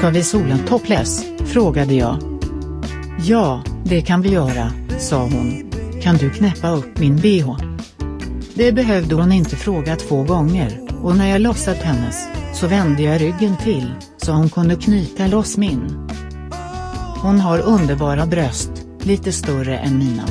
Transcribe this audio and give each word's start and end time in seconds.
Ska 0.00 0.10
vi 0.10 0.22
sola 0.22 0.58
topless? 0.58 1.24
frågade 1.44 1.94
jag. 1.94 2.16
Ja, 3.24 3.62
det 3.84 4.02
kan 4.02 4.22
vi 4.22 4.28
göra, 4.28 4.72
sa 4.98 5.22
hon. 5.22 5.70
Kan 6.02 6.16
du 6.16 6.30
knäppa 6.30 6.70
upp 6.70 6.98
min 6.98 7.16
bh? 7.16 7.56
Det 8.54 8.72
behövde 8.72 9.14
hon 9.14 9.32
inte 9.32 9.56
fråga 9.56 9.96
två 9.96 10.22
gånger, 10.22 10.80
och 11.02 11.16
när 11.16 11.30
jag 11.30 11.40
lossat 11.40 11.76
hennes, 11.76 12.28
så 12.54 12.66
vände 12.66 13.02
jag 13.02 13.20
ryggen 13.20 13.56
till, 13.56 13.94
så 14.16 14.32
hon 14.32 14.50
kunde 14.50 14.76
knyta 14.76 15.26
loss 15.26 15.56
min. 15.56 16.08
Hon 17.22 17.40
har 17.40 17.58
underbara 17.58 18.26
bröst, 18.26 18.70
lite 19.02 19.32
större 19.32 19.78
än 19.78 19.98
mina. 19.98 20.24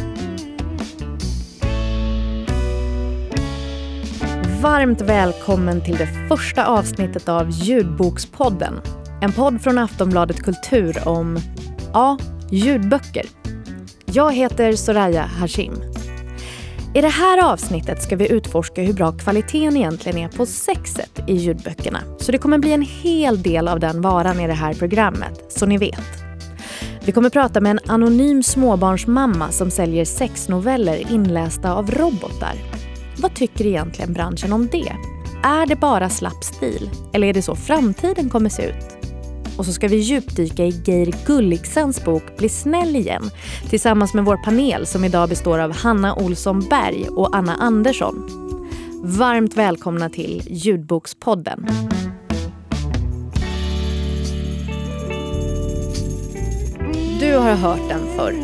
Varmt 4.61 5.01
välkommen 5.01 5.83
till 5.83 5.97
det 5.97 6.27
första 6.27 6.65
avsnittet 6.65 7.29
av 7.29 7.49
Ljudbokspodden. 7.49 8.81
En 9.21 9.31
podd 9.31 9.61
från 9.61 9.77
Aftonbladet 9.77 10.43
Kultur 10.43 11.07
om, 11.07 11.39
ja, 11.93 12.17
ljudböcker. 12.51 13.25
Jag 14.05 14.33
heter 14.33 14.73
Soraya 14.73 15.21
Hashim. 15.21 15.73
I 16.93 17.01
det 17.01 17.09
här 17.09 17.51
avsnittet 17.51 18.03
ska 18.03 18.15
vi 18.15 18.31
utforska 18.31 18.81
hur 18.81 18.93
bra 18.93 19.11
kvaliteten 19.11 19.77
egentligen 19.77 20.17
är 20.17 20.27
på 20.27 20.45
sexet 20.45 21.19
i 21.27 21.35
ljudböckerna. 21.35 21.99
Så 22.19 22.31
det 22.31 22.37
kommer 22.37 22.57
bli 22.57 22.73
en 22.73 22.81
hel 22.81 23.41
del 23.41 23.67
av 23.67 23.79
den 23.79 24.01
varan 24.01 24.39
i 24.39 24.47
det 24.47 24.53
här 24.53 24.73
programmet, 24.73 25.45
så 25.49 25.65
ni 25.65 25.77
vet. 25.77 26.23
Vi 27.05 27.11
kommer 27.11 27.29
prata 27.29 27.61
med 27.61 27.69
en 27.69 27.91
anonym 27.91 28.43
småbarnsmamma 28.43 29.51
som 29.51 29.71
säljer 29.71 30.05
sexnoveller 30.05 31.11
inlästa 31.11 31.73
av 31.73 31.91
robotar. 31.91 32.53
Vad 33.17 33.35
tycker 33.35 33.65
egentligen 33.65 34.13
branschen 34.13 34.53
om 34.53 34.67
det? 34.67 34.95
Är 35.43 35.65
det 35.65 35.75
bara 35.75 36.09
slapp 36.09 36.43
stil? 36.43 36.89
Eller 37.13 37.27
är 37.27 37.33
det 37.33 37.41
så 37.41 37.55
framtiden 37.55 38.29
kommer 38.29 38.49
se 38.49 38.65
ut? 38.65 38.99
Och 39.59 39.65
så 39.65 39.73
ska 39.73 39.87
vi 39.87 39.95
djupdyka 39.95 40.65
i 40.65 40.81
Geir 40.85 41.25
Gulliksens 41.25 42.05
bok 42.05 42.37
Bli 42.37 42.49
snäll 42.49 42.95
igen 42.95 43.31
tillsammans 43.69 44.13
med 44.13 44.25
vår 44.25 44.37
panel 44.37 44.85
som 44.85 45.03
idag 45.03 45.29
består 45.29 45.59
av 45.59 45.71
Hanna 45.71 46.15
Olsson 46.15 46.59
Berg 46.69 47.07
och 47.09 47.35
Anna 47.35 47.55
Andersson. 47.55 48.29
Varmt 49.03 49.57
välkomna 49.57 50.09
till 50.09 50.43
Ljudbokspodden. 50.49 51.67
Du 57.19 57.35
har 57.37 57.55
hört 57.55 57.89
den 57.89 58.15
förr. 58.15 58.35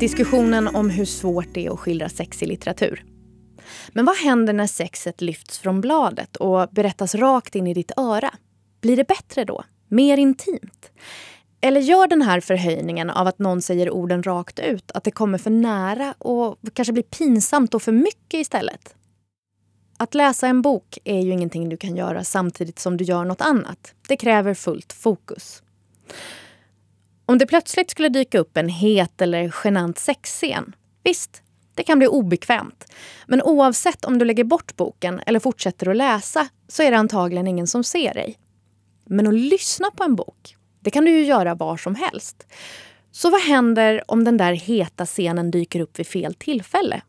Diskussionen 0.00 0.68
om 0.68 0.90
hur 0.90 1.04
svårt 1.04 1.48
det 1.54 1.66
är 1.66 1.70
att 1.70 1.80
skildra 1.80 2.08
sex 2.08 2.42
i 2.42 2.46
litteratur. 2.46 3.04
Men 3.92 4.04
vad 4.04 4.16
händer 4.16 4.52
när 4.52 4.66
sexet 4.66 5.20
lyfts 5.20 5.58
från 5.58 5.80
bladet 5.80 6.36
och 6.36 6.68
berättas 6.70 7.14
rakt 7.14 7.54
in 7.54 7.66
i 7.66 7.74
ditt 7.74 7.92
öra? 7.96 8.30
Blir 8.80 8.96
det 8.96 9.08
bättre 9.08 9.44
då? 9.44 9.64
Mer 9.90 10.16
intimt? 10.16 10.90
Eller 11.60 11.80
gör 11.80 12.06
den 12.06 12.22
här 12.22 12.40
förhöjningen 12.40 13.10
av 13.10 13.26
att 13.26 13.38
någon 13.38 13.62
säger 13.62 13.90
orden 13.90 14.22
rakt 14.22 14.58
ut 14.58 14.90
att 14.90 15.04
det 15.04 15.10
kommer 15.10 15.38
för 15.38 15.50
nära 15.50 16.14
och 16.18 16.58
kanske 16.74 16.92
blir 16.92 17.02
pinsamt 17.02 17.74
och 17.74 17.82
för 17.82 17.92
mycket 17.92 18.40
istället? 18.40 18.94
Att 19.96 20.14
läsa 20.14 20.46
en 20.46 20.62
bok 20.62 20.98
är 21.04 21.20
ju 21.20 21.32
ingenting 21.32 21.68
du 21.68 21.76
kan 21.76 21.96
göra 21.96 22.24
samtidigt 22.24 22.78
som 22.78 22.96
du 22.96 23.04
gör 23.04 23.24
något 23.24 23.40
annat. 23.40 23.94
Det 24.08 24.16
kräver 24.16 24.54
fullt 24.54 24.92
fokus. 24.92 25.62
Om 27.26 27.38
det 27.38 27.46
plötsligt 27.46 27.90
skulle 27.90 28.08
dyka 28.08 28.38
upp 28.38 28.56
en 28.56 28.68
het 28.68 29.20
eller 29.20 29.54
genant 29.64 29.98
sexscen, 29.98 30.76
visst, 31.02 31.42
det 31.74 31.82
kan 31.82 31.98
bli 31.98 32.08
obekvämt. 32.08 32.84
Men 33.26 33.42
oavsett 33.42 34.04
om 34.04 34.18
du 34.18 34.24
lägger 34.24 34.44
bort 34.44 34.76
boken 34.76 35.20
eller 35.26 35.40
fortsätter 35.40 35.90
att 35.90 35.96
läsa 35.96 36.48
så 36.68 36.82
är 36.82 36.90
det 36.90 36.98
antagligen 36.98 37.46
ingen 37.46 37.66
som 37.66 37.84
ser 37.84 38.14
dig. 38.14 38.38
Men 39.12 39.26
att 39.26 39.34
lyssna 39.34 39.90
på 39.90 40.04
en 40.04 40.16
bok, 40.16 40.56
det 40.80 40.90
kan 40.90 41.04
du 41.04 41.10
ju 41.10 41.24
göra 41.24 41.54
var 41.54 41.76
som 41.76 41.94
helst. 41.94 42.46
Så 43.10 43.30
vad 43.30 43.40
händer 43.40 44.02
om 44.06 44.24
den 44.24 44.36
där 44.36 44.52
heta 44.52 45.06
scenen 45.06 45.50
dyker 45.50 45.80
upp 45.80 45.98
vid 45.98 46.06
fel 46.06 46.34
tillfälle? 46.34 47.02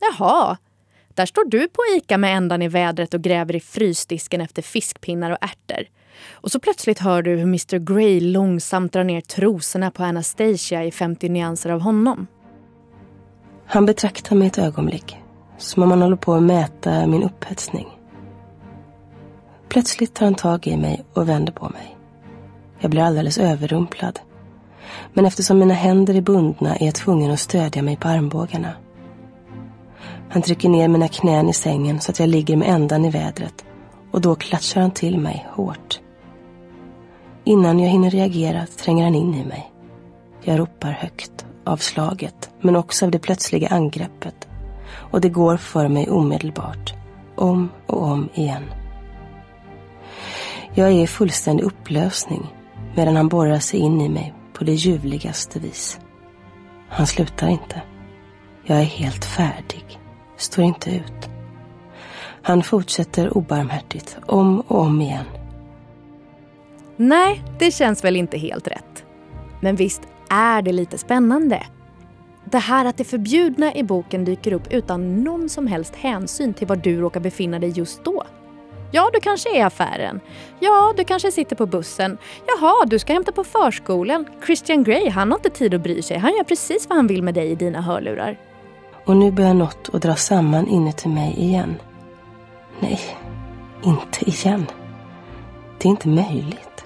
Jaha, 0.00 0.56
där 1.14 1.26
står 1.26 1.44
du 1.44 1.68
på 1.68 1.82
Ica 1.96 2.18
med 2.18 2.36
ändan 2.36 2.62
i 2.62 2.68
vädret 2.68 3.14
och 3.14 3.22
gräver 3.22 3.56
i 3.56 3.60
frysdisken 3.60 4.40
efter 4.40 4.62
fiskpinnar 4.62 5.30
och 5.30 5.38
ärtor. 5.40 5.84
Och 6.30 6.50
så 6.50 6.60
plötsligt 6.60 6.98
hör 6.98 7.22
du 7.22 7.30
hur 7.30 7.42
Mr 7.42 7.78
Grey 7.78 8.20
långsamt 8.20 8.92
drar 8.92 9.04
ner 9.04 9.20
trosorna 9.20 9.90
på 9.90 10.04
Anastasia 10.04 10.84
i 10.84 10.90
50 10.90 11.28
nyanser 11.28 11.70
av 11.70 11.80
honom. 11.80 12.26
Han 13.66 13.86
betraktar 13.86 14.36
mig 14.36 14.48
ett 14.48 14.58
ögonblick, 14.58 15.16
som 15.58 15.82
om 15.82 15.90
han 15.90 16.02
håller 16.02 16.16
på 16.16 16.34
att 16.34 16.42
mäta 16.42 17.06
min 17.06 17.22
upphetsning. 17.22 17.99
Plötsligt 19.70 20.14
tar 20.14 20.26
han 20.26 20.34
tag 20.34 20.66
i 20.66 20.76
mig 20.76 21.04
och 21.12 21.28
vänder 21.28 21.52
på 21.52 21.68
mig. 21.68 21.96
Jag 22.78 22.90
blir 22.90 23.02
alldeles 23.02 23.38
överrumplad. 23.38 24.20
Men 25.12 25.26
eftersom 25.26 25.58
mina 25.58 25.74
händer 25.74 26.14
är 26.14 26.20
bundna 26.20 26.76
är 26.76 26.84
jag 26.86 26.94
tvungen 26.94 27.30
att 27.30 27.40
stödja 27.40 27.82
mig 27.82 27.96
på 27.96 28.08
armbågarna. 28.08 28.72
Han 30.28 30.42
trycker 30.42 30.68
ner 30.68 30.88
mina 30.88 31.08
knän 31.08 31.48
i 31.48 31.52
sängen 31.52 32.00
så 32.00 32.10
att 32.10 32.20
jag 32.20 32.28
ligger 32.28 32.56
med 32.56 32.68
ändan 32.68 33.04
i 33.04 33.10
vädret 33.10 33.64
och 34.10 34.20
då 34.20 34.34
klatschar 34.34 34.80
han 34.80 34.90
till 34.90 35.18
mig 35.18 35.46
hårt. 35.50 36.00
Innan 37.44 37.78
jag 37.78 37.88
hinner 37.88 38.10
reagera 38.10 38.66
tränger 38.66 39.04
han 39.04 39.14
in 39.14 39.34
i 39.34 39.44
mig. 39.44 39.72
Jag 40.42 40.58
ropar 40.58 40.90
högt 40.90 41.46
av 41.64 41.76
slaget 41.76 42.50
men 42.60 42.76
också 42.76 43.04
av 43.04 43.10
det 43.10 43.18
plötsliga 43.18 43.68
angreppet 43.68 44.48
och 45.10 45.20
det 45.20 45.28
går 45.28 45.56
för 45.56 45.88
mig 45.88 46.10
omedelbart, 46.10 46.94
om 47.36 47.68
och 47.86 48.02
om 48.02 48.28
igen. 48.34 48.64
Jag 50.80 50.90
är 50.90 51.02
i 51.02 51.06
fullständig 51.06 51.64
upplösning 51.64 52.54
medan 52.96 53.16
han 53.16 53.28
borrar 53.28 53.58
sig 53.58 53.80
in 53.80 54.00
i 54.00 54.08
mig 54.08 54.34
på 54.52 54.64
det 54.64 54.72
ljuvligaste 54.72 55.58
vis. 55.58 56.00
Han 56.88 57.06
slutar 57.06 57.48
inte. 57.48 57.82
Jag 58.64 58.78
är 58.78 58.84
helt 58.84 59.24
färdig, 59.24 59.98
står 60.36 60.64
inte 60.64 60.90
ut. 60.90 61.28
Han 62.42 62.62
fortsätter 62.62 63.36
obarmhärtigt, 63.36 64.16
om 64.26 64.60
och 64.60 64.78
om 64.78 65.00
igen. 65.00 65.24
Nej, 66.96 67.42
det 67.58 67.70
känns 67.70 68.04
väl 68.04 68.16
inte 68.16 68.38
helt 68.38 68.68
rätt. 68.68 69.04
Men 69.60 69.76
visst 69.76 70.02
är 70.30 70.62
det 70.62 70.72
lite 70.72 70.98
spännande? 70.98 71.66
Det 72.44 72.58
här 72.58 72.84
att 72.84 72.96
det 72.96 73.04
förbjudna 73.04 73.74
i 73.74 73.82
boken 73.82 74.24
dyker 74.24 74.52
upp 74.52 74.72
utan 74.72 75.24
någon 75.24 75.48
som 75.48 75.66
helst 75.66 75.96
hänsyn 75.96 76.54
till 76.54 76.66
var 76.66 76.76
du 76.76 77.00
råkar 77.00 77.20
befinna 77.20 77.58
dig 77.58 77.70
just 77.70 78.04
då. 78.04 78.24
Ja, 78.92 79.10
du 79.12 79.20
kanske 79.20 79.50
är 79.50 79.58
i 79.58 79.62
affären. 79.62 80.20
Ja, 80.60 80.94
du 80.96 81.04
kanske 81.04 81.32
sitter 81.32 81.56
på 81.56 81.66
bussen. 81.66 82.18
Jaha, 82.46 82.84
du 82.86 82.98
ska 82.98 83.12
hämta 83.12 83.32
på 83.32 83.44
förskolan. 83.44 84.26
Christian 84.46 84.84
Grey, 84.84 85.10
han 85.10 85.30
har 85.30 85.38
inte 85.38 85.50
tid 85.50 85.74
att 85.74 85.80
bry 85.80 86.02
sig. 86.02 86.18
Han 86.18 86.32
gör 86.36 86.44
precis 86.44 86.88
vad 86.88 86.96
han 86.96 87.06
vill 87.06 87.22
med 87.22 87.34
dig 87.34 87.50
i 87.50 87.54
dina 87.54 87.80
hörlurar. 87.80 88.38
Och 89.04 89.16
nu 89.16 89.30
börjar 89.30 89.54
något 89.54 89.90
att 89.92 90.02
dra 90.02 90.16
samman 90.16 90.66
inuti 90.68 91.08
mig 91.08 91.34
igen. 91.38 91.76
Nej, 92.80 93.00
inte 93.84 94.30
igen. 94.30 94.66
Det 95.78 95.88
är 95.88 95.90
inte 95.90 96.08
möjligt. 96.08 96.84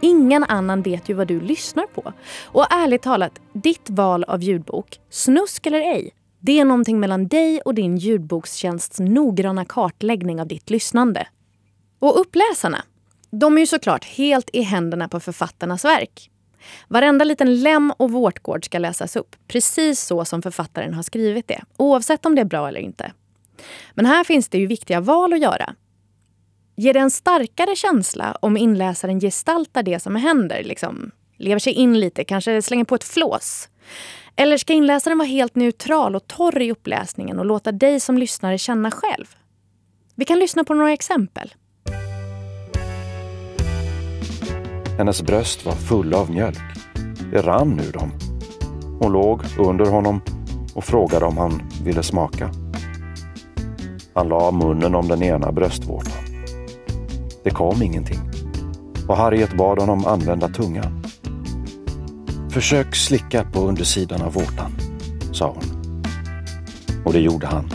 Ingen 0.00 0.44
annan 0.44 0.82
vet 0.82 1.08
ju 1.08 1.14
vad 1.14 1.28
du 1.28 1.40
lyssnar 1.40 1.86
på. 1.86 2.12
Och 2.44 2.72
ärligt 2.72 3.02
talat, 3.02 3.40
ditt 3.52 3.90
val 3.90 4.24
av 4.24 4.42
ljudbok, 4.42 5.00
snusk 5.10 5.66
eller 5.66 5.78
ej, 5.78 6.10
det 6.44 6.60
är 6.60 6.64
någonting 6.64 7.00
mellan 7.00 7.28
dig 7.28 7.60
och 7.60 7.74
din 7.74 7.96
ljudbokstjänsts 7.96 9.00
noggranna 9.00 9.64
kartläggning 9.64 10.40
av 10.40 10.46
ditt 10.46 10.70
lyssnande. 10.70 11.26
Och 11.98 12.20
uppläsarna, 12.20 12.84
de 13.30 13.56
är 13.56 13.60
ju 13.60 13.66
såklart 13.66 14.04
helt 14.04 14.50
i 14.52 14.62
händerna 14.62 15.08
på 15.08 15.20
författarnas 15.20 15.84
verk. 15.84 16.30
Varenda 16.88 17.24
liten 17.24 17.60
lem 17.62 17.92
och 17.96 18.10
vårtgård 18.10 18.64
ska 18.64 18.78
läsas 18.78 19.16
upp, 19.16 19.36
precis 19.48 20.00
så 20.00 20.24
som 20.24 20.42
författaren 20.42 20.94
har 20.94 21.02
skrivit 21.02 21.48
det, 21.48 21.62
oavsett 21.76 22.26
om 22.26 22.34
det 22.34 22.40
är 22.40 22.44
bra 22.44 22.68
eller 22.68 22.80
inte. 22.80 23.12
Men 23.94 24.06
här 24.06 24.24
finns 24.24 24.48
det 24.48 24.58
ju 24.58 24.66
viktiga 24.66 25.00
val 25.00 25.32
att 25.32 25.40
göra. 25.40 25.74
Ger 26.76 26.94
det 26.94 27.00
en 27.00 27.10
starkare 27.10 27.76
känsla 27.76 28.36
om 28.40 28.56
inläsaren 28.56 29.20
gestaltar 29.20 29.82
det 29.82 30.00
som 30.00 30.16
händer? 30.16 30.62
Liksom, 30.64 31.10
lever 31.36 31.58
sig 31.58 31.72
in 31.72 32.00
lite, 32.00 32.24
kanske 32.24 32.62
slänger 32.62 32.84
på 32.84 32.94
ett 32.94 33.04
flås? 33.04 33.68
Eller 34.36 34.56
ska 34.56 34.72
inläsaren 34.72 35.18
vara 35.18 35.28
helt 35.28 35.54
neutral 35.54 36.16
och 36.16 36.26
torr 36.26 36.62
i 36.62 36.72
uppläsningen 36.72 37.38
och 37.38 37.46
låta 37.46 37.72
dig 37.72 38.00
som 38.00 38.18
lyssnare 38.18 38.58
känna 38.58 38.90
själv? 38.90 39.26
Vi 40.14 40.24
kan 40.24 40.38
lyssna 40.38 40.64
på 40.64 40.74
några 40.74 40.92
exempel. 40.92 41.54
Hennes 44.98 45.22
bröst 45.22 45.66
var 45.66 45.72
fulla 45.72 46.18
av 46.18 46.30
mjölk. 46.30 46.58
Det 47.32 47.42
rann 47.42 47.80
ur 47.80 47.92
dem. 47.92 48.12
Hon 49.00 49.12
låg 49.12 49.42
under 49.58 49.84
honom 49.84 50.20
och 50.74 50.84
frågade 50.84 51.26
om 51.26 51.36
han 51.36 51.62
ville 51.84 52.02
smaka. 52.02 52.50
Han 54.14 54.28
la 54.28 54.50
munnen 54.50 54.94
om 54.94 55.08
den 55.08 55.22
ena 55.22 55.52
bröstvårtan. 55.52 56.22
Det 57.44 57.50
kom 57.50 57.82
ingenting 57.82 58.18
och 59.08 59.16
Harriet 59.16 59.56
bad 59.56 59.78
honom 59.78 60.06
använda 60.06 60.48
tungan. 60.48 61.01
Försök 62.52 62.94
slicka 62.94 63.44
på 63.44 63.60
undersidan 63.60 64.22
av 64.22 64.32
vårtan, 64.32 64.72
sa 65.32 65.46
hon. 65.46 66.02
Och 67.04 67.12
det 67.12 67.20
gjorde 67.20 67.46
han. 67.46 67.70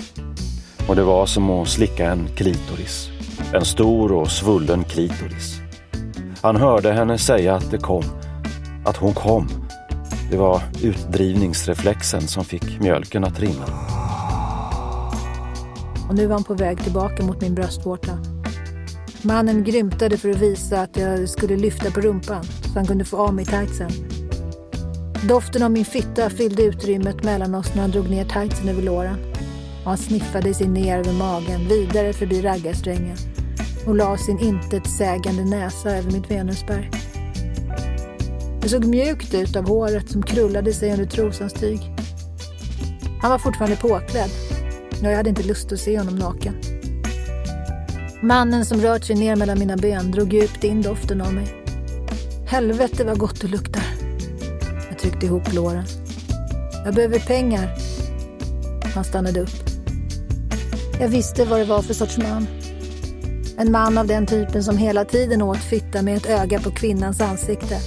Och 0.88 0.95
det 0.95 1.03
var 1.03 1.25
som 1.25 1.50
att 1.50 1.68
slicka 1.68 2.12
en 2.12 2.27
klitoris. 2.35 3.09
En 3.53 3.65
stor 3.65 4.12
och 4.12 4.31
svullen 4.31 4.83
klitoris. 4.83 5.59
Han 6.41 6.56
hörde 6.56 6.94
henne 6.94 7.18
säga 7.18 7.56
att 7.56 7.71
det 7.71 7.77
kom, 7.77 8.03
att 8.85 8.97
hon 8.97 9.13
kom. 9.13 9.47
Det 10.31 10.38
var 10.38 10.62
utdrivningsreflexen 10.83 12.21
som 12.21 12.45
fick 12.45 12.79
mjölken 12.79 13.24
att 13.24 13.39
rinna. 13.39 13.65
Och 16.09 16.15
nu 16.15 16.27
var 16.27 16.33
han 16.33 16.44
på 16.44 16.53
väg 16.53 16.83
tillbaka 16.83 17.24
mot 17.24 17.41
min 17.41 17.56
bröstvårta. 17.56 18.19
Mannen 19.21 19.63
grymtade 19.63 20.18
för 20.18 20.29
att 20.29 20.41
visa 20.41 20.81
att 20.81 20.97
jag 20.97 21.29
skulle 21.29 21.57
lyfta 21.57 21.91
på 21.91 22.01
rumpan 22.01 22.44
så 22.44 22.74
han 22.74 22.88
kunde 22.88 23.06
få 23.06 23.18
av 23.18 23.33
mig 23.33 23.45
tightsen. 23.45 24.16
Doften 25.23 25.63
av 25.63 25.71
min 25.71 25.85
fitta 25.85 26.29
fyllde 26.29 26.63
utrymmet 26.63 27.23
mellan 27.23 27.55
oss 27.55 27.75
när 27.75 27.81
han 27.81 27.91
drog 27.91 28.09
ner 28.09 28.25
tightsen 28.25 28.69
över 28.69 28.81
låren. 28.81 29.17
Och 29.83 29.89
han 29.89 29.97
sniffade 29.97 30.53
sig 30.53 30.67
ner 30.67 30.99
över 30.99 31.13
magen, 31.13 31.67
vidare 31.67 32.13
förbi 32.13 32.41
raggarsträngen 32.41 33.17
och 33.85 33.95
la 33.95 34.17
sin 34.17 34.39
intetsägande 34.39 35.45
näsa 35.45 35.97
över 35.97 36.11
mitt 36.11 36.31
venusberg. 36.31 36.91
Det 38.61 38.69
såg 38.69 38.85
mjukt 38.85 39.33
ut 39.33 39.55
av 39.55 39.67
håret 39.67 40.09
som 40.09 40.23
krullade 40.23 40.73
sig 40.73 40.91
under 40.91 41.05
trosans 41.05 41.53
tyg. 41.53 41.79
Han 43.21 43.31
var 43.31 43.37
fortfarande 43.37 43.77
påklädd. 43.77 44.29
Jag 45.03 45.15
hade 45.15 45.29
inte 45.29 45.43
lust 45.43 45.71
att 45.71 45.79
se 45.79 45.97
honom 45.97 46.15
naken. 46.15 46.55
Mannen 48.21 48.65
som 48.65 48.81
rört 48.81 49.03
sig 49.03 49.15
ner 49.15 49.35
mellan 49.35 49.59
mina 49.59 49.77
ben 49.77 50.11
drog 50.11 50.33
djupt 50.33 50.63
in 50.63 50.81
doften 50.81 51.21
av 51.21 51.33
mig. 51.33 51.47
Helvete 52.47 53.03
vad 53.03 53.17
gott 53.17 53.41
det 53.41 53.47
luktar. 53.47 53.87
Tryckte 55.07 55.25
ihop 55.25 55.54
låren. 55.54 55.86
Jag 56.86 56.95
behöver 56.95 57.19
pengar. 57.19 57.69
Han 58.95 59.04
stannade 59.04 59.42
upp. 59.42 59.69
Jag 61.00 61.07
visste 61.07 61.45
vad 61.45 61.59
det 61.59 61.65
var 61.65 61.81
för 61.81 61.94
sorts 61.94 62.18
man. 62.18 62.48
En 63.57 63.71
man 63.71 63.98
av 63.98 64.07
den 64.07 64.25
typen 64.25 64.63
som 64.63 64.77
hela 64.77 65.06
tiden 65.06 65.42
åt 65.42 65.57
fitta 65.57 66.01
med 66.01 66.18
ett 66.18 66.25
öga 66.25 66.59
på 66.59 66.71
kvinnans 66.71 67.21
ansikte. 67.21 67.80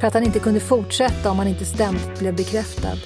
För 0.00 0.06
att 0.06 0.14
han 0.14 0.22
inte 0.22 0.38
kunde 0.38 0.60
fortsätta 0.60 1.30
om 1.30 1.38
han 1.38 1.48
inte 1.48 1.64
ständigt 1.64 2.18
blev 2.18 2.36
bekräftad. 2.36 2.96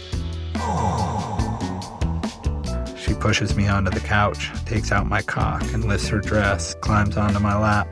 She 2.96 3.14
pushes 3.14 3.56
me 3.56 3.72
onto 3.78 3.92
the 3.92 4.00
couch, 4.00 4.52
takes 4.68 4.92
out 4.92 5.06
my 5.10 5.22
cock, 5.22 5.74
and 5.74 5.88
lifts 5.88 6.10
her 6.10 6.20
dress, 6.20 6.76
climbs 6.82 7.16
onto 7.16 7.40
my 7.40 7.54
lap. 7.54 7.86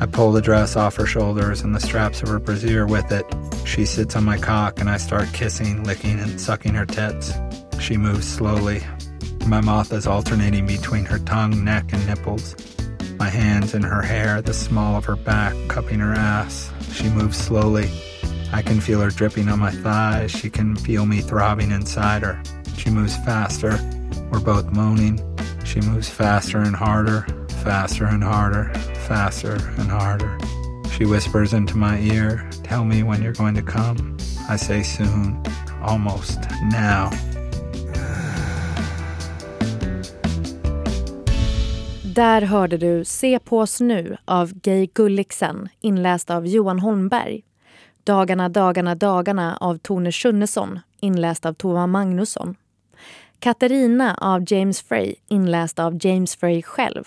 I 0.00 0.06
pull 0.06 0.32
the 0.32 0.42
dress 0.42 0.76
off 0.76 0.96
her 0.96 1.06
shoulders 1.06 1.62
and 1.62 1.74
the 1.74 1.80
straps 1.80 2.22
of 2.22 2.28
her 2.28 2.38
brassiere 2.38 2.86
with 2.86 3.12
it. 3.12 3.53
She 3.74 3.86
sits 3.86 4.14
on 4.14 4.22
my 4.22 4.38
cock, 4.38 4.78
and 4.78 4.88
I 4.88 4.98
start 4.98 5.32
kissing, 5.32 5.82
licking, 5.82 6.20
and 6.20 6.40
sucking 6.40 6.74
her 6.74 6.86
tits. 6.86 7.32
She 7.80 7.96
moves 7.96 8.24
slowly. 8.24 8.82
My 9.48 9.60
mouth 9.60 9.92
is 9.92 10.06
alternating 10.06 10.64
between 10.64 11.04
her 11.06 11.18
tongue, 11.18 11.64
neck, 11.64 11.92
and 11.92 12.06
nipples. 12.06 12.54
My 13.18 13.28
hands 13.28 13.74
in 13.74 13.82
her 13.82 14.00
hair, 14.00 14.40
the 14.40 14.54
small 14.54 14.94
of 14.94 15.04
her 15.06 15.16
back, 15.16 15.56
cupping 15.66 15.98
her 15.98 16.12
ass. 16.12 16.70
She 16.92 17.08
moves 17.08 17.36
slowly. 17.36 17.90
I 18.52 18.62
can 18.62 18.80
feel 18.80 19.00
her 19.00 19.10
dripping 19.10 19.48
on 19.48 19.58
my 19.58 19.72
thighs. 19.72 20.30
She 20.30 20.50
can 20.50 20.76
feel 20.76 21.04
me 21.04 21.20
throbbing 21.20 21.72
inside 21.72 22.22
her. 22.22 22.40
She 22.76 22.90
moves 22.90 23.16
faster. 23.24 23.76
We're 24.30 24.38
both 24.38 24.70
moaning. 24.70 25.18
She 25.64 25.80
moves 25.80 26.08
faster 26.08 26.58
and 26.58 26.76
harder, 26.76 27.26
faster 27.64 28.04
and 28.04 28.22
harder, 28.22 28.72
faster 29.08 29.56
and 29.78 29.90
harder. 29.90 30.38
She 30.98 31.04
whispers 31.04 31.52
into 31.52 31.76
my 31.76 31.98
ear, 31.98 32.48
Tell 32.62 32.84
me 32.84 33.02
when 33.02 33.20
you're 33.20 33.32
going 33.32 33.56
to 33.56 33.62
come. 33.62 34.16
I 34.48 34.56
say 34.56 34.82
soon, 34.82 35.42
almost 35.82 36.38
now. 36.72 37.10
Där 42.02 42.42
hörde 42.42 42.76
du 42.76 43.04
Se 43.04 43.38
på 43.38 43.58
oss 43.58 43.80
nu 43.80 44.16
av 44.24 44.52
Gay 44.52 44.86
Gulliksen 44.94 45.68
inläst 45.80 46.30
av 46.30 46.46
Johan 46.46 46.78
Holmberg. 46.78 47.42
Dagarna, 48.04 48.48
dagarna, 48.48 48.94
dagarna 48.94 49.56
av 49.56 49.78
Tone 49.78 50.12
Schunnesson 50.12 50.80
inläst 51.00 51.46
av 51.46 51.52
Tova 51.52 51.86
Magnusson. 51.86 52.54
Katarina 53.38 54.14
av 54.14 54.44
James 54.52 54.82
Frey 54.82 55.14
inläst 55.28 55.78
av 55.78 55.98
James 56.06 56.36
Frey 56.36 56.62
själv. 56.62 57.04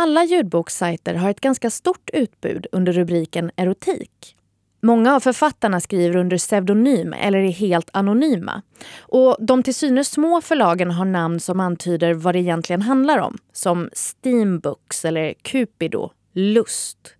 Alla 0.00 0.24
ljudbokssajter 0.24 1.14
har 1.14 1.30
ett 1.30 1.40
ganska 1.40 1.70
stort 1.70 2.10
utbud 2.12 2.66
under 2.72 2.92
rubriken 2.92 3.50
erotik. 3.56 4.36
Många 4.82 5.14
av 5.14 5.20
författarna 5.20 5.80
skriver 5.80 6.16
under 6.16 6.38
pseudonym 6.38 7.12
eller 7.12 7.38
är 7.38 7.50
helt 7.50 7.90
anonyma. 7.92 8.62
Och 9.00 9.36
de 9.40 9.62
till 9.62 9.74
synes 9.74 10.10
små 10.10 10.40
förlagen 10.40 10.90
har 10.90 11.04
namn 11.04 11.40
som 11.40 11.60
antyder 11.60 12.14
vad 12.14 12.34
det 12.34 12.38
egentligen 12.38 12.82
handlar 12.82 13.18
om. 13.18 13.38
Som 13.52 13.90
Steambooks 13.92 15.04
eller 15.04 15.34
Cupido, 15.42 16.10
Lust. 16.32 17.14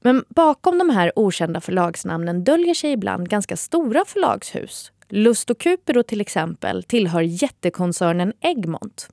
Men 0.00 0.24
bakom 0.28 0.78
de 0.78 0.90
här 0.90 1.12
okända 1.16 1.60
förlagsnamnen 1.60 2.44
döljer 2.44 2.74
sig 2.74 2.92
ibland 2.92 3.28
ganska 3.28 3.56
stora 3.56 4.04
förlagshus. 4.06 4.92
Lust 5.08 5.50
och 5.50 5.58
Cupido 5.58 6.02
till 6.02 6.20
exempel 6.20 6.82
tillhör 6.82 7.20
jättekoncernen 7.20 8.32
Egmont. 8.40 9.08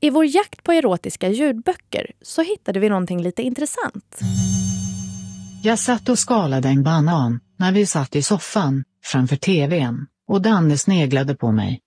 I 0.00 0.10
vår 0.10 0.24
jakt 0.24 0.62
på 0.62 0.72
erotiska 0.72 1.28
ljudböcker 1.28 2.10
så 2.22 2.42
hittade 2.42 2.80
vi 2.80 2.88
någonting 2.88 3.22
lite 3.22 3.42
intressant. 3.42 4.18
Jag 5.62 5.78
satt 5.78 6.08
och 6.08 6.18
skalade 6.18 6.68
en 6.68 6.82
banan, 6.82 7.40
när 7.56 7.72
vi 7.72 7.86
satt 7.86 8.16
i 8.16 8.22
soffan, 8.22 8.84
framför 9.04 9.36
tvn, 9.36 10.06
och 10.28 10.42
Danne 10.42 10.78
sneglade 10.78 11.34
på 11.34 11.52
mig. 11.52 11.80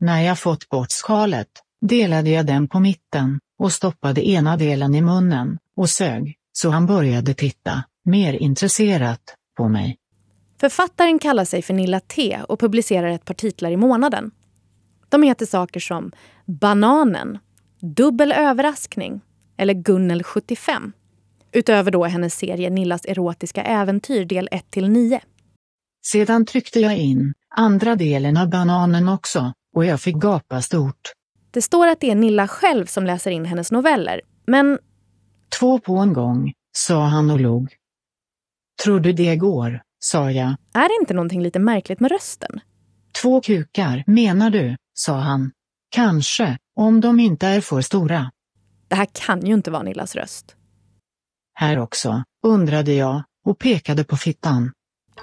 När 0.00 0.20
jag 0.20 0.38
fått 0.38 0.68
bort 0.68 0.90
skalet, 0.90 1.48
delade 1.80 2.30
jag 2.30 2.46
den 2.46 2.68
på 2.68 2.80
mitten, 2.80 3.40
och 3.58 3.72
stoppade 3.72 4.28
ena 4.28 4.56
delen 4.56 4.94
i 4.94 5.00
munnen, 5.00 5.58
och 5.76 5.90
sög, 5.90 6.34
så 6.52 6.70
han 6.70 6.86
började 6.86 7.34
titta, 7.34 7.84
mer 8.04 8.32
intresserat, 8.32 9.20
på 9.56 9.68
mig. 9.68 9.96
Författaren 10.60 11.18
kallar 11.18 11.44
sig 11.44 11.62
för 11.62 11.74
Nilla 11.74 12.00
T 12.00 12.38
och 12.48 12.60
publicerar 12.60 13.08
ett 13.08 13.24
par 13.24 13.34
titlar 13.34 13.70
i 13.70 13.76
månaden. 13.76 14.30
De 15.08 15.22
heter 15.22 15.46
saker 15.46 15.80
som 15.80 16.12
Bananen, 16.46 17.38
Dubbel 17.80 18.32
överraskning 18.32 19.20
eller 19.56 19.74
Gunnel 19.74 20.22
75. 20.22 20.92
Utöver 21.52 21.90
då 21.90 22.04
hennes 22.04 22.34
serie 22.34 22.70
Nillas 22.70 23.04
erotiska 23.04 23.62
äventyr 23.62 24.24
del 24.24 24.48
1-9. 24.48 25.20
Sedan 26.06 26.46
tryckte 26.46 26.80
jag 26.80 26.96
in 26.96 27.34
andra 27.56 27.96
delen 27.96 28.36
av 28.36 28.50
bananen 28.50 29.08
också, 29.08 29.52
och 29.74 29.84
jag 29.84 30.00
fick 30.00 30.16
gapa 30.16 30.62
stort. 30.62 31.12
Det 31.50 31.62
står 31.62 31.86
att 31.86 32.00
det 32.00 32.10
är 32.10 32.14
Nilla 32.14 32.48
själv 32.48 32.86
som 32.86 33.06
läser 33.06 33.30
in 33.30 33.44
hennes 33.44 33.72
noveller, 33.72 34.20
men... 34.46 34.78
Två 35.58 35.78
på 35.78 35.96
en 35.96 36.12
gång, 36.12 36.52
sa 36.72 37.04
han 37.04 37.30
och 37.30 37.40
log. 37.40 37.74
Tror 38.84 39.00
du 39.00 39.12
det 39.12 39.36
går, 39.36 39.82
sa 39.98 40.30
jag. 40.30 40.56
Är 40.74 40.88
det 40.88 41.00
inte 41.00 41.14
någonting 41.14 41.42
lite 41.42 41.58
märkligt 41.58 42.00
med 42.00 42.10
rösten? 42.10 42.60
Två 43.22 43.40
kukar, 43.40 44.04
menar 44.06 44.50
du, 44.50 44.76
sa 44.98 45.16
han. 45.16 45.50
Kanske, 45.90 46.58
om 46.76 47.00
de 47.00 47.20
inte 47.20 47.46
är 47.46 47.60
för 47.60 47.80
stora. 47.80 48.30
Det 48.88 48.94
här 48.94 49.08
kan 49.12 49.46
ju 49.46 49.54
inte 49.54 49.70
vara 49.70 49.82
Nillas 49.82 50.14
röst. 50.16 50.56
Här 51.54 51.78
också, 51.78 52.22
undrade 52.46 52.92
jag 52.92 53.22
och 53.44 53.58
pekade 53.58 54.04
på 54.04 54.16
fittan. 54.16 54.72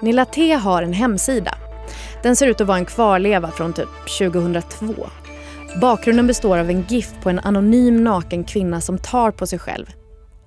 Nilla 0.00 0.24
T 0.24 0.52
har 0.52 0.82
en 0.82 0.92
hemsida. 0.92 1.54
Den 2.22 2.36
ser 2.36 2.46
ut 2.46 2.60
att 2.60 2.66
vara 2.66 2.78
en 2.78 2.84
kvarleva 2.84 3.50
från 3.50 3.72
typ 3.72 3.88
2002. 4.18 4.94
Bakgrunden 5.80 6.26
består 6.26 6.58
av 6.58 6.70
en 6.70 6.82
GIF 6.82 7.14
på 7.22 7.30
en 7.30 7.38
anonym 7.38 8.04
naken 8.04 8.44
kvinna 8.44 8.80
som 8.80 8.98
tar 8.98 9.30
på 9.30 9.46
sig 9.46 9.58
själv. 9.58 9.86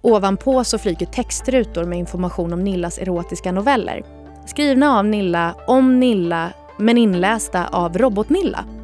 Ovanpå 0.02 0.64
så 0.64 0.78
flyger 0.78 1.06
textrutor 1.06 1.84
med 1.84 2.00
information 2.00 2.54
om 2.54 2.64
Nillas 2.64 2.98
erotiska 2.98 3.52
noveller. 3.52 4.04
Skrivna 4.48 4.98
av 4.98 5.06
Nilla, 5.06 5.56
om 5.68 6.00
Nilla, 6.00 6.54
men 6.78 6.98
inlästa 6.98 7.68
av 7.68 7.98
Robot-Nilla. 7.98 8.79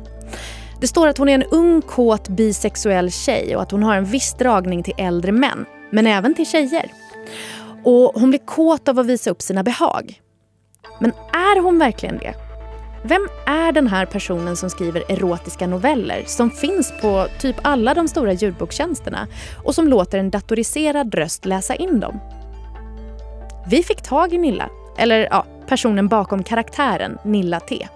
Det 0.80 0.88
står 0.88 1.08
att 1.08 1.18
hon 1.18 1.30
är 1.30 1.34
en 1.34 1.44
ung, 1.44 1.82
kåt, 1.82 2.28
bisexuell 2.28 3.12
tjej 3.12 3.56
och 3.56 3.62
att 3.62 3.72
hon 3.72 3.84
har 3.84 3.96
en 3.96 4.06
viss 4.06 4.34
dragning 4.34 4.84
till 4.84 4.94
äldre 4.98 5.32
män, 5.32 5.66
men 5.90 6.08
även 6.08 6.34
till 6.34 6.46
tjejer. 6.46 6.92
Och 7.84 8.12
hon 8.16 8.30
blir 8.30 8.46
kåt 8.46 8.88
av 8.88 9.00
att 9.00 9.06
visa 9.06 9.30
upp 9.30 9.42
sina 9.42 9.64
behag. 9.64 10.22
Men 11.00 11.12
är 11.34 11.62
hon 11.62 11.80
verkligen 11.80 12.18
det? 12.18 12.36
Vem 13.04 13.28
är 13.46 13.72
den 13.72 13.88
här 13.88 14.06
personen 14.06 14.56
som 14.56 14.70
skriver 14.70 15.12
erotiska 15.12 15.68
noveller 15.68 16.24
som 16.26 16.52
finns 16.52 16.94
på 17.02 17.28
typ 17.40 17.56
alla 17.62 17.94
de 17.94 18.08
stora 18.08 18.34
ljudbokstjänsterna 18.34 19.28
och 19.64 19.76
som 19.76 19.88
låter 19.88 20.18
en 20.18 20.30
datoriserad 20.30 21.16
röst 21.16 21.46
läsa 21.46 21.76
in 21.76 22.00
dem? 22.00 22.20
Vi 23.70 23.84
fick 23.84 24.02
tag 24.02 24.34
i 24.34 24.38
Nilla, 24.38 24.70
eller 24.98 25.28
ja, 25.32 25.46
personen 25.68 26.08
bakom 26.08 26.44
karaktären 26.44 27.18
Nilla 27.24 27.60
T. 27.60 27.88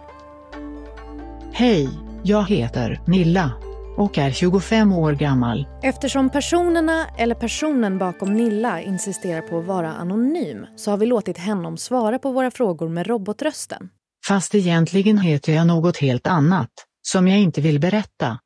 Hej, 1.51 1.89
jag 2.23 2.43
heter 2.49 3.01
Nilla 3.07 3.51
och 3.97 4.17
är 4.17 4.31
25 4.31 4.91
år 4.91 5.13
gammal. 5.13 5.67
Eftersom 5.83 6.29
personerna 6.29 7.07
eller 7.17 7.35
personen 7.35 7.97
bakom 7.97 8.33
Nilla 8.33 8.81
insisterar 8.81 9.41
på 9.41 9.59
att 9.59 9.65
vara 9.65 9.93
anonym 9.93 10.65
så 10.75 10.91
har 10.91 10.97
vi 10.97 11.05
låtit 11.05 11.37
honom 11.37 11.77
svara 11.77 12.19
på 12.19 12.31
våra 12.31 12.51
frågor 12.51 12.89
med 12.89 13.07
robotrösten. 13.07 13.89
Fast 14.27 14.55
egentligen 14.55 15.17
heter 15.17 15.53
jag 15.53 15.67
något 15.67 15.97
helt 15.97 16.27
annat, 16.27 16.69
som 17.01 17.27
jag 17.27 17.39
inte 17.39 17.61
vill 17.61 17.79
berätta. 17.79 18.39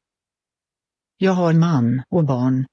Jag 1.17 1.31
har 1.31 1.53
man 1.53 2.03
och 2.09 2.23
barn. 2.23 2.65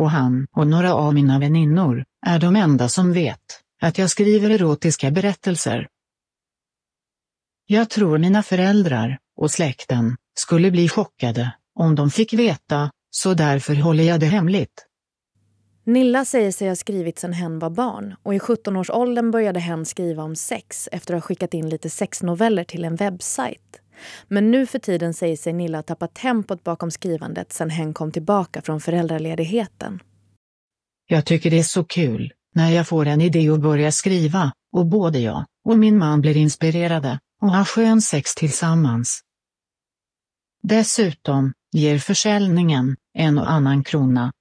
Och 0.00 0.10
han 0.10 0.46
och 0.56 0.66
några 0.66 0.94
av 0.94 1.14
mina 1.14 1.38
väninnor 1.38 2.04
är 2.26 2.38
de 2.38 2.56
enda 2.56 2.88
som 2.88 3.12
vet 3.12 3.40
att 3.82 3.98
jag 3.98 4.10
skriver 4.10 4.50
erotiska 4.50 5.10
berättelser. 5.10 5.88
Jag 7.66 7.90
tror 7.90 8.18
mina 8.18 8.42
föräldrar 8.42 9.18
och 9.36 9.50
släkten 9.50 10.16
skulle 10.38 10.70
bli 10.70 10.88
chockade 10.88 11.52
om 11.78 11.94
de 11.94 12.10
fick 12.10 12.32
veta, 12.32 12.90
så 13.10 13.34
därför 13.34 13.74
håller 13.74 14.04
jag 14.04 14.20
det 14.20 14.26
hemligt. 14.26 14.86
Nilla 15.84 16.24
säger 16.24 16.52
sig 16.52 16.68
ha 16.68 16.76
skrivit 16.76 17.18
sedan 17.18 17.32
hen 17.32 17.58
var 17.58 17.70
barn 17.70 18.14
och 18.22 18.34
i 18.34 18.38
17-årsåldern 18.38 19.30
började 19.30 19.60
hen 19.60 19.84
skriva 19.84 20.22
om 20.22 20.36
sex 20.36 20.88
efter 20.92 21.14
att 21.14 21.22
ha 21.22 21.26
skickat 21.26 21.54
in 21.54 21.68
lite 21.68 21.90
sexnoveller 21.90 22.64
till 22.64 22.84
en 22.84 22.96
webbsajt. 22.96 23.80
Men 24.28 24.50
nu 24.50 24.66
för 24.66 24.78
tiden 24.78 25.14
säger 25.14 25.36
sig 25.36 25.52
Nilla 25.52 25.78
ha 25.78 25.82
tappat 25.82 26.14
tempot 26.14 26.64
bakom 26.64 26.90
skrivandet 26.90 27.52
sedan 27.52 27.70
hen 27.70 27.94
kom 27.94 28.12
tillbaka 28.12 28.62
från 28.62 28.80
föräldraledigheten. 28.80 30.00
Jag 31.06 31.24
tycker 31.24 31.50
det 31.50 31.58
är 31.58 31.62
så 31.62 31.84
kul 31.84 32.32
när 32.54 32.70
jag 32.70 32.88
får 32.88 33.06
en 33.06 33.20
idé 33.20 33.50
och 33.50 33.60
börjar 33.60 33.90
skriva 33.90 34.52
och 34.72 34.86
både 34.86 35.18
jag 35.18 35.44
och 35.64 35.78
min 35.78 35.98
man 35.98 36.20
blir 36.20 36.36
inspirerade 36.36 37.18
och 37.42 37.50
har 37.50 37.64
skön 37.64 38.02
sex 38.02 38.34
tillsammans. 38.34 39.20
Dessutom 40.68 41.52
ger 41.72 41.98
försäljningen 41.98 42.96
en 43.14 43.38
och 43.38 43.50
annan 43.50 43.84
krona. 43.84 44.32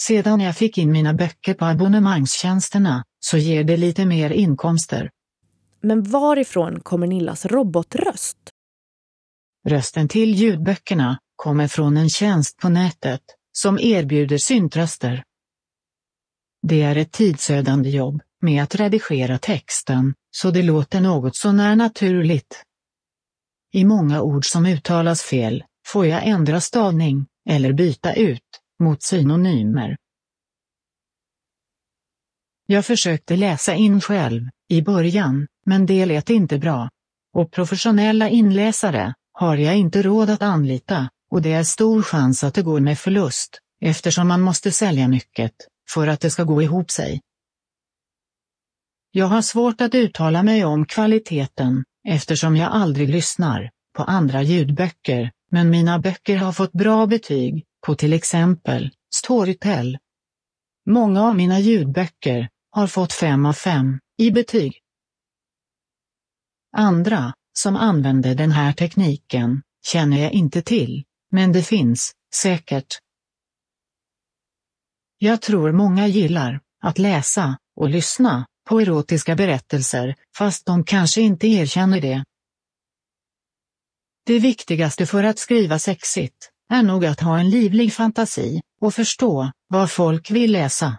Sedan 0.00 0.40
jag 0.40 0.56
fick 0.56 0.78
in 0.78 0.92
mina 0.92 1.14
böcker 1.14 1.54
på 1.54 1.64
abonnemangstjänsterna 1.64 3.04
så 3.20 3.36
ger 3.36 3.64
det 3.64 3.76
lite 3.76 4.06
mer 4.06 4.30
inkomster. 4.30 5.10
Men 5.82 6.02
varifrån 6.02 6.80
kommer 6.80 7.06
Nillas 7.06 7.46
robotröst? 7.46 8.38
Rösten 9.68 10.08
till 10.08 10.34
ljudböckerna 10.34 11.18
kommer 11.36 11.68
från 11.68 11.96
en 11.96 12.08
tjänst 12.08 12.56
på 12.56 12.68
nätet 12.68 13.22
som 13.52 13.78
erbjuder 13.78 14.38
syntröster. 14.38 15.24
Det 16.62 16.82
är 16.82 16.96
ett 16.96 17.12
tidsödande 17.12 17.90
jobb 17.90 18.22
med 18.42 18.62
att 18.62 18.74
redigera 18.74 19.38
texten 19.38 20.14
så 20.30 20.50
det 20.50 20.62
låter 20.62 21.00
något 21.00 21.36
så 21.36 21.52
när 21.52 21.76
naturligt. 21.76 22.64
I 23.74 23.84
många 23.84 24.22
ord 24.22 24.46
som 24.46 24.66
uttalas 24.66 25.22
fel 25.22 25.64
får 25.86 26.06
jag 26.06 26.26
ändra 26.26 26.60
stavning 26.60 27.26
eller 27.48 27.72
byta 27.72 28.14
ut 28.14 28.60
mot 28.80 29.02
synonymer. 29.02 29.96
Jag 32.66 32.86
försökte 32.86 33.36
läsa 33.36 33.74
in 33.74 34.00
själv 34.00 34.42
i 34.68 34.82
början, 34.82 35.46
men 35.66 35.86
det 35.86 36.06
lät 36.06 36.30
inte 36.30 36.58
bra. 36.58 36.90
Och 37.32 37.52
professionella 37.52 38.28
inläsare 38.28 39.14
har 39.32 39.56
jag 39.56 39.76
inte 39.76 40.02
råd 40.02 40.30
att 40.30 40.42
anlita, 40.42 41.10
och 41.30 41.42
det 41.42 41.52
är 41.52 41.64
stor 41.64 42.02
chans 42.02 42.44
att 42.44 42.54
det 42.54 42.62
går 42.62 42.80
med 42.80 42.98
förlust, 42.98 43.58
eftersom 43.80 44.28
man 44.28 44.40
måste 44.40 44.72
sälja 44.72 45.08
mycket 45.08 45.52
för 45.90 46.06
att 46.06 46.20
det 46.20 46.30
ska 46.30 46.44
gå 46.44 46.62
ihop 46.62 46.90
sig. 46.90 47.20
Jag 49.10 49.26
har 49.26 49.42
svårt 49.42 49.80
att 49.80 49.94
uttala 49.94 50.42
mig 50.42 50.64
om 50.64 50.86
kvaliteten, 50.86 51.84
eftersom 52.08 52.56
jag 52.56 52.72
aldrig 52.72 53.08
lyssnar 53.08 53.70
på 53.96 54.02
andra 54.02 54.42
ljudböcker, 54.42 55.32
men 55.50 55.70
mina 55.70 55.98
böcker 55.98 56.36
har 56.36 56.52
fått 56.52 56.72
bra 56.72 57.06
betyg 57.06 57.64
på 57.86 57.94
till 57.94 58.12
exempel 58.12 58.90
Storytel. 59.14 59.98
Många 60.86 61.22
av 61.22 61.36
mina 61.36 61.60
ljudböcker 61.60 62.48
har 62.70 62.86
fått 62.86 63.12
5 63.12 63.46
av 63.46 63.52
5 63.52 63.98
i 64.18 64.30
betyg. 64.30 64.80
Andra, 66.76 67.34
som 67.52 67.76
använder 67.76 68.34
den 68.34 68.50
här 68.50 68.72
tekniken, 68.72 69.62
känner 69.86 70.22
jag 70.22 70.32
inte 70.32 70.62
till, 70.62 71.04
men 71.30 71.52
det 71.52 71.62
finns, 71.62 72.12
säkert. 72.34 72.98
Jag 75.18 75.42
tror 75.42 75.72
många 75.72 76.06
gillar 76.06 76.60
att 76.82 76.98
läsa 76.98 77.58
och 77.76 77.90
lyssna 77.90 78.46
på 78.64 78.80
erotiska 78.80 79.34
berättelser, 79.34 80.14
fast 80.36 80.66
de 80.66 80.84
kanske 80.84 81.20
inte 81.20 81.46
erkänner 81.46 82.00
det. 82.00 82.24
Det 84.26 84.38
viktigaste 84.38 85.06
för 85.06 85.24
att 85.24 85.38
skriva 85.38 85.78
sexigt 85.78 86.50
är 86.70 86.82
nog 86.82 87.04
att 87.04 87.20
ha 87.20 87.38
en 87.38 87.50
livlig 87.50 87.92
fantasi 87.92 88.60
och 88.80 88.94
förstå 88.94 89.52
vad 89.68 89.90
folk 89.90 90.30
vill 90.30 90.52
läsa. 90.52 90.98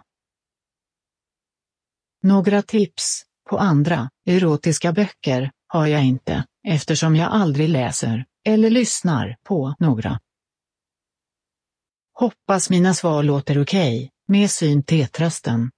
Några 2.22 2.62
tips 2.62 3.22
på 3.50 3.58
andra 3.58 4.10
erotiska 4.26 4.92
böcker 4.92 5.50
har 5.66 5.86
jag 5.86 6.04
inte, 6.04 6.44
eftersom 6.68 7.16
jag 7.16 7.32
aldrig 7.32 7.68
läser 7.68 8.24
eller 8.46 8.70
lyssnar 8.70 9.36
på 9.42 9.74
några. 9.78 10.20
Hoppas 12.12 12.70
mina 12.70 12.94
svar 12.94 13.22
låter 13.22 13.62
okej, 13.62 13.96
okay, 13.96 14.10
med 14.28 14.50
syntetrösten. 14.50 15.70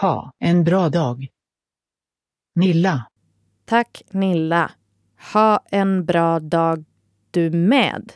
Ha 0.00 0.32
en 0.38 0.64
bra 0.64 0.88
dag. 0.88 1.28
Nilla. 2.54 3.04
Tack 3.64 4.02
Nilla. 4.10 4.70
Ha 5.32 5.60
en 5.70 6.04
bra 6.04 6.40
dag 6.40 6.84
du 7.30 7.50
med. 7.50 8.12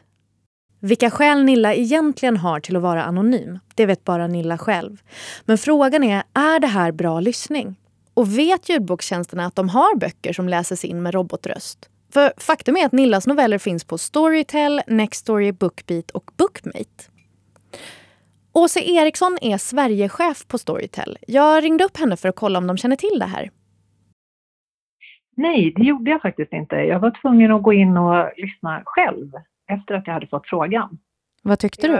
Vilka 0.80 1.10
skäl 1.10 1.44
Nilla 1.44 1.74
egentligen 1.74 2.36
har 2.36 2.60
till 2.60 2.76
att 2.76 2.82
vara 2.82 3.04
anonym, 3.04 3.58
det 3.74 3.86
vet 3.86 4.04
bara 4.04 4.26
Nilla 4.26 4.58
själv. 4.58 5.02
Men 5.44 5.58
frågan 5.58 6.04
är, 6.04 6.22
är 6.34 6.60
det 6.60 6.66
här 6.66 6.92
bra 6.92 7.20
lyssning? 7.20 7.76
Och 8.14 8.38
vet 8.38 8.68
ljudbokstjänsterna 8.68 9.46
att 9.46 9.56
de 9.56 9.68
har 9.68 9.96
böcker 9.96 10.32
som 10.32 10.48
läses 10.48 10.84
in 10.84 11.02
med 11.02 11.14
robotröst? 11.14 11.88
För 12.12 12.32
faktum 12.36 12.76
är 12.76 12.86
att 12.86 12.92
Nillas 12.92 13.26
noveller 13.26 13.58
finns 13.58 13.84
på 13.84 13.98
Storytel, 13.98 14.82
Nextory, 14.86 15.52
Bookbeat 15.52 16.10
och 16.10 16.30
Bookmate. 16.36 17.11
Åse 18.54 18.80
Eriksson 18.80 19.38
är 19.42 19.56
Sverigechef 19.58 20.48
på 20.48 20.58
Storytel. 20.58 21.18
Jag 21.26 21.64
ringde 21.64 21.84
upp 21.84 21.96
henne 21.96 22.16
för 22.16 22.28
att 22.28 22.36
kolla 22.36 22.58
om 22.58 22.66
de 22.66 22.76
känner 22.76 22.96
till 22.96 23.18
det 23.18 23.24
här. 23.24 23.50
Nej, 25.36 25.72
det 25.76 25.82
gjorde 25.82 26.10
jag 26.10 26.22
faktiskt 26.22 26.52
inte. 26.52 26.76
Jag 26.76 27.00
var 27.00 27.20
tvungen 27.20 27.52
att 27.52 27.62
gå 27.62 27.72
in 27.72 27.96
och 27.96 28.30
lyssna 28.36 28.82
själv 28.84 29.32
efter 29.68 29.94
att 29.94 30.06
jag 30.06 30.14
hade 30.14 30.26
fått 30.26 30.48
frågan. 30.48 30.98
Vad 31.42 31.58
tyckte 31.58 31.88
du? 31.88 31.96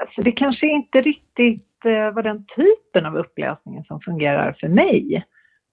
Alltså, 0.00 0.22
det 0.22 0.32
kanske 0.32 0.66
inte 0.66 1.00
riktigt 1.00 1.84
eh, 1.84 2.10
var 2.10 2.22
den 2.22 2.46
typen 2.56 3.06
av 3.06 3.16
uppläsning 3.16 3.84
som 3.84 4.00
fungerar 4.00 4.56
för 4.60 4.68
mig. 4.68 5.24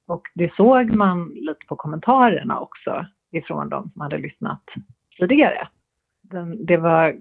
Och 0.07 0.21
det 0.35 0.53
såg 0.55 0.91
man 0.91 1.29
lite 1.29 1.65
på 1.67 1.75
kommentarerna 1.75 2.59
också 2.59 3.05
ifrån 3.31 3.69
de 3.69 3.89
som 3.91 4.01
hade 4.01 4.17
lyssnat 4.17 4.63
tidigare. 5.17 5.67
Den, 6.21 6.65
det 6.65 6.77
var 6.77 7.15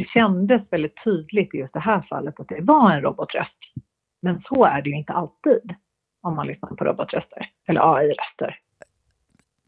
det 0.00 0.08
kändes 0.08 0.62
väldigt 0.70 1.04
tydligt 1.04 1.54
i 1.54 1.58
just 1.58 1.72
det 1.72 1.80
här 1.80 2.06
fallet 2.08 2.40
att 2.40 2.48
det 2.48 2.60
var 2.60 2.92
en 2.92 3.02
robotröst. 3.02 3.58
Men 4.22 4.42
så 4.42 4.64
är 4.64 4.82
det 4.82 4.90
ju 4.90 4.96
inte 4.96 5.12
alltid 5.12 5.74
om 6.22 6.36
man 6.36 6.46
lyssnar 6.46 6.70
på 6.70 6.84
robotröster 6.84 7.50
eller 7.68 7.94
AI-röster. 7.94 8.58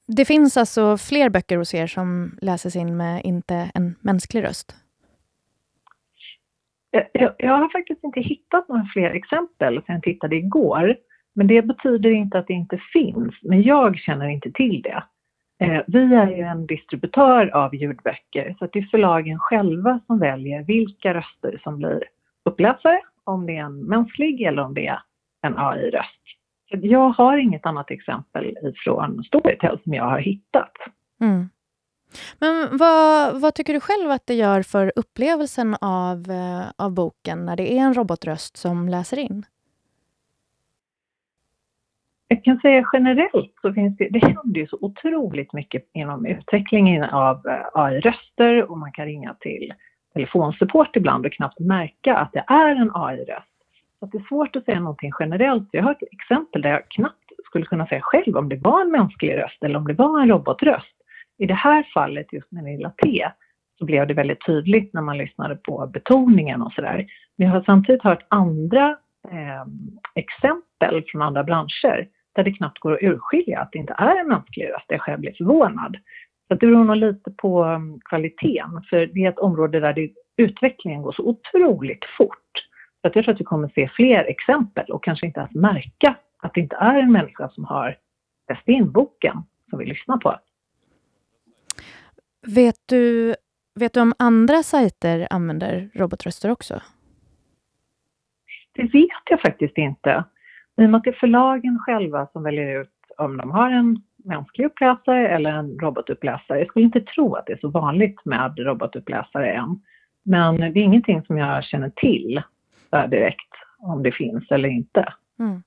Det 0.07 0.25
finns 0.25 0.57
alltså 0.57 0.97
fler 0.97 1.31
böcker 1.31 1.57
hos 1.57 1.75
er 1.75 1.87
som 1.87 2.39
läses 2.43 2.77
in 2.77 2.97
med 2.97 3.21
inte 3.25 3.71
en 3.75 3.95
mänsklig 4.01 4.45
röst? 4.45 4.77
Jag, 7.13 7.35
jag 7.39 7.59
har 7.59 7.69
faktiskt 7.69 8.05
inte 8.05 8.21
hittat 8.21 8.69
några 8.69 8.85
fler 8.93 9.11
exempel 9.11 9.83
sen 9.87 9.95
jag 9.95 10.03
tittade 10.03 10.37
igår. 10.37 10.97
Men 11.35 11.47
det 11.47 11.63
betyder 11.63 12.11
inte 12.11 12.39
att 12.39 12.47
det 12.47 12.53
inte 12.53 12.81
finns, 12.93 13.35
men 13.43 13.63
jag 13.63 13.99
känner 13.99 14.29
inte 14.29 14.53
till 14.53 14.83
det. 14.83 15.05
Eh, 15.63 15.83
vi 15.87 16.15
är 16.15 16.27
ju 16.27 16.43
en 16.43 16.67
distributör 16.67 17.47
av 17.57 17.75
ljudböcker 17.75 18.57
så 18.59 18.69
det 18.73 18.79
är 18.79 18.89
förlagen 18.91 19.39
själva 19.39 20.01
som 20.07 20.19
väljer 20.19 20.63
vilka 20.63 21.15
röster 21.15 21.61
som 21.63 21.77
blir 21.79 22.05
uppläsare, 22.45 23.01
om 23.25 23.47
det 23.47 23.57
är 23.57 23.63
en 23.63 23.85
mänsklig 23.85 24.43
eller 24.43 24.63
om 24.63 24.75
det 24.75 24.87
är 24.87 24.99
en 25.43 25.59
AI-röst. 25.59 26.21
Jag 26.69 27.09
har 27.09 27.37
inget 27.37 27.67
annat 27.67 27.91
exempel 27.91 28.57
ifrån 28.63 29.25
Storytel 29.25 29.79
som 29.85 29.95
jag 29.95 30.05
har 30.05 30.19
hittat. 30.19 30.73
Mm. 31.21 31.49
Men 32.39 32.77
vad, 32.77 33.41
vad, 33.41 33.55
tycker 33.55 33.73
du 33.73 33.81
själv 33.81 34.11
att 34.11 34.27
det 34.27 34.35
gör 34.35 34.63
för 34.63 34.93
upplevelsen 34.97 35.77
av, 35.81 36.31
eh, 36.31 36.65
av 36.77 36.93
boken 36.93 37.45
när 37.47 37.57
det 37.57 37.73
är 37.73 37.79
en 37.79 37.95
robotröst 37.95 38.57
som 38.57 38.89
läser 38.89 39.19
in? 39.19 39.45
Jag 42.33 42.45
kan 42.45 42.59
säga 42.59 42.85
generellt 42.93 43.55
så 43.63 43.73
finns 43.73 43.97
det, 43.97 44.09
det 44.11 44.19
händer 44.19 44.61
ju 44.61 44.67
så 44.67 44.79
otroligt 44.81 45.53
mycket 45.53 45.85
inom 45.95 46.27
utvecklingen 46.27 47.05
av 47.05 47.47
eh, 47.47 47.67
AI-röster 47.75 48.71
och 48.71 48.79
man 48.79 48.93
kan 48.93 49.07
ringa 49.07 49.35
till 49.41 49.73
telefonsupport 50.13 50.97
ibland 50.97 51.27
och 51.27 51.33
knappt 51.33 51.61
märka 51.61 52.17
att 52.17 52.33
det 52.33 52.45
är 52.47 52.77
en 52.77 52.91
AI-röst. 52.95 53.53
Så 53.99 54.07
det 54.07 54.19
är 54.19 54.23
svårt 54.29 54.57
att 54.57 54.65
säga 54.65 54.81
någonting 54.81 55.13
generellt. 55.21 55.69
Jag 55.73 55.83
har 55.83 55.91
ett 55.91 56.13
exempel 56.13 56.63
där 56.63 56.71
jag 56.71 56.89
knappt 56.89 57.33
skulle 57.45 57.65
kunna 57.65 57.87
säga 57.87 58.01
själv 58.01 58.37
om 58.37 58.49
det 58.49 58.57
var 58.57 58.81
en 58.81 58.91
mänsklig 58.91 59.37
röst 59.37 59.63
eller 59.65 59.77
om 59.77 59.87
det 59.87 59.95
var 59.95 60.21
en 60.21 60.29
robotröst. 60.29 60.97
I 61.39 61.47
det 61.47 61.55
här 61.55 61.87
fallet, 61.95 62.33
just 62.33 62.53
med 62.53 62.65
Lilla 62.65 62.91
T, 62.91 63.29
så 63.79 63.85
blev 63.85 64.07
det 64.07 64.15
väldigt 64.15 64.47
tydligt 64.47 64.93
när 64.93 65.03
man 65.03 65.19
lyssnade 65.19 65.57
på 65.57 65.87
betoningen 65.87 66.63
och 66.63 66.73
sådär. 66.73 67.07
Men 67.37 67.47
jag 67.47 67.55
har 67.55 67.63
samtidigt 67.63 68.03
hört 68.03 68.27
andra 68.29 68.97
eh, 69.31 69.65
exempel 70.15 71.05
från 71.07 71.23
andra 71.23 71.45
branscher 71.45 72.09
där 72.33 72.45
det 72.45 72.53
knappt 72.53 72.79
går 72.79 72.93
att 72.93 73.03
urskilja 73.03 73.61
att 73.61 73.73
det 73.73 73.79
inte 73.79 73.95
är 73.99 74.21
en 74.21 74.29
mänsklig 74.29 74.69
röst, 74.69 74.89
där 74.89 74.95
jag 74.95 75.03
själv 75.03 75.21
blir 75.21 75.33
förvånad. 75.33 75.97
Så 76.49 76.55
det 76.55 76.67
beror 76.67 76.85
nog 76.85 76.97
lite 76.97 77.31
på 77.31 77.65
um, 77.65 78.01
kvaliteten, 78.05 78.83
för 78.91 79.07
det 79.07 79.25
är 79.25 79.29
ett 79.29 79.39
område 79.39 79.81
där 79.81 79.93
det 79.93 80.11
utvecklingen 80.37 81.03
går 81.03 81.13
så 81.13 81.23
otroligt 81.23 82.05
fort. 82.19 82.69
Så 83.01 83.09
att 83.09 83.17
jag 83.17 83.25
tror 83.25 83.35
att 83.35 83.41
vi 83.41 83.45
kommer 83.45 83.69
se 83.69 83.89
fler 83.89 84.25
exempel 84.25 84.91
och 84.91 85.05
kanske 85.05 85.27
inte 85.27 85.41
ens 85.41 85.55
märka 85.55 86.17
att 86.39 86.55
det 86.55 86.61
inte 86.61 86.77
är 86.77 86.99
en 86.99 87.13
människa 87.13 87.49
som 87.49 87.65
har 87.65 87.97
läst 88.49 88.69
in 88.69 88.93
boken 88.93 89.43
som 89.71 89.79
vi 89.79 89.85
lyssnar 89.85 90.17
på. 90.17 90.39
Vet 92.47 92.77
du, 92.87 93.35
vet 93.81 93.93
du 93.93 94.01
om 94.01 94.15
andra 94.19 94.63
sajter 94.63 95.27
använder 95.31 95.91
robotröster 95.95 96.51
också? 96.51 96.81
Det 98.73 98.83
vet 98.83 99.23
jag 99.31 99.41
faktiskt 99.41 99.79
inte. 99.79 100.25
I 100.77 100.85
och 100.85 100.91
med 100.91 100.99
att 100.99 101.05
det 101.05 101.11
är 101.11 101.21
förlagen 101.21 101.79
själva 101.79 102.27
som 102.33 102.43
väljer 102.43 102.81
ut 102.81 102.91
om 103.19 103.37
de 103.37 103.51
har 103.51 103.71
en 103.71 104.03
mänsklig 104.25 104.65
uppläsare 104.65 105.29
eller 105.29 105.51
en 105.51 105.79
robotuppläsare. 105.79 106.59
Jag 106.59 106.69
skulle 106.69 106.85
inte 106.85 107.01
tro 107.01 107.35
att 107.35 107.47
det 107.47 107.53
är 107.53 107.59
så 107.59 107.69
vanligt 107.69 108.25
med 108.25 108.59
robotuppläsare 108.59 109.53
än. 109.53 109.81
Men 110.23 110.57
det 110.57 110.67
är 110.67 110.77
ingenting 110.77 111.23
som 111.23 111.39
jag 111.39 111.65
känner 111.65 111.91
till 111.91 112.43
direkt 113.11 113.53
om 113.79 114.03
det 114.03 114.13
finns 114.13 114.51
eller 114.51 114.69
inte. 114.69 115.13
Mm. 115.39 115.63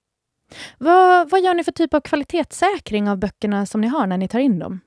Vad, 0.78 1.30
vad 1.30 1.42
gör 1.42 1.54
ni 1.54 1.64
för 1.64 1.72
typ 1.72 1.94
av 1.94 2.00
kvalitetssäkring 2.00 3.10
av 3.10 3.20
böckerna 3.20 3.66
som 3.66 3.82
ni 3.82 3.88
har 3.88 4.08
när 4.08 4.18
ni 4.18 4.28
tar 4.28 4.40
in 4.40 4.60
dem? 4.60 4.80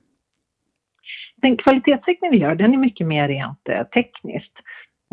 Den 1.35 1.57
kvalitetssäkring 1.57 2.31
vi 2.31 2.37
gör 2.37 2.55
den 2.55 2.73
är 2.73 2.77
mycket 2.77 3.07
mer 3.07 3.27
rent 3.27 3.69
eh, 3.69 3.83
tekniskt. 3.83 4.53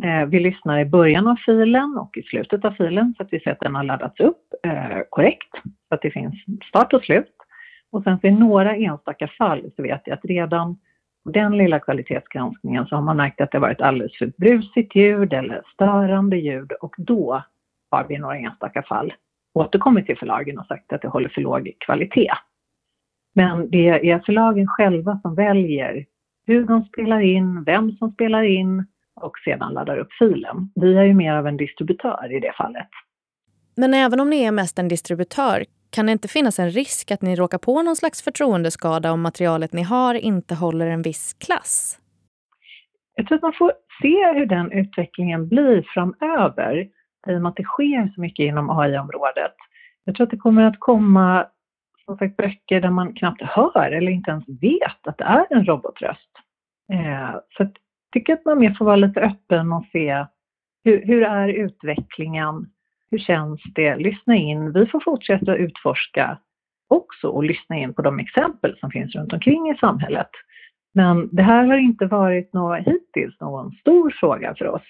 Eh, 0.02 0.26
vi 0.26 0.40
lyssnar 0.40 0.78
i 0.78 0.84
början 0.84 1.26
av 1.26 1.36
filen 1.36 1.98
och 1.98 2.16
i 2.16 2.22
slutet 2.22 2.64
av 2.64 2.70
filen 2.70 3.14
så 3.16 3.22
att 3.22 3.32
vi 3.32 3.40
ser 3.40 3.50
att 3.50 3.60
den 3.60 3.74
har 3.74 3.82
laddats 3.82 4.20
upp 4.20 4.54
eh, 4.62 4.98
korrekt, 5.10 5.50
så 5.88 5.94
att 5.94 6.02
det 6.02 6.10
finns 6.10 6.34
start 6.68 6.92
och 6.92 7.02
slut. 7.02 7.36
Och 7.92 8.02
sen 8.02 8.18
så 8.20 8.26
i 8.26 8.30
några 8.30 8.76
enstaka 8.76 9.28
fall 9.28 9.70
så 9.76 9.82
vet 9.82 10.02
jag 10.04 10.14
att 10.14 10.24
redan 10.24 10.78
på 11.24 11.30
den 11.30 11.58
lilla 11.58 11.80
kvalitetsgranskningen 11.80 12.86
så 12.86 12.94
har 12.94 13.02
man 13.02 13.16
märkt 13.16 13.40
att 13.40 13.50
det 13.50 13.58
varit 13.58 13.80
alldeles 13.80 14.18
för 14.18 14.32
brusigt 14.36 14.94
ljud 14.94 15.32
eller 15.32 15.62
störande 15.74 16.36
ljud 16.36 16.72
och 16.72 16.94
då 16.98 17.42
har 17.90 18.04
vi 18.04 18.14
i 18.14 18.18
några 18.18 18.36
enstaka 18.36 18.82
fall 18.82 19.12
återkommit 19.54 20.06
till 20.06 20.18
förlagen 20.18 20.58
och 20.58 20.66
sagt 20.66 20.92
att 20.92 21.02
det 21.02 21.08
håller 21.08 21.28
för 21.28 21.40
låg 21.40 21.72
kvalitet. 21.78 22.32
Men 23.34 23.70
det 23.70 24.10
är 24.10 24.18
förlagen 24.18 24.66
själva 24.66 25.18
som 25.22 25.34
väljer 25.34 26.06
hur 26.46 26.64
de 26.66 26.84
spelar 26.84 27.20
in, 27.20 27.64
vem 27.64 27.92
som 27.92 28.12
spelar 28.12 28.42
in 28.42 28.86
och 29.20 29.32
sedan 29.44 29.72
laddar 29.72 29.98
upp 29.98 30.12
filen. 30.18 30.70
Vi 30.74 30.96
är 30.96 31.02
ju 31.02 31.14
mer 31.14 31.34
av 31.34 31.46
en 31.46 31.56
distributör 31.56 32.36
i 32.36 32.40
det 32.40 32.52
fallet. 32.56 32.88
Men 33.76 33.94
även 33.94 34.20
om 34.20 34.30
ni 34.30 34.44
är 34.44 34.52
mest 34.52 34.78
en 34.78 34.88
distributör, 34.88 35.64
kan 35.90 36.06
det 36.06 36.12
inte 36.12 36.28
finnas 36.28 36.58
en 36.58 36.70
risk 36.70 37.10
att 37.10 37.22
ni 37.22 37.36
råkar 37.36 37.58
på 37.58 37.82
någon 37.82 37.96
slags 37.96 38.22
förtroendeskada 38.22 39.12
om 39.12 39.20
materialet 39.20 39.72
ni 39.72 39.82
har 39.82 40.14
inte 40.14 40.54
håller 40.54 40.86
en 40.86 41.02
viss 41.02 41.34
klass? 41.34 41.98
Jag 43.14 43.26
tror 43.26 43.36
att 43.36 43.42
man 43.42 43.52
får 43.58 43.72
se 44.02 44.32
hur 44.38 44.46
den 44.46 44.72
utvecklingen 44.72 45.48
blir 45.48 45.86
framöver 45.94 46.88
i 47.28 47.36
och 47.36 47.42
med 47.42 47.50
att 47.50 47.56
det 47.56 47.64
sker 47.64 48.12
så 48.14 48.20
mycket 48.20 48.44
inom 48.44 48.70
AI-området. 48.70 49.54
Jag 50.04 50.14
tror 50.14 50.24
att 50.24 50.30
det 50.30 50.36
kommer 50.36 50.62
att 50.62 50.76
komma 50.78 51.46
som 52.06 52.16
sagt, 52.18 52.36
böcker 52.36 52.80
där 52.80 52.90
man 52.90 53.14
knappt 53.14 53.42
hör 53.42 53.90
eller 53.90 54.10
inte 54.10 54.30
ens 54.30 54.44
vet 54.48 55.06
att 55.06 55.18
det 55.18 55.24
är 55.24 55.46
en 55.50 55.64
robotröst. 55.64 56.30
Eh, 56.92 57.40
så 57.56 57.68
tycker 58.16 58.32
att 58.32 58.44
man 58.44 58.58
mer 58.58 58.74
får 58.78 58.84
vara 58.84 58.96
lite 58.96 59.20
öppen 59.20 59.72
och 59.72 59.84
se 59.92 60.26
hur, 60.84 61.06
hur 61.06 61.22
är 61.22 61.48
utvecklingen? 61.48 62.66
Hur 63.10 63.18
känns 63.18 63.60
det? 63.74 63.96
Lyssna 63.96 64.36
in. 64.36 64.72
Vi 64.72 64.86
får 64.86 65.00
fortsätta 65.00 65.56
utforska 65.56 66.38
också 66.88 67.28
och 67.28 67.44
lyssna 67.44 67.76
in 67.76 67.94
på 67.94 68.02
de 68.02 68.18
exempel 68.18 68.76
som 68.80 68.90
finns 68.90 69.14
runt 69.14 69.32
omkring 69.32 69.70
i 69.70 69.76
samhället. 69.78 70.30
Men 70.94 71.28
det 71.32 71.42
här 71.42 71.66
har 71.66 71.76
inte 71.76 72.06
varit 72.06 72.52
något, 72.52 72.78
hittills 72.78 73.40
någon 73.40 73.72
stor 73.72 74.10
fråga 74.20 74.54
för 74.54 74.66
oss. 74.66 74.82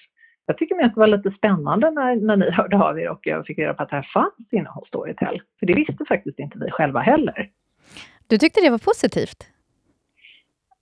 Jag 0.45 0.57
tycker 0.57 0.85
att 0.85 0.93
det 0.93 0.99
var 0.99 1.07
lite 1.07 1.31
spännande 1.31 1.91
när, 1.91 2.15
när 2.15 2.37
ni 2.37 2.51
hörde 2.51 2.77
av 2.77 2.99
er 2.99 3.09
och 3.09 3.19
jag 3.23 3.45
fick 3.45 3.57
reda 3.57 3.73
på 3.73 3.83
att 3.83 3.89
det 3.89 3.95
här 3.95 4.09
fanns 4.13 4.47
inom 4.51 4.83
Storytel. 4.87 5.41
För 5.59 5.65
det 5.65 5.73
visste 5.73 6.05
faktiskt 6.07 6.39
inte 6.39 6.59
vi 6.59 6.71
själva 6.71 6.99
heller. 6.99 7.49
Du 8.27 8.37
tyckte 8.37 8.61
det 8.61 8.69
var 8.69 8.77
positivt? 8.77 9.56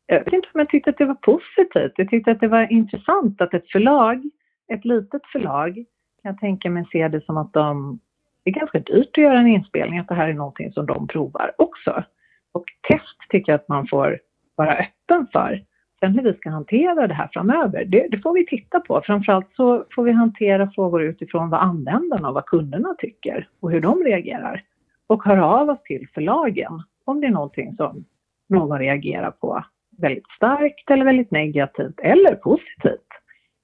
Jag 0.07 0.25
vet 0.25 0.33
inte 0.33 0.47
om 0.53 0.59
jag 0.59 0.69
tyckte 0.69 0.89
att 0.89 0.97
det 0.97 1.05
var 1.05 1.15
positivt. 1.15 1.93
Jag 1.95 2.09
tyckte 2.09 2.31
att 2.31 2.39
det 2.39 2.47
var 2.47 2.71
intressant 2.71 3.41
att 3.41 3.53
ett 3.53 3.71
förlag, 3.71 4.29
ett 4.67 4.85
litet 4.85 5.21
förlag, 5.31 5.75
kan 6.21 6.31
jag 6.31 6.39
tänka 6.39 6.69
mig 6.69 6.85
se 6.91 7.07
det 7.07 7.25
som 7.25 7.37
att 7.37 7.53
de... 7.53 7.99
Det 8.43 8.49
är 8.49 8.59
ganska 8.59 8.79
dyrt 8.79 9.09
att 9.11 9.23
göra 9.23 9.39
en 9.39 9.47
inspelning, 9.47 9.99
att 9.99 10.07
det 10.07 10.15
här 10.15 10.27
är 10.27 10.33
någonting 10.33 10.71
som 10.71 10.85
de 10.85 11.07
provar 11.07 11.51
också. 11.57 12.03
Och 12.51 12.63
test 12.87 13.17
tycker 13.29 13.51
jag 13.51 13.59
att 13.59 13.67
man 13.67 13.87
får 13.87 14.19
vara 14.55 14.73
öppen 14.73 15.27
för. 15.31 15.65
Sen 15.99 16.13
hur 16.13 16.21
vi 16.21 16.33
ska 16.33 16.49
hantera 16.49 17.07
det 17.07 17.13
här 17.13 17.29
framöver, 17.33 17.85
det, 17.85 18.07
det, 18.11 18.21
får 18.21 18.33
vi 18.33 18.45
titta 18.45 18.79
på. 18.79 19.01
Framförallt 19.05 19.53
så 19.55 19.85
får 19.95 20.03
vi 20.03 20.11
hantera 20.11 20.71
frågor 20.71 21.03
utifrån 21.03 21.49
vad 21.49 21.61
användarna 21.61 22.27
och 22.27 22.33
vad 22.33 22.45
kunderna 22.45 22.95
tycker 22.97 23.47
och 23.59 23.71
hur 23.71 23.81
de 23.81 24.03
reagerar. 24.03 24.63
Och 25.07 25.23
höra 25.23 25.45
av 25.45 25.69
oss 25.69 25.83
till 25.83 26.07
förlagen 26.13 26.83
om 27.05 27.21
det 27.21 27.27
är 27.27 27.31
någonting 27.31 27.75
som 27.75 28.05
någon 28.49 28.79
reagerar 28.79 29.31
på 29.31 29.63
väldigt 29.97 30.27
starkt 30.37 30.91
eller 30.91 31.05
väldigt 31.05 31.31
negativt 31.31 31.99
eller 31.99 32.35
positivt. 32.35 33.07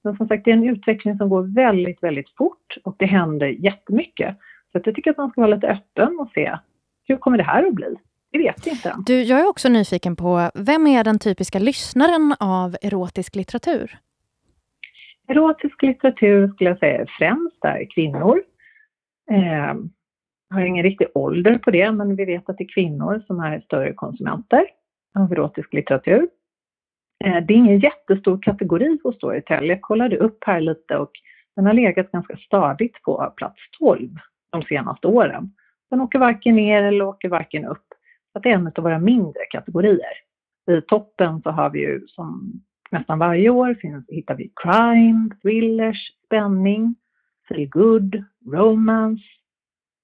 Men 0.03 0.17
som 0.17 0.27
sagt, 0.27 0.45
det 0.45 0.51
är 0.51 0.55
en 0.55 0.69
utveckling 0.69 1.17
som 1.17 1.29
går 1.29 1.55
väldigt, 1.55 2.03
väldigt 2.03 2.29
fort 2.37 2.77
och 2.83 2.95
det 2.99 3.05
händer 3.05 3.47
jättemycket. 3.47 4.37
Så 4.71 4.81
jag 4.83 4.95
tycker 4.95 5.11
att 5.11 5.17
man 5.17 5.31
ska 5.31 5.41
vara 5.41 5.55
lite 5.55 5.67
öppen 5.67 6.19
och 6.19 6.31
se 6.33 6.57
hur 7.03 7.17
kommer 7.17 7.37
det 7.37 7.43
här 7.43 7.67
att 7.67 7.73
bli? 7.73 7.95
Det 8.31 8.37
vet 8.37 8.67
vi 8.67 8.71
inte 8.71 8.95
Du, 9.05 9.21
jag 9.21 9.39
är 9.39 9.49
också 9.49 9.69
nyfiken 9.69 10.15
på, 10.15 10.49
vem 10.55 10.87
är 10.87 11.03
den 11.03 11.19
typiska 11.19 11.59
lyssnaren 11.59 12.35
av 12.39 12.75
erotisk 12.81 13.35
litteratur? 13.35 13.97
Erotisk 15.27 15.81
litteratur 15.81 16.47
skulle 16.47 16.69
jag 16.69 16.79
säga 16.79 17.05
främst 17.19 17.65
är 17.65 17.85
kvinnor. 17.95 18.41
Eh, 19.31 19.75
har 20.49 20.61
ingen 20.61 20.83
riktig 20.83 21.07
ålder 21.13 21.57
på 21.57 21.71
det, 21.71 21.91
men 21.91 22.15
vi 22.15 22.25
vet 22.25 22.49
att 22.49 22.57
det 22.57 22.63
är 22.63 22.73
kvinnor 22.73 23.23
som 23.27 23.39
är 23.39 23.59
större 23.59 23.93
konsumenter 23.93 24.65
av 25.19 25.31
erotisk 25.31 25.73
litteratur. 25.73 26.27
Eh, 27.23 27.45
det 27.45 27.53
är 27.53 27.57
ingen 27.57 27.79
jättestor 27.79 28.39
kategori 28.41 28.99
hos 29.03 29.15
Storytel. 29.15 29.67
Jag 29.67 29.81
kollade 29.81 30.17
upp 30.17 30.43
här 30.45 30.61
lite 30.61 30.97
och 30.97 31.11
den 31.55 31.65
har 31.65 31.73
legat 31.73 32.11
ganska 32.11 32.37
stadigt 32.37 33.01
på 33.01 33.33
plats 33.37 33.61
12 33.79 34.09
de 34.51 34.61
senaste 34.61 35.07
åren. 35.07 35.51
Den 35.89 36.01
åker 36.01 36.19
varken 36.19 36.55
ner 36.55 36.83
eller 36.83 37.05
åker 37.05 37.29
varken 37.29 37.65
upp 37.65 37.85
Så 38.33 38.39
det 38.39 38.49
är 38.49 38.53
en 38.53 38.67
av 38.67 38.83
våra 38.83 38.99
mindre 38.99 39.45
kategorier. 39.51 40.13
I 40.71 40.81
toppen 40.81 41.41
så 41.41 41.49
har 41.49 41.69
vi 41.69 41.79
ju 41.79 42.07
som 42.07 42.61
nästan 42.91 43.19
varje 43.19 43.49
år 43.49 43.73
finns, 43.81 44.05
hittar 44.09 44.35
vi 44.35 44.51
crime, 44.55 45.29
thrillers, 45.41 46.11
spänning, 46.25 46.95
feel 47.47 47.69
good, 47.69 48.23
romance, 48.45 49.23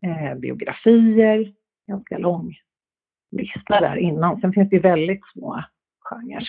eh, 0.06 0.36
biografier, 0.36 1.54
ganska 1.88 2.17
lång 2.17 2.56
lista 3.32 3.80
där 3.80 3.96
innan. 3.96 4.42
Sen 4.42 4.54
finns 4.54 4.70
det 4.70 4.80
väldigt 4.80 5.22
små 5.34 5.63
genrer. 6.00 6.48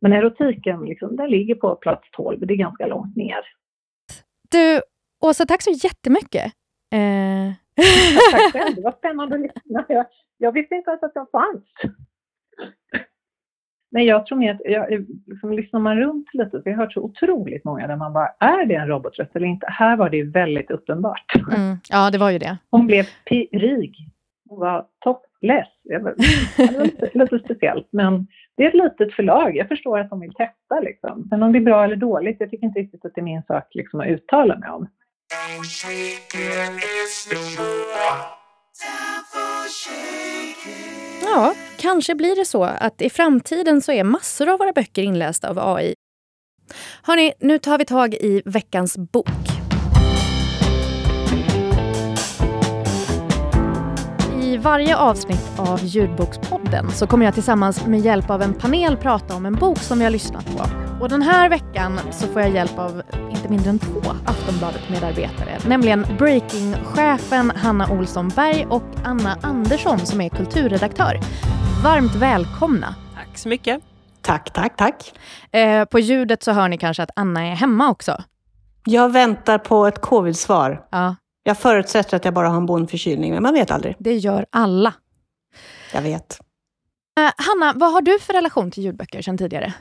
Men 0.00 0.12
erotiken, 0.12 0.84
liksom, 0.84 1.16
den 1.16 1.30
ligger 1.30 1.54
på 1.54 1.76
plats 1.76 2.10
12, 2.10 2.46
det 2.46 2.54
är 2.54 2.58
ganska 2.58 2.86
långt 2.86 3.16
ner. 3.16 3.40
Du, 4.50 4.80
Åsa, 5.20 5.46
tack 5.46 5.62
så 5.62 5.70
jättemycket. 5.70 6.44
Eh... 6.92 7.52
tack 8.32 8.52
själv, 8.52 8.76
det 8.76 8.82
var 8.82 8.92
spännande 8.98 9.34
att 9.34 9.40
lyssna. 9.40 9.84
Jag, 9.88 10.06
jag 10.38 10.52
visste 10.52 10.74
inte 10.74 10.90
ens 10.90 11.02
att 11.02 11.12
jag 11.14 11.30
fanns. 11.30 11.64
Nej, 13.90 14.06
jag 14.06 14.26
tror 14.26 14.38
mer 14.38 14.54
att 14.54 14.60
jag, 14.64 15.06
liksom, 15.26 15.52
lyssnar 15.52 15.80
man 15.80 16.00
runt 16.00 16.34
lite, 16.34 16.50
så 16.50 16.62
jag 16.64 16.72
har 16.72 16.84
hört 16.84 16.92
så 16.92 17.00
otroligt 17.00 17.64
många 17.64 17.86
där 17.86 17.96
man 17.96 18.12
bara, 18.12 18.28
är 18.28 18.66
det 18.66 18.74
en 18.74 18.88
robotröst 18.88 19.36
eller 19.36 19.46
inte? 19.46 19.66
Här 19.70 19.96
var 19.96 20.10
det 20.10 20.22
väldigt 20.22 20.70
uppenbart. 20.70 21.34
Mm, 21.52 21.76
ja, 21.88 22.10
det 22.10 22.18
var 22.18 22.30
ju 22.30 22.38
det. 22.38 22.58
Hon 22.70 22.86
blev 22.86 23.04
rig. 23.52 23.96
Hon 24.48 24.60
var 24.60 24.86
topless. 25.00 25.68
Det 25.84 25.98
var, 25.98 26.14
lite, 26.84 27.10
lite 27.14 27.38
speciellt, 27.38 27.88
men 27.90 28.26
det 28.56 28.64
är 28.64 28.68
ett 28.68 28.74
litet 28.74 29.14
förlag. 29.14 29.56
Jag 29.56 29.68
förstår 29.68 29.98
att 29.98 30.10
de 30.10 30.20
vill 30.20 30.34
testa 30.34 30.80
liksom. 30.82 31.28
Men 31.30 31.42
om 31.42 31.52
det 31.52 31.58
är 31.58 31.64
bra 31.64 31.84
eller 31.84 31.96
dåligt, 31.96 32.36
jag 32.40 32.50
tycker 32.50 32.66
inte 32.66 32.80
riktigt 32.80 33.04
att 33.04 33.14
det 33.14 33.20
är 33.20 33.24
min 33.24 33.42
sak 33.42 33.64
liksom, 33.70 34.00
att 34.00 34.06
uttala 34.06 34.58
mig 34.58 34.70
om. 34.70 34.88
Ja, 41.22 41.54
kanske 41.78 42.14
blir 42.14 42.36
det 42.36 42.44
så 42.44 42.64
att 42.64 43.02
i 43.02 43.10
framtiden 43.10 43.80
så 43.80 43.92
är 43.92 44.04
massor 44.04 44.48
av 44.48 44.58
våra 44.58 44.72
böcker 44.72 45.02
inlästa 45.02 45.50
av 45.50 45.58
AI. 45.58 45.94
Hörni, 47.02 47.32
nu 47.40 47.58
tar 47.58 47.78
vi 47.78 47.84
tag 47.84 48.14
i 48.14 48.42
veckans 48.44 48.98
bok. 48.98 49.57
I 54.58 54.60
varje 54.60 54.96
avsnitt 54.96 55.58
av 55.58 55.84
Ljudbokspodden 55.84 56.90
så 56.90 57.06
kommer 57.06 57.24
jag 57.24 57.34
tillsammans 57.34 57.86
med 57.86 58.00
hjälp 58.00 58.30
av 58.30 58.42
en 58.42 58.54
panel 58.54 58.96
prata 58.96 59.34
om 59.34 59.46
en 59.46 59.54
bok 59.54 59.78
som 59.78 59.98
vi 59.98 60.04
har 60.04 60.10
lyssnat 60.10 60.56
på. 60.56 60.64
Och 61.00 61.08
den 61.08 61.22
här 61.22 61.48
veckan 61.48 62.00
så 62.10 62.26
får 62.26 62.42
jag 62.42 62.50
hjälp 62.50 62.78
av 62.78 63.02
inte 63.30 63.48
mindre 63.48 63.70
än 63.70 63.78
två 63.78 64.00
Aftonbladet-medarbetare, 64.24 65.58
nämligen 65.66 66.02
Breaking-chefen 66.18 67.52
Hanna 67.56 67.92
Olsson 67.92 68.28
Berg 68.28 68.66
och 68.66 68.82
Anna 69.04 69.38
Andersson 69.42 69.98
som 69.98 70.20
är 70.20 70.28
kulturredaktör. 70.28 71.20
Varmt 71.84 72.14
välkomna! 72.14 72.94
Tack 73.14 73.38
så 73.38 73.48
mycket. 73.48 73.80
Tack, 74.22 74.52
tack, 74.52 74.76
tack. 74.76 75.12
Eh, 75.52 75.84
på 75.84 75.98
ljudet 75.98 76.42
så 76.42 76.52
hör 76.52 76.68
ni 76.68 76.78
kanske 76.78 77.02
att 77.02 77.10
Anna 77.16 77.46
är 77.46 77.54
hemma 77.54 77.90
också. 77.90 78.22
Jag 78.84 79.12
väntar 79.12 79.58
på 79.58 79.86
ett 79.86 80.00
covid-svar. 80.00 80.86
Ja, 80.90 81.16
Jag 81.48 81.58
förutsätter 81.58 82.16
att 82.16 82.24
jag 82.24 82.34
bara 82.34 82.48
har 82.48 82.56
en 82.56 82.66
bondförkylning, 82.66 83.34
men 83.34 83.42
man 83.42 83.54
vet 83.54 83.70
aldrig. 83.70 83.96
det 83.98 84.16
gör 84.16 84.46
alla. 84.50 84.94
Jag 85.94 86.02
vet. 86.02 86.40
Eh, 87.18 87.32
Hanna, 87.36 87.72
vad 87.76 87.92
har 87.92 88.02
du 88.02 88.18
för 88.18 88.32
relation 88.32 88.70
till 88.70 88.84
ljudböcker 88.84 89.22
sedan 89.22 89.38
tidigare? 89.38 89.74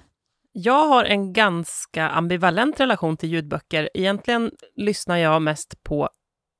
Jag 0.51 0.87
har 0.87 1.05
en 1.05 1.33
ganska 1.33 2.09
ambivalent 2.09 2.79
relation 2.79 3.17
till 3.17 3.29
ljudböcker. 3.29 3.89
Egentligen 3.93 4.51
lyssnar 4.75 5.17
jag 5.17 5.41
mest 5.41 5.83
på 5.83 6.09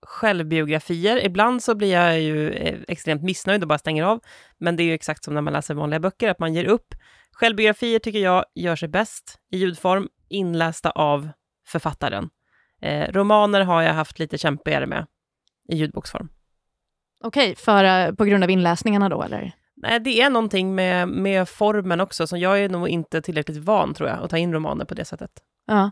självbiografier. 0.05 1.25
Ibland 1.25 1.63
så 1.63 1.75
blir 1.75 1.93
jag 1.93 2.21
ju 2.21 2.51
eh, 2.51 2.79
extremt 2.87 3.23
missnöjd 3.23 3.61
och 3.61 3.67
bara 3.67 3.79
stänger 3.79 4.03
av. 4.03 4.19
Men 4.57 4.75
det 4.75 4.83
är 4.83 4.85
ju 4.85 4.93
exakt 4.93 5.23
som 5.23 5.33
när 5.33 5.41
man 5.41 5.53
läser 5.53 5.73
vanliga 5.73 5.99
böcker, 5.99 6.29
att 6.29 6.39
man 6.39 6.53
ger 6.53 6.65
upp. 6.65 6.95
Självbiografier 7.31 7.99
tycker 7.99 8.19
jag 8.19 8.45
gör 8.55 8.75
sig 8.75 8.89
bäst 8.89 9.39
i 9.51 9.57
ljudform, 9.57 10.07
inlästa 10.29 10.91
av 10.91 11.29
författaren. 11.67 12.29
Eh, 12.81 13.11
romaner 13.11 13.61
har 13.61 13.81
jag 13.81 13.93
haft 13.93 14.19
lite 14.19 14.37
kämpigare 14.37 14.85
med 14.85 15.05
i 15.69 15.75
ljudboksform. 15.75 16.29
Okej, 17.23 17.55
för, 17.55 17.83
eh, 17.83 18.13
på 18.13 18.25
grund 18.25 18.43
av 18.43 18.49
inläsningarna 18.49 19.09
då, 19.09 19.23
eller? 19.23 19.51
Nej, 19.75 19.99
det 19.99 20.21
är 20.21 20.29
någonting 20.29 20.75
med, 20.75 21.07
med 21.07 21.49
formen 21.49 22.01
också, 22.01 22.27
så 22.27 22.37
jag 22.37 22.59
är 22.59 22.69
nog 22.69 22.89
inte 22.89 23.21
tillräckligt 23.21 23.57
van, 23.57 23.93
tror 23.93 24.09
jag, 24.09 24.23
att 24.23 24.29
ta 24.29 24.37
in 24.37 24.53
romaner 24.53 24.85
på 24.85 24.93
det 24.93 25.05
sättet. 25.05 25.31
Ja. 25.67 25.91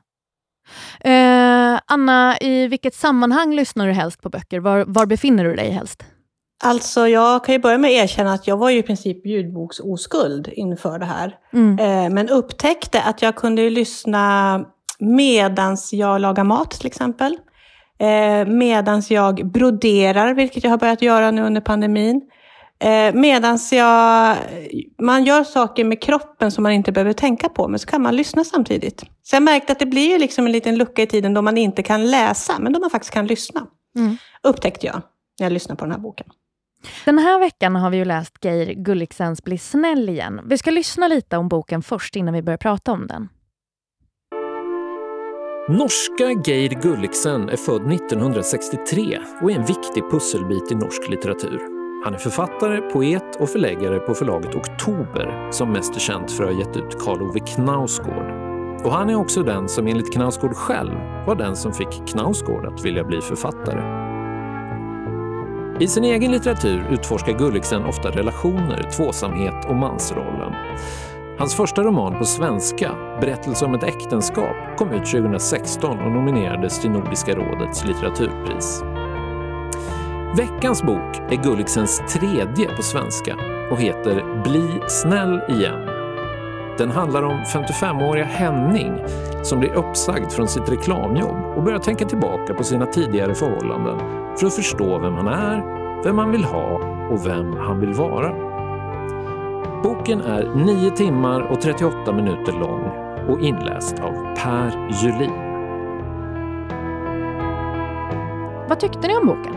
Eh, 0.99 1.79
Anna, 1.85 2.37
i 2.41 2.67
vilket 2.67 2.95
sammanhang 2.95 3.55
lyssnar 3.55 3.87
du 3.87 3.93
helst 3.93 4.21
på 4.21 4.29
böcker? 4.29 4.59
Var, 4.59 4.85
var 4.87 5.05
befinner 5.05 5.43
du 5.43 5.55
dig 5.55 5.71
helst? 5.71 6.05
Alltså, 6.63 7.07
jag 7.07 7.45
kan 7.45 7.53
ju 7.53 7.59
börja 7.59 7.77
med 7.77 7.89
att 7.89 8.03
erkänna 8.03 8.33
att 8.33 8.47
jag 8.47 8.57
var 8.57 8.69
ju 8.69 8.77
i 8.77 8.83
princip 8.83 9.25
ljudboksoskuld 9.25 10.47
inför 10.47 10.99
det 10.99 11.05
här. 11.05 11.37
Mm. 11.53 11.79
Eh, 11.79 12.13
men 12.13 12.29
upptäckte 12.29 13.01
att 13.01 13.21
jag 13.21 13.35
kunde 13.35 13.69
lyssna 13.69 14.65
medans 14.99 15.93
jag 15.93 16.21
lagar 16.21 16.43
mat 16.43 16.71
till 16.71 16.87
exempel. 16.87 17.37
Eh, 17.99 18.47
medans 18.47 19.11
jag 19.11 19.51
broderar, 19.51 20.33
vilket 20.33 20.63
jag 20.63 20.71
har 20.71 20.77
börjat 20.77 21.01
göra 21.01 21.31
nu 21.31 21.43
under 21.43 21.61
pandemin. 21.61 22.21
Eh, 22.79 23.13
medans 23.13 23.73
jag, 23.73 24.37
man 25.01 25.23
gör 25.23 25.43
saker 25.43 25.83
med 25.83 26.01
kroppen 26.01 26.51
som 26.51 26.63
man 26.63 26.71
inte 26.71 26.91
behöver 26.91 27.13
tänka 27.13 27.49
på, 27.49 27.67
men 27.67 27.79
så 27.79 27.87
kan 27.87 28.01
man 28.01 28.15
lyssna 28.15 28.43
samtidigt. 28.43 29.03
Så 29.23 29.35
jag 29.35 29.43
märkte 29.43 29.71
att 29.71 29.79
det 29.79 29.85
blir 29.85 30.11
ju 30.11 30.17
liksom 30.17 30.45
en 30.45 30.51
liten 30.51 30.77
lucka 30.77 31.01
i 31.01 31.07
tiden 31.07 31.33
då 31.33 31.41
man 31.41 31.57
inte 31.57 31.83
kan 31.83 32.11
läsa, 32.11 32.53
men 32.59 32.73
då 32.73 32.79
man 32.79 32.89
faktiskt 32.89 33.13
kan 33.13 33.27
lyssna. 33.27 33.67
Mm. 33.97 34.17
Upptäckte 34.43 34.87
jag 34.87 35.01
när 35.39 35.45
jag 35.45 35.53
lyssnade 35.53 35.79
på 35.79 35.85
den 35.85 35.91
här 35.91 35.99
boken. 35.99 36.27
Den 37.05 37.19
här 37.19 37.39
veckan 37.39 37.75
har 37.75 37.89
vi 37.89 37.97
ju 37.97 38.05
läst 38.05 38.45
Geir 38.45 38.73
Gulliksens 38.73 39.43
Bli 39.43 39.57
snäll 39.57 40.09
igen. 40.09 40.41
Vi 40.45 40.57
ska 40.57 40.71
lyssna 40.71 41.07
lite 41.07 41.37
om 41.37 41.49
boken 41.49 41.81
först 41.81 42.15
innan 42.15 42.33
vi 42.33 42.41
börjar 42.41 42.57
prata 42.57 42.91
om 42.91 43.07
den. 43.07 43.29
Norska 45.69 46.31
Geir 46.45 46.69
Gulliksen 46.69 47.49
är 47.49 47.57
född 47.57 47.91
1963 47.93 49.19
och 49.41 49.51
är 49.51 49.55
en 49.55 49.65
viktig 49.65 50.03
pusselbit 50.11 50.71
i 50.71 50.75
norsk 50.75 51.09
litteratur. 51.09 51.59
Han 52.03 52.13
är 52.13 52.17
författare, 52.17 52.81
poet 52.81 53.35
och 53.39 53.49
förläggare 53.49 53.99
på 53.99 54.13
förlaget 54.13 54.55
Oktober 54.55 55.51
som 55.51 55.71
mest 55.71 55.95
är 55.95 55.99
känt 55.99 56.31
för 56.31 56.43
att 56.43 56.53
ha 56.53 56.59
gett 56.59 56.77
ut 56.77 56.99
Karl 56.99 57.21
Ove 57.21 57.39
Knausgård. 57.39 58.31
Och 58.83 58.91
han 58.91 59.09
är 59.09 59.15
också 59.15 59.43
den 59.43 59.69
som 59.69 59.87
enligt 59.87 60.13
Knausgård 60.13 60.53
själv 60.53 60.95
var 61.27 61.35
den 61.35 61.55
som 61.55 61.73
fick 61.73 62.07
Knausgård 62.07 62.65
att 62.65 62.85
vilja 62.85 63.03
bli 63.03 63.21
författare. 63.21 64.05
I 65.79 65.87
sin 65.87 66.03
egen 66.03 66.31
litteratur 66.31 66.87
utforskar 66.91 67.37
Gulliksen 67.37 67.85
ofta 67.85 68.11
relationer, 68.11 68.91
tvåsamhet 68.97 69.65
och 69.69 69.75
mansrollen. 69.75 70.53
Hans 71.37 71.55
första 71.55 71.83
roman 71.83 72.17
på 72.17 72.25
svenska, 72.25 72.91
Berättelse 73.21 73.65
om 73.65 73.73
ett 73.73 73.83
äktenskap, 73.83 74.55
kom 74.77 74.91
ut 74.91 75.05
2016 75.05 75.99
och 75.99 76.11
nominerades 76.11 76.81
till 76.81 76.91
Nordiska 76.91 77.35
rådets 77.35 77.85
litteraturpris. 77.85 78.83
Veckans 80.37 80.83
bok 80.83 81.15
är 81.29 81.43
Gulliksens 81.43 82.01
tredje 82.09 82.75
på 82.75 82.83
svenska 82.83 83.35
och 83.71 83.79
heter 83.79 84.43
Bli 84.43 84.79
snäll 84.87 85.41
igen. 85.49 85.89
Den 86.77 86.91
handlar 86.91 87.23
om 87.23 87.37
55-åriga 87.37 88.25
Henning 88.25 88.97
som 89.43 89.59
blir 89.59 89.73
uppsagd 89.73 90.31
från 90.31 90.47
sitt 90.47 90.69
reklamjobb 90.69 91.57
och 91.57 91.63
börjar 91.63 91.79
tänka 91.79 92.05
tillbaka 92.05 92.53
på 92.53 92.63
sina 92.63 92.85
tidigare 92.85 93.35
förhållanden 93.35 93.99
för 94.39 94.47
att 94.47 94.55
förstå 94.55 94.99
vem 94.99 95.13
han 95.13 95.27
är, 95.27 95.63
vem 96.03 96.17
han 96.17 96.31
vill 96.31 96.43
ha 96.43 96.79
och 97.11 97.25
vem 97.25 97.57
han 97.57 97.79
vill 97.79 97.93
vara. 97.93 98.55
Boken 99.83 100.21
är 100.21 100.55
9 100.55 100.91
timmar 100.91 101.41
och 101.41 101.61
38 101.61 102.13
minuter 102.13 102.51
lång 102.51 102.81
och 103.29 103.41
inläst 103.41 103.99
av 103.99 104.35
Per 104.35 104.89
Julin. 105.03 105.31
Vad 108.69 108.79
tyckte 108.79 109.07
ni 109.07 109.17
om 109.17 109.27
boken? 109.27 109.55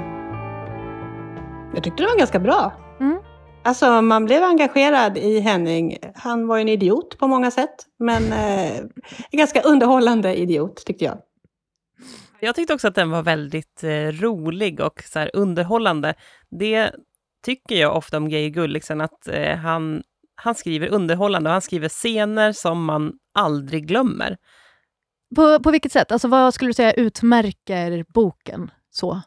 Jag 1.75 1.85
tyckte 1.85 2.03
det 2.03 2.07
var 2.07 2.19
ganska 2.19 2.39
bra. 2.39 2.73
Mm. 3.01 3.19
Alltså 3.65 4.03
man 4.03 4.25
blev 4.25 4.43
engagerad 4.43 5.19
i 5.19 5.41
Henning. 5.41 5.99
Han 6.15 6.47
var 6.47 6.57
ju 6.57 6.63
en 6.63 6.69
idiot 6.69 7.19
på 7.19 7.29
många 7.29 7.51
sätt, 7.51 7.87
men 7.99 8.33
eh, 8.33 8.79
en 9.31 9.39
ganska 9.39 9.61
underhållande 9.63 10.35
idiot 10.35 10.87
tyckte 10.87 11.05
jag. 11.05 11.19
Jag 12.41 12.55
tyckte 12.55 12.75
också 12.75 12.89
att 12.89 12.95
den 12.95 13.11
var 13.11 13.23
väldigt 13.23 13.85
eh, 13.85 14.21
rolig 14.21 14.81
och 14.81 15.03
så 15.05 15.19
här, 15.19 15.31
underhållande. 15.35 16.15
Det 16.51 16.91
tycker 17.45 17.77
jag 17.77 17.97
ofta 17.97 18.17
om 18.17 18.29
Geir 18.29 18.49
Gulliksen, 18.49 19.01
att 19.01 19.29
eh, 19.29 19.57
han, 19.57 20.03
han 20.41 20.55
skriver 20.55 20.89
underhållande 20.89 21.51
och 21.51 21.53
han 21.53 21.63
skriver 21.63 21.89
scener 21.89 22.53
som 22.53 22.85
man 22.85 23.13
aldrig 23.35 23.87
glömmer. 23.87 24.37
På, 25.37 25.63
på 25.63 25.71
vilket 25.71 25.93
sätt? 25.93 26.13
Alltså, 26.13 26.29
vad 26.29 26.55
skulle 26.55 26.69
du 26.69 26.75
säga 26.75 26.93
utmärker 26.93 28.05
boken 28.09 28.71
så? 28.91 29.23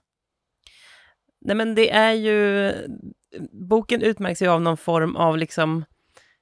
Nej, 1.42 1.56
men 1.56 1.76
det 1.76 1.92
är 1.92 2.14
ju... 2.14 2.74
Boken 3.52 4.02
utmärks 4.02 4.42
ju 4.42 4.48
av 4.48 4.62
någon 4.62 4.78
form 4.78 5.16
av 5.16 5.38
liksom 5.38 5.86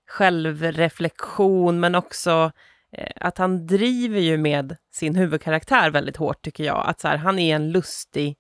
självreflektion, 0.08 1.80
men 1.80 1.96
också 1.96 2.52
eh, 2.98 3.12
att 3.16 3.38
han 3.38 3.68
driver 3.68 4.20
ju 4.20 4.38
med 4.38 4.78
sin 4.94 5.16
huvudkaraktär 5.16 5.90
väldigt 5.90 6.18
hårt, 6.18 6.42
tycker 6.42 6.64
jag. 6.64 6.84
Att 6.88 7.00
så 7.00 7.08
här, 7.08 7.18
han 7.18 7.40
är 7.40 7.56
en 7.56 7.72
lustig 7.72 8.36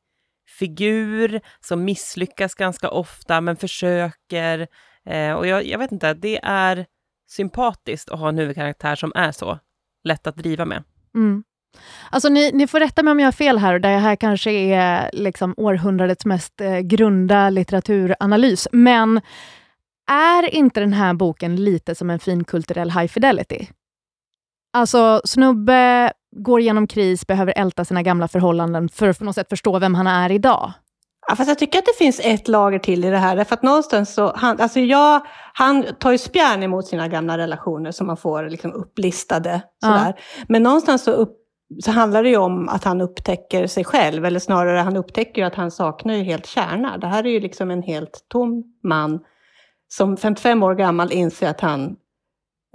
figur 0.60 1.42
som 1.60 1.84
misslyckas 1.84 2.56
ganska 2.56 2.90
ofta, 2.90 3.42
men 3.42 3.58
försöker. 3.58 4.68
Eh, 5.10 5.34
och 5.34 5.48
jag, 5.48 5.66
jag 5.66 5.80
vet 5.80 5.92
inte, 5.92 6.14
det 6.14 6.40
är 6.44 6.86
sympatiskt 7.30 8.10
att 8.10 8.20
ha 8.20 8.30
en 8.30 8.38
huvudkaraktär 8.38 8.96
som 8.96 9.12
är 9.16 9.32
så 9.32 9.60
lätt 10.04 10.28
att 10.28 10.36
driva 10.36 10.66
med. 10.66 10.84
Mm. 11.16 11.44
Alltså 12.10 12.30
ni, 12.30 12.52
ni 12.52 12.68
får 12.68 12.80
rätta 12.80 13.04
mig 13.04 13.12
om 13.12 13.20
jag 13.20 13.28
har 13.28 13.32
fel 13.32 13.58
här, 13.58 13.74
och 13.74 13.82
det 13.82 13.88
här 13.88 14.16
kanske 14.16 14.52
är 14.52 15.10
liksom 15.14 15.54
århundradets 15.58 16.26
mest 16.26 16.62
eh, 16.62 16.80
grunda 16.80 17.50
litteraturanalys, 17.50 18.68
men 18.72 19.22
är 20.12 20.56
inte 20.56 20.80
den 20.80 20.94
här 20.94 21.14
boken 21.14 21.56
lite 21.56 21.96
som 21.96 22.10
en 22.10 22.20
finkulturell 22.20 22.92
high 22.92 23.08
fidelity? 23.08 23.68
Alltså, 24.74 25.22
snubbe 25.26 26.14
går 26.36 26.60
igenom 26.60 26.88
kris, 26.88 27.28
behöver 27.28 27.54
älta 27.56 27.86
sina 27.86 28.04
gamla 28.04 28.28
förhållanden 28.28 28.90
för 28.90 29.10
att 29.10 29.20
på 29.20 29.26
något 29.26 29.36
sätt 29.36 29.50
förstå 29.50 29.80
vem 29.80 29.96
han 29.96 30.08
är 30.08 30.32
idag. 30.32 30.74
Ja, 31.30 31.36
fast 31.36 31.48
jag 31.48 31.60
tycker 31.60 31.80
att 31.80 31.86
det 31.86 31.98
finns 31.98 32.20
ett 32.24 32.48
lager 32.48 32.80
till 32.80 33.06
i 33.06 33.10
det 33.10 33.18
här. 33.18 33.36
Därför 33.36 33.54
att 33.54 33.64
någonstans 33.64 34.14
så, 34.14 34.34
han, 34.36 34.60
alltså 34.60 34.80
jag, 34.80 35.22
han 35.54 35.86
tar 36.00 36.12
ju 36.12 36.18
spjärn 36.18 36.64
emot 36.64 36.88
sina 36.88 37.08
gamla 37.08 37.38
relationer 37.38 37.92
som 37.92 38.08
man 38.08 38.18
får 38.18 38.50
liksom 38.50 38.74
upplistade. 38.74 39.62
Sådär. 39.84 40.20
Men 40.48 40.64
någonstans 40.64 41.04
så, 41.04 41.12
upp, 41.12 41.38
så 41.84 41.92
handlar 41.92 42.24
det 42.24 42.30
ju 42.30 42.38
om 42.38 42.70
att 42.70 42.84
han 42.84 43.02
upptäcker 43.02 43.68
sig 43.68 43.84
själv. 43.84 44.26
Eller 44.26 44.40
snarare, 44.40 44.80
han 44.80 44.98
upptäcker 44.98 45.42
ju 45.42 45.48
att 45.48 45.56
han 45.56 45.72
saknar 45.72 46.14
ju 46.14 46.24
helt 46.24 46.46
kärna. 46.46 46.98
Det 46.98 47.08
här 47.08 47.24
är 47.24 47.30
ju 47.30 47.40
liksom 47.40 47.72
en 47.72 47.84
helt 47.84 48.26
tom 48.28 48.64
man 48.84 49.20
som 49.88 50.18
55 50.18 50.64
år 50.64 50.76
gammal 50.76 51.12
inser 51.12 51.50
att 51.50 51.62
han 51.62 51.96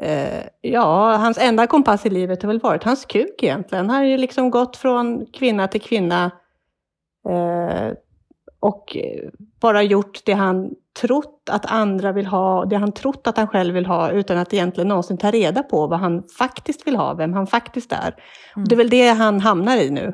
Eh, 0.03 0.45
ja, 0.61 1.17
hans 1.17 1.39
enda 1.39 1.67
kompass 1.67 2.07
i 2.07 2.11
livet 2.11 2.43
har 2.43 2.47
väl 2.47 2.61
varit 2.61 2.85
hans 2.85 3.05
kuk 3.05 3.43
egentligen. 3.43 3.91
Han 3.91 3.97
har 3.97 4.05
ju 4.05 4.17
liksom 4.17 4.51
gått 4.51 4.77
från 4.77 5.27
kvinna 5.27 5.69
till 5.69 5.81
kvinna 5.81 6.31
eh, 7.29 7.93
och 8.65 8.97
bara 9.61 9.83
gjort 9.83 10.21
det 10.25 10.33
han 10.33 10.71
trott 11.01 11.49
att 11.51 11.67
andra 11.67 12.13
vill 12.13 12.27
ha, 12.27 12.65
det 12.65 12.77
han 12.77 12.93
trott 12.93 13.27
att 13.27 13.37
han 13.37 13.47
själv 13.47 13.75
vill 13.75 13.87
ha, 13.87 14.11
utan 14.11 14.39
att 14.39 14.55
egentligen 14.55 14.89
någonsin 14.89 15.19
ta 15.19 15.31
reda 15.31 15.63
på 15.63 15.87
vad 15.87 15.99
han 15.99 16.23
faktiskt 16.39 16.87
vill 16.87 16.97
ha, 16.97 17.15
vem 17.15 17.33
han 17.33 17.47
faktiskt 17.47 17.93
är. 17.93 18.15
Mm. 18.57 18.69
Det 18.69 18.75
är 18.75 18.77
väl 18.77 18.91
det 18.91 19.09
han 19.09 19.41
hamnar 19.41 19.77
i 19.77 19.91
nu, 19.91 20.13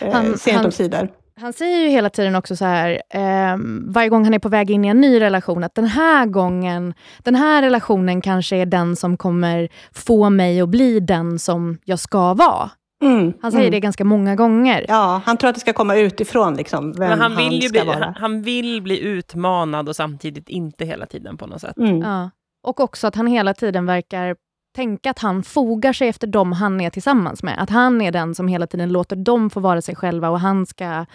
eh, 0.00 0.12
Han- 0.12 0.38
sent 0.38 0.56
han- 0.56 0.66
omsider. 0.66 1.08
Han 1.40 1.52
säger 1.52 1.78
ju 1.78 1.88
hela 1.88 2.10
tiden 2.10 2.36
också 2.36 2.56
så 2.56 2.64
här, 2.64 2.90
eh, 3.10 3.56
varje 3.86 4.08
gång 4.08 4.24
han 4.24 4.34
är 4.34 4.38
på 4.38 4.48
väg 4.48 4.70
in 4.70 4.84
i 4.84 4.88
en 4.88 5.00
ny 5.00 5.20
relation, 5.20 5.64
att 5.64 5.74
den 5.74 5.86
här 5.86 6.26
gången, 6.26 6.94
den 7.18 7.34
här 7.34 7.62
relationen 7.62 8.20
kanske 8.20 8.56
är 8.56 8.66
den 8.66 8.96
som 8.96 9.16
kommer 9.16 9.68
få 9.92 10.30
mig 10.30 10.60
att 10.60 10.68
bli 10.68 11.00
den 11.00 11.38
som 11.38 11.78
jag 11.84 11.98
ska 11.98 12.34
vara. 12.34 12.70
Mm, 13.02 13.32
Han 13.42 13.52
säger 13.52 13.64
mm. 13.64 13.70
det 13.70 13.80
ganska 13.80 14.04
många 14.04 14.36
gånger. 14.36 14.84
Ja, 14.88 15.22
han 15.24 15.36
tror 15.36 15.48
att 15.48 15.54
det 15.54 15.60
ska 15.60 15.72
komma 15.72 15.96
utifrån, 15.96 16.54
liksom, 16.54 16.92
vem 16.92 17.08
Men 17.08 17.20
han 17.20 17.36
vill, 17.36 17.62
ju 17.62 17.68
ska 17.68 17.80
bli, 17.80 17.92
vara. 17.92 18.04
han, 18.04 18.14
han 18.14 18.42
vill 18.42 18.82
bli 18.82 19.00
utmanad 19.00 19.88
och 19.88 19.96
samtidigt 19.96 20.48
inte 20.48 20.84
hela 20.84 21.06
tiden 21.06 21.36
på 21.36 21.46
något 21.46 21.60
sätt. 21.60 21.76
Mm. 21.76 22.00
Ja. 22.00 22.30
Och 22.62 22.80
också 22.80 23.06
att 23.06 23.14
han 23.14 23.26
hela 23.26 23.54
tiden 23.54 23.86
verkar 23.86 24.36
tänka 24.76 25.10
att 25.10 25.18
han 25.18 25.42
fogar 25.42 25.92
sig 25.92 26.08
efter 26.08 26.26
dem 26.26 26.52
han 26.52 26.80
är 26.80 26.90
tillsammans 26.90 27.42
med. 27.42 27.62
Att 27.62 27.70
han 27.70 28.00
är 28.00 28.12
den 28.12 28.34
som 28.34 28.48
hela 28.48 28.66
tiden 28.66 28.92
låter 28.92 29.16
dem 29.16 29.50
få 29.50 29.60
vara 29.60 29.82
sig 29.82 29.96
själva 29.96 30.30
och 30.30 30.40
han 30.40 30.66
ska 30.66 31.06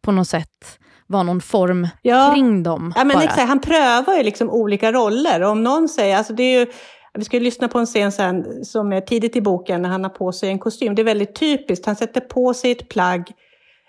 på 0.00 0.12
något 0.12 0.28
sätt 0.28 0.78
vara 1.06 1.22
någon 1.22 1.40
form 1.40 1.88
ja. 2.02 2.32
kring 2.34 2.62
dem. 2.62 2.92
Ja, 2.96 3.04
men 3.04 3.16
exakt, 3.16 3.48
han 3.48 3.60
prövar 3.60 4.14
ju 4.16 4.22
liksom 4.22 4.50
olika 4.50 4.92
roller. 4.92 5.42
Om 5.42 5.62
någon 5.62 5.88
säger, 5.88 6.16
alltså 6.16 6.32
det 6.32 6.42
är 6.42 6.60
ju, 6.60 6.66
vi 7.16 7.24
ska 7.24 7.38
lyssna 7.38 7.68
på 7.68 7.78
en 7.78 7.86
scen 7.86 8.12
sen 8.12 8.64
som 8.64 8.92
är 8.92 9.00
tidigt 9.00 9.36
i 9.36 9.40
boken 9.40 9.82
när 9.82 9.88
han 9.88 10.04
har 10.04 10.10
på 10.10 10.32
sig 10.32 10.48
en 10.48 10.58
kostym. 10.58 10.94
Det 10.94 11.02
är 11.02 11.04
väldigt 11.04 11.34
typiskt. 11.34 11.86
Han 11.86 11.96
sätter 11.96 12.20
på 12.20 12.54
sig 12.54 12.70
ett 12.70 12.88
plagg 12.88 13.32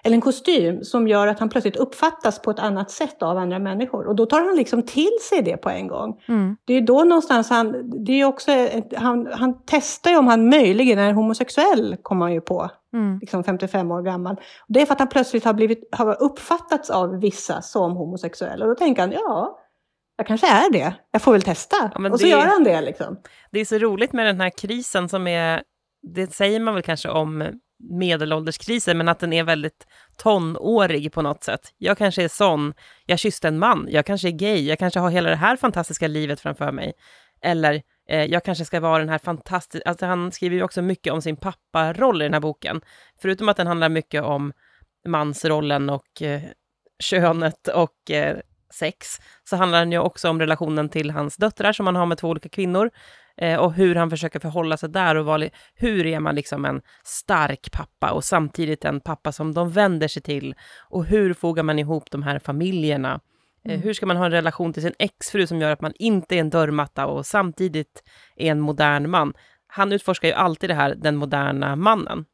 eller 0.03 0.15
en 0.15 0.21
kostym 0.21 0.83
som 0.83 1.07
gör 1.07 1.27
att 1.27 1.39
han 1.39 1.49
plötsligt 1.49 1.75
uppfattas 1.75 2.41
på 2.41 2.51
ett 2.51 2.59
annat 2.59 2.91
sätt 2.91 3.23
av 3.23 3.37
andra 3.37 3.59
människor. 3.59 4.07
Och 4.07 4.15
då 4.15 4.25
tar 4.25 4.41
han 4.41 4.55
liksom 4.55 4.83
till 4.83 5.17
sig 5.29 5.41
det 5.41 5.57
på 5.57 5.69
en 5.69 5.87
gång. 5.87 6.21
Mm. 6.27 6.57
Det 6.65 6.73
är 6.73 6.81
då 6.81 7.03
någonstans 7.03 7.49
han, 7.49 7.91
det 8.05 8.21
är 8.21 8.25
också, 8.25 8.51
han, 8.95 9.27
han 9.31 9.53
testar 9.65 10.11
ju 10.11 10.17
om 10.17 10.27
han 10.27 10.49
möjligen 10.49 10.99
är 10.99 11.13
homosexuell, 11.13 11.97
kommer 12.01 12.25
han 12.25 12.33
ju 12.33 12.41
på, 12.41 12.69
mm. 12.93 13.19
liksom 13.19 13.43
55 13.43 13.91
år 13.91 14.01
gammal. 14.01 14.35
Det 14.67 14.81
är 14.81 14.85
för 14.85 14.93
att 14.93 14.99
han 14.99 15.09
plötsligt 15.09 15.45
har, 15.45 15.53
blivit, 15.53 15.89
har 15.91 16.21
uppfattats 16.21 16.89
av 16.89 17.19
vissa 17.19 17.61
som 17.61 17.91
homosexuell. 17.91 18.61
Och 18.61 18.67
då 18.67 18.75
tänker 18.75 19.01
han, 19.01 19.11
ja, 19.11 19.59
jag 20.17 20.27
kanske 20.27 20.47
är 20.47 20.71
det. 20.71 20.93
Jag 21.12 21.21
får 21.21 21.32
väl 21.32 21.41
testa. 21.41 21.91
Ja, 21.95 22.10
och 22.10 22.19
så 22.19 22.25
det, 22.25 22.32
gör 22.32 22.45
han 22.45 22.63
det. 22.63 22.82
Liksom. 22.82 23.17
Det 23.51 23.60
är 23.60 23.65
så 23.65 23.77
roligt 23.77 24.13
med 24.13 24.25
den 24.25 24.41
här 24.41 24.49
krisen 24.49 25.10
som 25.10 25.27
är, 25.27 25.63
det 26.15 26.34
säger 26.34 26.60
man 26.60 26.73
väl 26.73 26.84
kanske 26.84 27.10
om 27.10 27.60
medelålderskrisen, 27.80 28.97
men 28.97 29.08
att 29.08 29.19
den 29.19 29.34
är 29.34 29.43
väldigt 29.43 29.88
tonårig 30.17 31.13
på 31.13 31.21
något 31.21 31.43
sätt. 31.43 31.73
Jag 31.77 31.97
kanske 31.97 32.23
är 32.23 32.27
sån, 32.27 32.73
jag 33.06 33.19
kysste 33.19 33.47
en 33.47 33.60
man, 33.60 33.88
jag 33.89 34.06
kanske 34.06 34.27
är 34.27 34.32
gay, 34.32 34.67
jag 34.67 34.80
kanske 34.80 34.99
har 34.99 35.10
hela 35.10 35.30
det 35.30 35.36
här 35.36 35.56
fantastiska 35.56 36.08
livet 36.08 36.39
framför 36.39 36.71
mig. 36.71 36.93
Eller 37.41 37.82
eh, 38.10 38.25
jag 38.25 38.43
kanske 38.43 38.65
ska 38.65 38.80
vara 38.80 38.99
den 38.99 39.10
här 39.10 39.17
fantastiska, 39.17 39.89
alltså 39.89 40.06
han 40.06 40.32
skriver 40.32 40.56
ju 40.56 40.63
också 40.63 40.82
mycket 40.82 41.13
om 41.13 41.21
sin 41.21 41.38
papparoll 41.38 42.21
i 42.21 42.25
den 42.25 42.34
här 42.34 42.41
boken. 42.41 42.82
Förutom 43.21 43.49
att 43.49 43.58
den 43.58 43.67
handlar 43.67 43.89
mycket 43.89 44.23
om 44.23 44.53
mansrollen 45.08 45.89
och 45.89 46.21
eh, 46.21 46.41
könet 46.99 47.67
och 47.67 48.12
eh, 48.12 48.38
sex, 48.77 49.07
så 49.43 49.55
handlar 49.55 49.79
den 49.79 49.91
ju 49.91 49.99
också 49.99 50.29
om 50.29 50.39
relationen 50.39 50.89
till 50.89 51.11
hans 51.11 51.37
döttrar 51.37 51.73
som 51.73 51.85
han 51.85 51.95
har 51.95 52.05
med 52.05 52.17
två 52.17 52.29
olika 52.29 52.49
kvinnor 52.49 52.89
eh, 53.37 53.59
och 53.59 53.73
hur 53.73 53.95
han 53.95 54.09
försöker 54.09 54.39
förhålla 54.39 54.77
sig 54.77 54.89
där 54.89 55.15
och 55.15 55.25
vara, 55.25 55.49
hur 55.75 56.05
är 56.05 56.19
man 56.19 56.35
liksom 56.35 56.65
en 56.65 56.81
stark 57.03 57.71
pappa 57.71 58.11
och 58.11 58.23
samtidigt 58.23 58.85
en 58.85 58.99
pappa 58.99 59.31
som 59.31 59.53
de 59.53 59.71
vänder 59.71 60.07
sig 60.07 60.21
till 60.21 60.55
och 60.89 61.05
hur 61.05 61.33
fogar 61.33 61.63
man 61.63 61.79
ihop 61.79 62.11
de 62.11 62.23
här 62.23 62.39
familjerna? 62.39 63.19
Eh, 63.65 63.71
mm. 63.73 63.83
Hur 63.83 63.93
ska 63.93 64.05
man 64.05 64.17
ha 64.17 64.25
en 64.25 64.31
relation 64.31 64.73
till 64.73 64.83
sin 64.83 64.95
exfru 64.99 65.47
som 65.47 65.61
gör 65.61 65.71
att 65.71 65.81
man 65.81 65.93
inte 65.95 66.35
är 66.35 66.39
en 66.39 66.49
dörrmatta 66.49 67.05
och 67.05 67.25
samtidigt 67.25 68.03
är 68.35 68.51
en 68.51 68.59
modern 68.59 69.09
man? 69.09 69.33
Han 69.67 69.91
utforskar 69.91 70.27
ju 70.27 70.33
alltid 70.33 70.69
det 70.69 70.73
här, 70.73 70.95
den 70.95 71.15
moderna 71.15 71.75
mannen. 71.75 72.25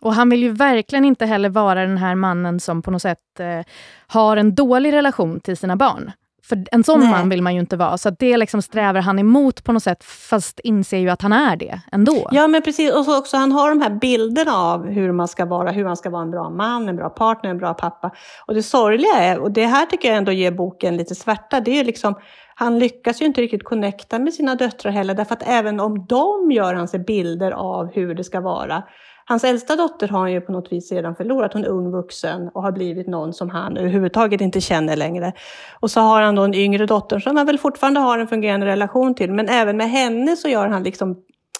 Och 0.00 0.14
han 0.14 0.30
vill 0.30 0.42
ju 0.42 0.52
verkligen 0.52 1.04
inte 1.04 1.26
heller 1.26 1.48
vara 1.48 1.86
den 1.86 1.98
här 1.98 2.14
mannen 2.14 2.60
som 2.60 2.82
på 2.82 2.90
något 2.90 3.02
sätt 3.02 3.40
eh, 3.40 3.66
har 4.06 4.36
en 4.36 4.54
dålig 4.54 4.92
relation 4.92 5.40
till 5.40 5.56
sina 5.56 5.76
barn. 5.76 6.12
För 6.48 6.64
en 6.72 6.84
sån 6.84 7.00
Nej. 7.00 7.10
man 7.10 7.28
vill 7.28 7.42
man 7.42 7.54
ju 7.54 7.60
inte 7.60 7.76
vara. 7.76 7.98
Så 7.98 8.10
det 8.10 8.36
liksom 8.36 8.62
strävar 8.62 9.00
han 9.00 9.18
emot 9.18 9.64
på 9.64 9.72
något 9.72 9.82
sätt, 9.82 10.04
fast 10.04 10.60
inser 10.60 10.98
ju 10.98 11.10
att 11.10 11.22
han 11.22 11.32
är 11.32 11.56
det 11.56 11.80
ändå. 11.92 12.28
Ja, 12.30 12.48
men 12.48 12.62
precis. 12.62 12.92
Och 12.92 13.04
så 13.04 13.18
också, 13.18 13.36
han 13.36 13.52
har 13.52 13.68
de 13.68 13.82
här 13.82 13.90
bilderna 13.90 14.52
av 14.52 14.86
hur 14.86 15.12
man 15.12 15.28
ska 15.28 15.44
vara, 15.44 15.70
hur 15.70 15.84
man 15.84 15.96
ska 15.96 16.10
vara 16.10 16.22
en 16.22 16.30
bra 16.30 16.50
man, 16.50 16.88
en 16.88 16.96
bra 16.96 17.08
partner, 17.08 17.50
en 17.50 17.58
bra 17.58 17.74
pappa. 17.74 18.10
Och 18.46 18.54
det 18.54 18.62
sorgliga 18.62 19.14
är, 19.14 19.38
och 19.38 19.52
det 19.52 19.66
här 19.66 19.86
tycker 19.86 20.08
jag 20.08 20.16
ändå 20.16 20.32
ger 20.32 20.50
boken 20.50 20.96
lite 20.96 21.14
svärta, 21.14 21.60
det 21.60 21.70
är 21.70 21.76
ju 21.76 21.84
liksom 21.84 22.14
han 22.54 22.78
lyckas 22.78 23.22
ju 23.22 23.26
inte 23.26 23.40
riktigt 23.40 23.64
connecta 23.64 24.18
med 24.18 24.34
sina 24.34 24.54
döttrar 24.54 24.92
heller, 24.92 25.14
därför 25.14 25.34
att 25.34 25.48
även 25.48 25.80
om 25.80 26.06
de 26.06 26.50
gör 26.50 26.74
han 26.74 26.88
sig 26.88 27.00
bilder 27.00 27.50
av 27.50 27.92
hur 27.92 28.14
det 28.14 28.24
ska 28.24 28.40
vara, 28.40 28.82
Hans 29.28 29.44
äldsta 29.44 29.76
dotter 29.76 30.08
har 30.08 30.18
han 30.20 30.32
ju 30.32 30.40
på 30.40 30.52
något 30.52 30.72
vis 30.72 30.92
redan 30.92 31.16
förlorat. 31.16 31.52
Hon 31.52 31.64
är 31.64 31.68
ung 31.68 31.90
vuxen 31.90 32.48
och 32.48 32.62
har 32.62 32.72
blivit 32.72 33.06
någon 33.06 33.32
som 33.32 33.50
han 33.50 33.76
överhuvudtaget 33.76 34.40
inte 34.40 34.60
känner 34.60 34.96
längre. 34.96 35.32
Och 35.80 35.90
så 35.90 36.00
har 36.00 36.22
han 36.22 36.34
då 36.34 36.42
en 36.42 36.54
yngre 36.54 36.86
dotter 36.86 37.18
som 37.18 37.36
han 37.36 37.46
väl 37.46 37.58
fortfarande 37.58 38.00
har 38.00 38.18
en 38.18 38.28
fungerande 38.28 38.66
relation 38.66 39.14
till. 39.14 39.32
Men 39.32 39.48
även 39.48 39.76
med 39.76 39.90
henne 39.90 40.36
så 40.36 40.48
gör 40.48 40.68
han 40.68 40.82
liksom 40.82 41.16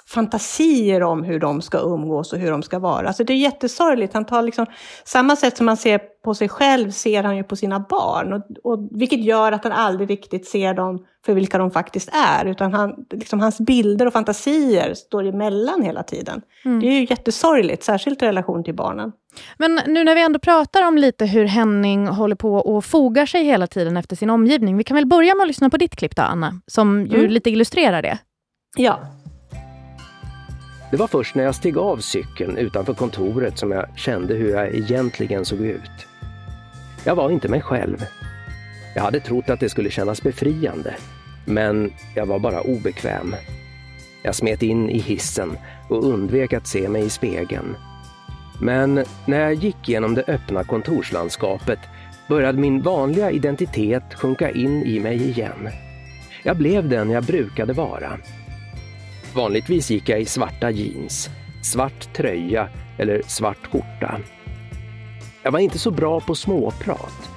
fantasier 0.08 1.02
om 1.02 1.22
hur 1.22 1.40
de 1.40 1.62
ska 1.62 1.78
umgås 1.78 2.32
och 2.32 2.38
hur 2.38 2.50
de 2.50 2.62
ska 2.62 2.78
vara. 2.78 3.12
Så 3.12 3.22
det 3.22 3.32
är 3.32 3.36
jättesorgligt. 3.36 4.14
Han 4.14 4.24
tar 4.24 4.42
liksom, 4.42 4.66
samma 5.04 5.36
sätt 5.36 5.56
som 5.56 5.66
man 5.66 5.76
ser 5.76 6.00
på 6.24 6.34
sig 6.34 6.48
själv 6.48 6.90
ser 6.90 7.22
han 7.22 7.36
ju 7.36 7.44
på 7.44 7.56
sina 7.56 7.80
barn. 7.80 8.32
Och, 8.32 8.72
och, 8.72 8.88
vilket 8.90 9.20
gör 9.20 9.52
att 9.52 9.64
han 9.64 9.72
aldrig 9.72 10.10
riktigt 10.10 10.46
ser 10.46 10.74
dem 10.74 11.06
för 11.26 11.34
vilka 11.34 11.58
de 11.58 11.70
faktiskt 11.70 12.10
är. 12.12 12.44
Utan 12.44 12.72
han, 12.72 12.94
liksom, 13.10 13.40
hans 13.40 13.58
bilder 13.58 14.06
och 14.06 14.12
fantasier 14.12 14.94
står 14.94 15.26
emellan 15.26 15.82
hela 15.82 16.02
tiden. 16.02 16.42
Mm. 16.64 16.80
Det 16.80 16.86
är 16.86 17.00
ju 17.00 17.06
jättesorgligt, 17.10 17.82
särskilt 17.82 18.22
i 18.22 18.26
relation 18.26 18.64
till 18.64 18.74
barnen. 18.74 19.12
Men 19.58 19.80
nu 19.86 20.04
när 20.04 20.14
vi 20.14 20.22
ändå 20.22 20.38
pratar 20.38 20.88
om 20.88 20.98
lite 20.98 21.26
hur 21.26 21.44
Henning 21.44 22.06
håller 22.06 22.36
på 22.36 22.54
och 22.54 22.84
fogar 22.84 23.26
sig 23.26 23.44
hela 23.44 23.66
tiden 23.66 23.96
efter 23.96 24.16
sin 24.16 24.30
omgivning. 24.30 24.76
Vi 24.76 24.84
kan 24.84 24.94
väl 24.94 25.06
börja 25.06 25.34
med 25.34 25.42
att 25.42 25.48
lyssna 25.48 25.70
på 25.70 25.76
ditt 25.76 25.96
klipp 25.96 26.16
då, 26.16 26.22
Anna, 26.22 26.60
som 26.66 27.06
ju 27.06 27.18
mm. 27.18 27.30
lite 27.30 27.50
illustrerar 27.50 28.02
det. 28.02 28.18
Ja. 28.76 29.00
Det 30.90 30.96
var 30.96 31.06
först 31.06 31.34
när 31.34 31.44
jag 31.44 31.54
steg 31.54 31.78
av 31.78 31.96
cykeln 31.96 32.56
utanför 32.56 32.94
kontoret 32.94 33.58
som 33.58 33.72
jag 33.72 33.86
kände 33.96 34.34
hur 34.34 34.50
jag 34.50 34.74
egentligen 34.74 35.44
såg 35.44 35.60
ut. 35.60 36.06
Jag 37.04 37.16
var 37.16 37.30
inte 37.30 37.48
mig 37.48 37.60
själv. 37.60 38.04
Jag 38.94 39.02
hade 39.02 39.20
trott 39.20 39.50
att 39.50 39.60
det 39.60 39.68
skulle 39.68 39.90
kännas 39.90 40.22
befriande, 40.22 40.94
men 41.44 41.92
jag 42.14 42.26
var 42.26 42.38
bara 42.38 42.60
obekväm. 42.60 43.34
Jag 44.22 44.34
smet 44.34 44.62
in 44.62 44.90
i 44.90 44.98
hissen 44.98 45.58
och 45.88 46.04
undvek 46.04 46.52
att 46.52 46.66
se 46.66 46.88
mig 46.88 47.04
i 47.04 47.10
spegeln. 47.10 47.76
Men 48.60 49.04
när 49.26 49.40
jag 49.40 49.54
gick 49.54 49.88
genom 49.88 50.14
det 50.14 50.24
öppna 50.28 50.64
kontorslandskapet 50.64 51.78
började 52.28 52.58
min 52.58 52.82
vanliga 52.82 53.30
identitet 53.30 54.14
sjunka 54.14 54.50
in 54.50 54.82
i 54.82 55.00
mig 55.00 55.28
igen. 55.28 55.68
Jag 56.42 56.56
blev 56.56 56.88
den 56.88 57.10
jag 57.10 57.24
brukade 57.24 57.72
vara. 57.72 58.18
Vanligtvis 59.34 59.90
gick 59.90 60.08
jag 60.08 60.20
i 60.20 60.24
svarta 60.24 60.70
jeans, 60.70 61.30
svart 61.62 62.14
tröja 62.14 62.68
eller 62.98 63.22
svart 63.26 63.66
skjorta. 63.72 64.20
Jag 65.42 65.52
var 65.52 65.58
inte 65.58 65.78
så 65.78 65.90
bra 65.90 66.20
på 66.20 66.34
småprat. 66.34 67.30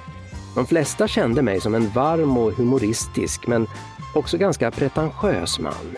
De 0.54 0.66
flesta 0.66 1.08
kände 1.08 1.42
mig 1.42 1.60
som 1.60 1.74
en 1.74 1.88
varm 1.88 2.36
och 2.36 2.52
humoristisk 2.52 3.46
men 3.46 3.66
också 4.14 4.38
ganska 4.38 4.70
pretentiös 4.70 5.58
man. 5.58 5.96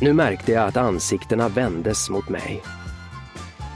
Nu 0.00 0.12
märkte 0.12 0.52
jag 0.52 0.68
att 0.68 0.76
ansiktena 0.76 1.48
vändes 1.48 2.10
mot 2.10 2.28
mig. 2.28 2.62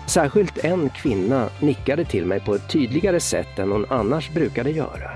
Särskilt 0.06 0.58
en 0.58 0.90
kvinna 0.90 1.48
nickade 1.60 2.04
till 2.04 2.26
mig 2.26 2.40
på 2.40 2.54
ett 2.54 2.70
tydligare 2.70 3.20
sätt 3.20 3.58
än 3.58 3.72
hon 3.72 3.86
annars 3.88 4.30
brukade 4.30 4.70
göra. 4.70 5.10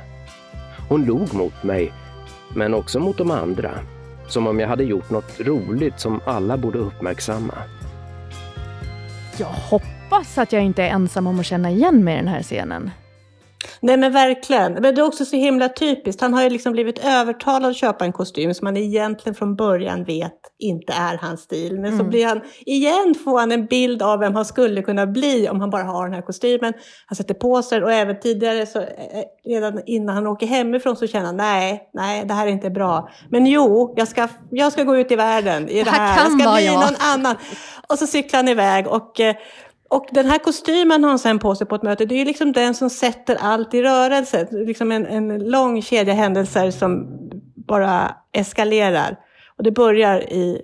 Hon 0.88 1.04
log 1.04 1.34
mot 1.34 1.62
mig, 1.62 1.92
men 2.54 2.74
också 2.74 3.00
mot 3.00 3.18
de 3.18 3.30
andra. 3.30 3.78
Som 4.28 4.46
om 4.46 4.60
jag 4.60 4.68
hade 4.68 4.84
gjort 4.84 5.10
något 5.10 5.40
roligt 5.40 6.00
som 6.00 6.20
alla 6.26 6.56
borde 6.56 6.78
uppmärksamma. 6.78 7.54
Jag 9.38 9.46
hoppas 9.46 10.38
att 10.38 10.52
jag 10.52 10.62
inte 10.62 10.82
är 10.82 10.88
ensam 10.88 11.26
om 11.26 11.40
att 11.40 11.46
känna 11.46 11.70
igen 11.70 12.04
mig 12.04 12.14
i 12.14 12.16
den 12.16 12.28
här 12.28 12.42
scenen. 12.42 12.90
Nej 13.80 13.96
men 13.96 14.12
verkligen. 14.12 14.72
Men 14.72 14.94
det 14.94 15.00
är 15.00 15.06
också 15.06 15.24
så 15.24 15.36
himla 15.36 15.68
typiskt. 15.68 16.20
Han 16.20 16.34
har 16.34 16.42
ju 16.42 16.50
liksom 16.50 16.72
blivit 16.72 16.98
övertalad 16.98 17.70
att 17.70 17.76
köpa 17.76 18.04
en 18.04 18.12
kostym 18.12 18.54
som 18.54 18.66
han 18.66 18.76
egentligen 18.76 19.34
från 19.34 19.56
början 19.56 20.04
vet 20.04 20.40
inte 20.58 20.92
är 20.92 21.16
hans 21.16 21.40
stil. 21.40 21.74
Men 21.74 21.84
mm. 21.84 21.98
så 21.98 22.04
blir 22.04 22.26
han, 22.26 22.40
igen 22.66 23.14
får 23.24 23.38
han 23.38 23.52
en 23.52 23.66
bild 23.66 24.02
av 24.02 24.18
vem 24.18 24.34
han 24.34 24.44
skulle 24.44 24.82
kunna 24.82 25.06
bli 25.06 25.48
om 25.48 25.60
han 25.60 25.70
bara 25.70 25.82
har 25.82 26.04
den 26.04 26.14
här 26.14 26.22
kostymen. 26.22 26.72
Han 27.06 27.16
sätter 27.16 27.34
på 27.34 27.62
sig 27.62 27.82
och 27.82 27.92
även 27.92 28.20
tidigare, 28.20 28.66
så, 28.66 28.78
eh, 28.78 28.86
redan 29.44 29.80
innan 29.86 30.14
han 30.14 30.26
åker 30.26 30.46
hemifrån 30.46 30.96
så 30.96 31.06
känner 31.06 31.26
han 31.26 31.36
nej, 31.36 31.90
nej 31.94 32.24
det 32.24 32.34
här 32.34 32.46
är 32.46 32.50
inte 32.50 32.70
bra. 32.70 33.08
Men 33.30 33.46
jo, 33.46 33.94
jag 33.96 34.08
ska, 34.08 34.28
jag 34.50 34.72
ska 34.72 34.82
gå 34.82 34.96
ut 34.96 35.12
i 35.12 35.16
världen 35.16 35.68
i 35.68 35.82
det 35.82 35.90
här. 35.90 36.14
Det 36.14 36.20
här 36.20 36.30
jag 36.30 36.40
ska 36.40 36.52
bli 36.52 36.66
jag. 36.66 36.74
någon 36.74 36.96
annan. 36.98 37.36
Och 37.88 37.98
så 37.98 38.06
cyklar 38.06 38.38
han 38.38 38.48
iväg 38.48 38.86
och 38.86 39.20
eh, 39.20 39.36
och 39.88 40.06
den 40.10 40.26
här 40.26 40.38
kostymen 40.38 41.02
har 41.04 41.10
han 41.10 41.18
sen 41.18 41.38
på 41.38 41.54
sig 41.54 41.66
på 41.66 41.74
ett 41.74 41.82
möte. 41.82 42.06
Det 42.06 42.14
är 42.14 42.18
ju 42.18 42.24
liksom 42.24 42.52
den 42.52 42.74
som 42.74 42.90
sätter 42.90 43.36
allt 43.40 43.74
i 43.74 43.82
rörelse. 43.82 44.48
Liksom 44.50 44.92
en, 44.92 45.06
en 45.06 45.38
lång 45.38 45.82
kedja 45.82 46.14
händelser 46.14 46.70
som 46.70 47.06
bara 47.66 48.14
eskalerar. 48.32 49.16
Och 49.58 49.62
det 49.62 49.70
börjar 49.70 50.20
i 50.20 50.62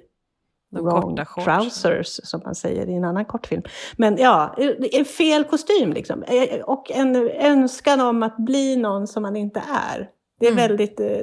De 0.71 0.85
wrong 0.85 1.19
trousers, 1.45 2.21
som 2.23 2.41
man 2.45 2.55
säger 2.55 2.89
i 2.89 2.95
en 2.95 3.05
annan 3.05 3.25
kortfilm. 3.25 3.63
Men 3.97 4.17
ja, 4.17 4.57
en 4.93 5.05
fel 5.05 5.45
kostym 5.45 5.93
liksom. 5.93 6.25
Och 6.65 6.91
en 6.91 7.17
önskan 7.31 8.01
om 8.01 8.23
att 8.23 8.37
bli 8.37 8.77
någon 8.77 9.07
som 9.07 9.23
man 9.23 9.37
inte 9.37 9.63
är. 9.93 10.09
Det 10.41 10.47
är 10.47 10.53
mm. 10.53 10.69
väldigt... 10.69 11.01
Eh, 11.01 11.21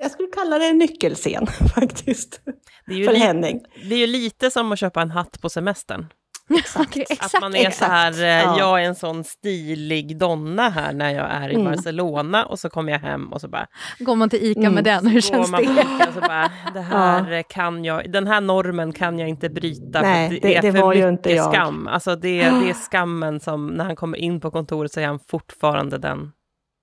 jag 0.00 0.10
skulle 0.10 0.28
kalla 0.28 0.58
det 0.58 0.66
en 0.66 0.78
nyckelscen 0.78 1.46
faktiskt. 1.74 2.40
Det 2.86 2.92
är 2.92 2.98
ju 2.98 3.04
för 3.04 3.14
Henning. 3.14 3.60
Det 3.88 3.94
är 3.94 3.98
ju 3.98 4.06
lite 4.06 4.50
som 4.50 4.72
att 4.72 4.78
köpa 4.78 5.02
en 5.02 5.10
hatt 5.10 5.40
på 5.40 5.48
semestern. 5.48 6.06
Exakt. 6.54 6.96
Att 7.34 7.40
man 7.40 7.54
är 7.54 7.70
så 7.70 7.84
här, 7.84 8.08
Exakt. 8.10 8.22
eh, 8.22 8.26
Ja. 8.28 8.58
jag 8.58 8.82
är 8.82 8.86
en 8.88 8.94
sån 8.94 9.24
stilig 9.24 10.18
donna 10.18 10.68
här 10.68 10.92
när 10.92 11.14
jag 11.14 11.26
är 11.30 11.48
i 11.48 11.54
Mm. 11.54 11.64
Barcelona 11.66 12.44
och 12.46 12.58
så 12.58 12.70
kommer 12.70 12.92
jag 12.92 12.98
hem 12.98 13.32
och 13.32 13.40
så 13.40 13.48
bara... 13.48 13.66
Går 13.98 14.16
man 14.16 14.30
till 14.30 14.42
ICA 14.42 14.60
Mm. 14.60 14.72
med 14.74 14.84
den, 14.84 15.06
hur 15.06 15.20
känns 15.20 15.50
det? 15.52 15.62
Ica 15.62 16.08
och 16.08 16.14
så 16.14 16.20
bara, 16.20 16.50
det 16.74 16.80
här 16.80 17.32
eh, 17.32 17.42
kan 17.48 17.84
jag, 17.84 18.12
den 18.12 18.26
här 18.26 18.40
normen 18.40 18.92
kan 18.92 19.18
jag 19.18 19.28
inte 19.28 19.48
bryta. 19.48 19.98
för 20.00 20.06
Nej, 20.06 20.28
det- 20.28 20.38
det, 20.48 20.56
är 20.56 20.62
det 20.62 20.72
för 20.72 20.80
var 20.80 20.92
ju 20.94 20.98
mycket 20.98 21.12
inte 21.12 21.32
jag. 21.32 21.52
skam. 21.52 21.86
Alltså 21.88 22.16
det, 22.16 22.38
det 22.38 22.70
är 22.70 22.74
skammen 22.90 23.40
som, 23.40 23.66
när 23.66 23.84
han 23.84 23.96
kommer 23.96 24.18
in 24.18 24.40
på 24.40 24.50
kontoret 24.50 24.92
så 24.92 25.00
är 25.00 25.06
han 25.06 25.18
fortfarande 25.28 25.98
den. 25.98 26.32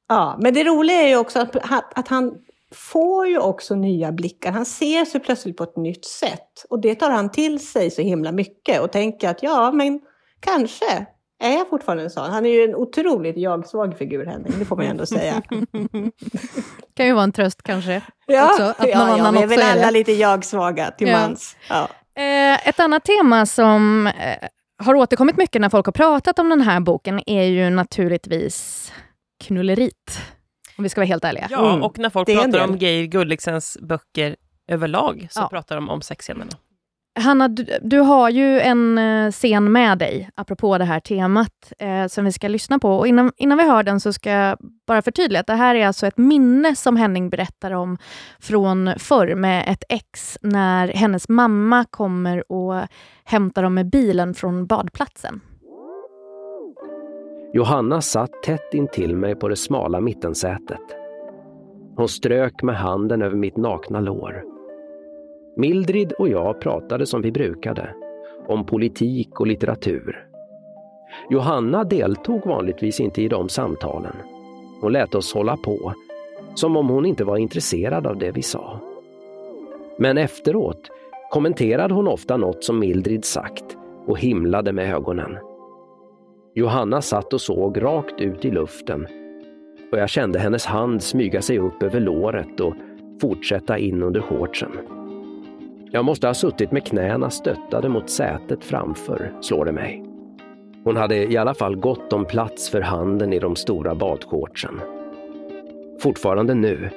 Ja, 0.09 0.37
men 0.39 0.53
det 0.53 0.63
roliga 0.63 1.01
är 1.01 1.07
ju 1.07 1.15
också 1.17 1.39
att, 1.39 1.55
att 1.95 2.07
han 2.07 2.33
får 2.73 3.27
ju 3.27 3.37
också 3.37 3.75
nya 3.75 4.11
blickar. 4.11 4.51
Han 4.51 4.65
ser 4.65 5.05
sig 5.05 5.21
plötsligt 5.21 5.57
på 5.57 5.63
ett 5.63 5.77
nytt 5.77 6.05
sätt. 6.05 6.65
Och 6.69 6.81
det 6.81 6.95
tar 6.95 7.09
han 7.09 7.31
till 7.31 7.67
sig 7.67 7.91
så 7.91 8.01
himla 8.01 8.31
mycket 8.31 8.81
och 8.81 8.91
tänker 8.91 9.29
att 9.29 9.43
ja, 9.43 9.71
men 9.71 9.99
kanske 10.39 11.05
är 11.43 11.51
jag 11.57 11.69
fortfarande 11.69 12.03
en 12.03 12.09
sån. 12.09 12.29
Han 12.31 12.45
är 12.45 12.49
ju 12.49 12.63
en 12.63 12.75
otroligt 12.75 13.37
jag-svag 13.37 13.97
figur, 13.97 14.25
Henning. 14.25 14.53
Det 14.59 14.65
får 14.65 14.75
man 14.75 14.85
ju 14.85 14.91
ändå 14.91 15.05
säga. 15.05 15.41
kan 16.95 17.05
ju 17.05 17.13
vara 17.13 17.23
en 17.23 17.31
tröst 17.31 17.63
kanske. 17.63 18.01
Ja, 18.25 18.49
också, 18.49 18.63
att 18.63 18.87
ja, 18.89 19.07
någon 19.07 19.17
ja 19.17 19.31
vi 19.31 19.41
är 19.43 19.47
väl 19.47 19.61
alla 19.61 19.91
lite 19.91 20.11
jag-svaga 20.11 20.91
till 20.91 21.07
Ja. 21.07 21.19
mans. 21.19 21.55
Ja. 21.69 21.87
Eh, 22.15 22.67
ett 22.67 22.79
annat 22.79 23.03
tema 23.05 23.45
som 23.45 24.07
eh, 24.07 24.47
har 24.83 24.95
återkommit 24.95 25.37
mycket 25.37 25.61
när 25.61 25.69
folk 25.69 25.85
har 25.85 25.93
pratat 25.93 26.39
om 26.39 26.49
den 26.49 26.61
här 26.61 26.79
boken 26.79 27.21
är 27.29 27.43
ju 27.43 27.69
naturligtvis 27.69 28.91
knullerit. 29.43 30.19
Om 30.77 30.83
vi 30.83 30.89
ska 30.89 31.01
vara 31.01 31.07
helt 31.07 31.23
ärliga. 31.25 31.47
Ja, 31.51 31.69
Mm. 31.69 31.83
och 31.83 31.99
när 31.99 32.09
folk 32.09 32.27
pratar 32.27 32.63
om 32.63 32.77
Geir 32.77 33.05
Gulliksens 33.05 33.77
böcker 33.81 34.35
överlag 34.67 35.27
så 35.31 35.39
Ja. 35.39 35.47
pratar 35.49 35.75
de 35.75 35.89
om 35.89 36.01
sexscenerna. 36.01 36.51
Hanna, 37.19 37.47
du, 37.47 37.65
du 37.81 37.99
har 37.99 38.29
ju 38.29 38.59
en 38.59 38.97
eh, 38.97 39.31
scen 39.31 39.71
med 39.71 39.97
dig, 39.97 40.29
apropå 40.35 40.77
det 40.77 40.85
här 40.85 40.99
temat, 40.99 41.73
eh, 41.79 42.07
som 42.07 42.25
vi 42.25 42.31
ska 42.31 42.47
lyssna 42.47 42.79
på. 42.79 42.97
Och 42.97 43.07
innan, 43.07 43.31
innan 43.37 43.57
vi 43.57 43.63
hör 43.67 43.83
den 43.83 43.99
så 43.99 44.13
ska 44.13 44.29
jag 44.31 44.57
bara 44.87 45.01
förtydliga 45.01 45.39
att 45.39 45.47
det 45.47 45.53
här 45.55 45.75
är 45.75 45.87
alltså 45.87 46.07
ett 46.07 46.17
minne 46.17 46.75
som 46.75 46.95
Henning 46.97 47.29
berättar 47.29 47.71
om 47.71 47.97
från 48.39 48.93
förr 48.97 49.35
med 49.35 49.63
ett 49.67 49.83
ex, 49.89 50.37
när 50.41 50.87
hennes 50.87 51.29
mamma 51.29 51.85
kommer 51.89 52.51
och 52.51 52.87
hämtar 53.23 53.63
dem 53.63 53.73
med 53.73 53.89
bilen 53.89 54.33
från 54.33 54.65
badplatsen. 54.67 55.41
Johanna 57.55 58.01
satt 58.01 58.43
tätt 58.43 58.73
intill 58.73 59.15
mig 59.15 59.35
på 59.35 59.47
det 59.47 59.55
smala 59.55 60.01
mittensätet. 60.01 60.81
Hon 61.95 62.09
strök 62.09 62.63
med 62.63 62.75
handen 62.75 63.21
över 63.21 63.35
mitt 63.35 63.57
nakna 63.57 63.99
lår. 63.99 64.43
Mildrid 65.57 66.11
och 66.11 66.29
jag 66.29 66.61
pratade 66.61 67.05
som 67.05 67.21
vi 67.21 67.31
brukade, 67.31 67.89
om 68.47 68.65
politik 68.65 69.39
och 69.39 69.47
litteratur. 69.47 70.27
Johanna 71.29 71.83
deltog 71.83 72.45
vanligtvis 72.45 72.99
inte 72.99 73.21
i 73.21 73.27
de 73.27 73.49
samtalen. 73.49 74.15
Hon 74.81 74.91
lät 74.91 75.15
oss 75.15 75.33
hålla 75.33 75.57
på, 75.57 75.93
som 76.55 76.77
om 76.77 76.89
hon 76.89 77.05
inte 77.05 77.23
var 77.23 77.37
intresserad 77.37 78.07
av 78.07 78.17
det 78.17 78.31
vi 78.31 78.41
sa. 78.41 78.79
Men 79.97 80.17
efteråt 80.17 80.91
kommenterade 81.31 81.93
hon 81.93 82.07
ofta 82.07 82.37
något 82.37 82.63
som 82.63 82.79
Mildrid 82.79 83.25
sagt 83.25 83.77
och 84.05 84.19
himlade 84.19 84.73
med 84.73 84.93
ögonen. 84.93 85.52
Johanna 86.55 87.01
satt 87.01 87.33
och 87.33 87.41
såg 87.41 87.81
rakt 87.81 88.21
ut 88.21 88.45
i 88.45 88.51
luften 88.51 89.07
och 89.91 89.99
jag 89.99 90.09
kände 90.09 90.39
hennes 90.39 90.65
hand 90.65 91.03
smyga 91.03 91.41
sig 91.41 91.59
upp 91.59 91.83
över 91.83 91.99
låret 91.99 92.59
och 92.59 92.73
fortsätta 93.21 93.77
in 93.77 94.03
under 94.03 94.21
shortsen. 94.21 94.71
Jag 95.91 96.05
måste 96.05 96.27
ha 96.27 96.33
suttit 96.33 96.71
med 96.71 96.85
knäna 96.85 97.29
stöttade 97.29 97.89
mot 97.89 98.09
sätet 98.09 98.63
framför, 98.63 99.33
slår 99.41 99.65
det 99.65 99.71
mig. 99.71 100.03
Hon 100.83 100.95
hade 100.95 101.31
i 101.31 101.37
alla 101.37 101.53
fall 101.53 101.75
gott 101.75 102.13
om 102.13 102.25
plats 102.25 102.69
för 102.69 102.81
handen 102.81 103.33
i 103.33 103.39
de 103.39 103.55
stora 103.55 103.95
badshortsen. 103.95 104.81
Fortfarande 106.01 106.53
nu, 106.53 106.89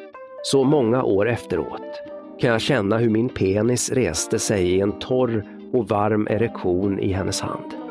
så 0.42 0.64
många 0.64 1.02
år 1.02 1.28
efteråt, 1.28 2.02
kan 2.38 2.50
jag 2.50 2.60
känna 2.60 2.98
hur 2.98 3.10
min 3.10 3.28
penis 3.28 3.90
reste 3.90 4.38
sig 4.38 4.74
i 4.74 4.80
en 4.80 4.92
torr 4.92 5.44
och 5.72 5.88
varm 5.88 6.26
erektion 6.30 6.98
i 6.98 7.12
hennes 7.12 7.40
hand. 7.40 7.85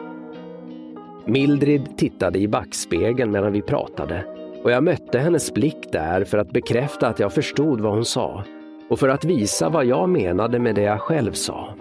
Mildrid 1.27 1.97
tittade 1.97 2.39
i 2.39 2.47
backspegeln 2.47 3.31
medan 3.31 3.51
vi 3.51 3.61
pratade 3.61 4.25
och 4.63 4.71
jag 4.71 4.83
mötte 4.83 5.19
hennes 5.19 5.53
blick 5.53 5.91
där 5.91 6.23
för 6.23 6.37
att 6.37 6.51
bekräfta 6.51 7.07
att 7.07 7.19
jag 7.19 7.33
förstod 7.33 7.81
vad 7.81 7.93
hon 7.93 8.05
sa 8.05 8.43
och 8.89 8.99
för 8.99 9.09
att 9.09 9.25
visa 9.25 9.69
vad 9.69 9.85
jag 9.85 10.09
menade 10.09 10.59
med 10.59 10.75
det 10.75 10.81
jag 10.81 11.01
själv 11.01 11.31
sa. 11.31 11.73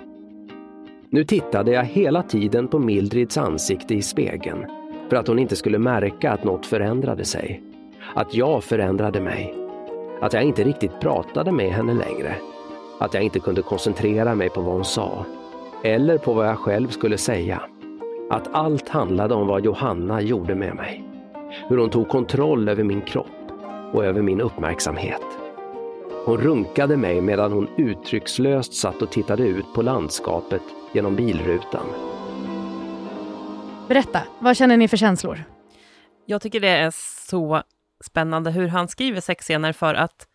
Nu 1.10 1.24
tittade 1.24 1.72
jag 1.72 1.84
hela 1.84 2.22
tiden 2.22 2.68
på 2.68 2.78
Mildrids 2.78 3.38
ansikte 3.38 3.94
i 3.94 4.02
spegeln 4.02 4.66
för 5.08 5.16
att 5.16 5.28
hon 5.28 5.38
inte 5.38 5.56
skulle 5.56 5.78
märka 5.78 6.32
att 6.32 6.44
något 6.44 6.66
förändrade 6.66 7.24
sig. 7.24 7.62
Att 8.14 8.34
jag 8.34 8.64
förändrade 8.64 9.20
mig. 9.20 9.54
Att 10.20 10.32
jag 10.32 10.42
inte 10.42 10.64
riktigt 10.64 11.00
pratade 11.00 11.52
med 11.52 11.72
henne 11.72 11.94
längre. 11.94 12.36
Att 13.00 13.14
jag 13.14 13.22
inte 13.22 13.40
kunde 13.40 13.62
koncentrera 13.62 14.34
mig 14.34 14.48
på 14.48 14.60
vad 14.60 14.74
hon 14.74 14.84
sa. 14.84 15.26
Eller 15.82 16.18
på 16.18 16.32
vad 16.32 16.46
jag 16.46 16.58
själv 16.58 16.88
skulle 16.88 17.18
säga. 17.18 17.62
Att 18.30 18.54
allt 18.54 18.88
handlade 18.88 19.34
om 19.34 19.46
vad 19.46 19.64
Johanna 19.64 20.20
gjorde 20.20 20.54
med 20.54 20.74
mig. 20.74 21.04
Hur 21.68 21.78
hon 21.78 21.90
tog 21.90 22.08
kontroll 22.08 22.68
över 22.68 22.84
min 22.84 23.02
kropp 23.02 23.50
och 23.92 24.04
över 24.04 24.22
min 24.22 24.40
uppmärksamhet. 24.40 25.22
Hon 26.26 26.36
runkade 26.36 26.96
mig 26.96 27.20
medan 27.20 27.52
hon 27.52 27.68
uttryckslöst 27.76 28.74
satt 28.74 29.02
och 29.02 29.12
tittade 29.12 29.42
ut 29.42 29.74
på 29.74 29.82
landskapet 29.82 30.62
genom 30.92 31.16
bilrutan. 31.16 31.86
Berätta, 33.88 34.22
vad 34.38 34.56
känner 34.56 34.76
ni 34.76 34.88
för 34.88 34.96
känslor? 34.96 35.44
Jag 36.26 36.42
tycker 36.42 36.60
det 36.60 36.68
är 36.68 36.90
så 37.28 37.62
spännande 38.04 38.50
hur 38.50 38.68
han 38.68 38.88
skriver 38.88 39.20
sexscener 39.20 39.72
för 39.72 39.94
att 39.94 40.28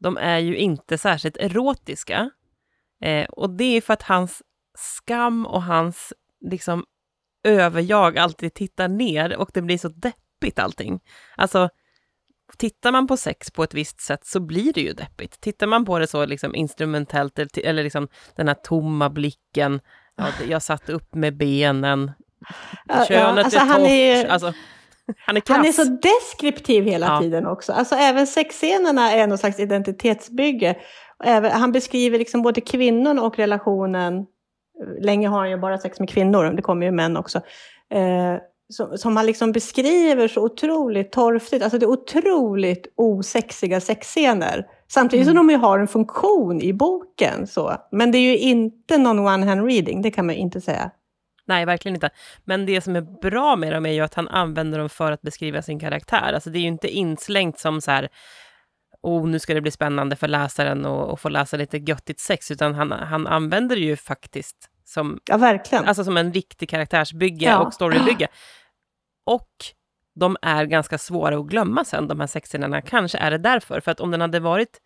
de 0.00 0.16
är 0.16 0.38
ju 0.38 0.56
inte 0.56 0.98
särskilt 0.98 1.36
erotiska. 1.36 2.30
Eh, 3.02 3.24
och 3.24 3.50
det 3.50 3.76
är 3.76 3.80
för 3.80 3.92
att 3.92 4.02
hans 4.02 4.42
skam 4.78 5.46
och 5.46 5.62
hans 5.62 6.12
liksom 6.50 6.84
överjag 7.44 8.18
alltid 8.18 8.54
tittar 8.54 8.88
ner 8.88 9.36
och 9.36 9.50
det 9.54 9.62
blir 9.62 9.78
så 9.78 9.88
deppigt 9.88 10.58
allting. 10.58 11.00
Alltså, 11.36 11.68
tittar 12.58 12.92
man 12.92 13.06
på 13.06 13.16
sex 13.16 13.50
på 13.50 13.62
ett 13.64 13.74
visst 13.74 14.00
sätt 14.00 14.26
så 14.26 14.40
blir 14.40 14.72
det 14.72 14.80
ju 14.80 14.92
deppigt. 14.92 15.40
Tittar 15.40 15.66
man 15.66 15.84
på 15.84 15.98
det 15.98 16.06
så 16.06 16.26
liksom 16.26 16.54
instrumentellt 16.54 17.38
eller, 17.58 17.82
liksom 17.84 18.08
den 18.36 18.48
här 18.48 18.54
tomma 18.54 19.10
blicken, 19.10 19.80
ja, 20.16 20.26
jag 20.48 20.62
satt 20.62 20.88
upp 20.88 21.14
med 21.14 21.36
benen, 21.36 22.12
Ja, 22.88 23.04
könet 23.08 23.44
alltså 23.44 23.60
är 23.60 23.64
han 23.64 23.80
torrt, 23.80 23.88
är- 23.90 24.26
alltså, 24.26 24.52
han 25.26 25.36
är 25.36 25.40
krass. 25.40 25.56
Han 25.56 25.66
är 25.66 25.72
så 25.72 25.84
deskriptiv 25.84 26.84
hela 26.84 27.06
Ja. 27.06 27.20
tiden 27.20 27.46
också. 27.46 27.72
Alltså 27.72 27.94
även 27.94 28.26
sexscenerna 28.26 29.12
är 29.12 29.26
någon 29.26 29.38
slags 29.38 29.60
identitetsbygge. 29.60 30.76
Även, 31.24 31.52
han 31.52 31.72
beskriver 31.72 32.18
liksom 32.18 32.42
både 32.42 32.60
kvinnan 32.60 33.18
och 33.18 33.36
relationen. 33.38 34.26
Länge 35.00 35.28
har 35.28 35.38
han 35.38 35.50
ju 35.50 35.56
bara 35.56 35.78
sex 35.78 36.00
med 36.00 36.08
kvinnor, 36.08 36.52
det 36.56 36.62
kommer 36.62 36.86
ju 36.86 36.92
män 36.92 37.16
också. 37.16 37.40
Eh, 37.90 38.36
som, 38.68 38.98
som 38.98 39.16
han 39.16 39.26
liksom 39.26 39.52
beskriver 39.52 40.28
så 40.28 40.44
otroligt 40.44 41.12
torftigt. 41.12 41.62
Alltså 41.62 41.78
det 41.78 41.84
är 41.84 41.90
otroligt 41.90 42.86
osexiga 42.96 43.80
sexscener. 43.80 44.66
Samtidigt 44.88 45.26
som 45.26 45.36
de 45.36 45.50
ju 45.50 45.56
har 45.56 45.78
en 45.78 45.88
funktion 45.88 46.60
i 46.60 46.72
boken. 46.72 47.46
Så. 47.46 47.76
Men 47.90 48.12
det 48.12 48.18
är 48.18 48.30
ju 48.32 48.38
inte 48.38 48.98
någon 48.98 49.20
one-hand 49.20 49.66
reading, 49.66 50.02
det 50.02 50.10
kan 50.10 50.26
man 50.26 50.34
inte 50.34 50.60
säga. 50.60 50.90
Nej, 51.46 51.64
verkligen 51.64 51.96
inte. 51.96 52.10
Men 52.44 52.66
det 52.66 52.80
som 52.80 52.96
är 52.96 53.00
bra 53.00 53.56
med 53.56 53.72
dem 53.72 53.86
är 53.86 53.92
ju 53.92 54.00
att 54.00 54.14
han 54.14 54.28
använder 54.28 54.78
dem 54.78 54.88
för 54.88 55.12
att 55.12 55.22
beskriva 55.22 55.62
sin 55.62 55.80
karaktär. 55.80 56.32
Alltså 56.34 56.50
det 56.50 56.58
är 56.58 56.60
ju 56.60 56.68
inte 56.68 56.88
inslängt 56.88 57.58
som 57.58 57.80
så 57.80 57.90
här, 57.90 58.08
oh, 59.04 59.26
nu 59.26 59.38
ska 59.38 59.54
det 59.54 59.60
bli 59.60 59.70
spännande 59.70 60.16
för 60.16 60.28
läsaren 60.28 60.84
och, 60.84 61.10
och 61.10 61.20
få 61.20 61.28
läsa 61.28 61.56
lite 61.56 61.78
göttigt 61.78 62.20
sex, 62.20 62.50
utan 62.50 62.74
han, 62.74 62.92
han 62.92 63.26
använder 63.26 63.76
det 63.76 63.82
ju 63.82 63.96
faktiskt 63.96 64.56
som, 64.84 65.20
Ja, 65.24 65.36
verkligen. 65.36 65.84
alltså 65.84 66.04
som 66.04 66.16
en 66.16 66.32
riktig 66.32 66.68
karaktärsbygge 66.68 67.46
Ja. 67.46 67.58
och 67.58 67.74
storybygge. 67.74 68.28
Och 69.26 69.50
de 70.14 70.36
är 70.42 70.64
ganska 70.64 70.98
svåra 70.98 71.36
att 71.38 71.46
glömma 71.46 71.84
sen, 71.84 72.08
de 72.08 72.20
här 72.20 72.26
sexscenerna. 72.26 72.82
Kanske 72.82 73.18
är 73.18 73.30
det 73.30 73.38
därför, 73.38 73.80
för 73.80 73.90
att 73.92 74.00
om 74.00 74.10
den 74.10 74.20
hade 74.20 74.40
varit 74.40 74.78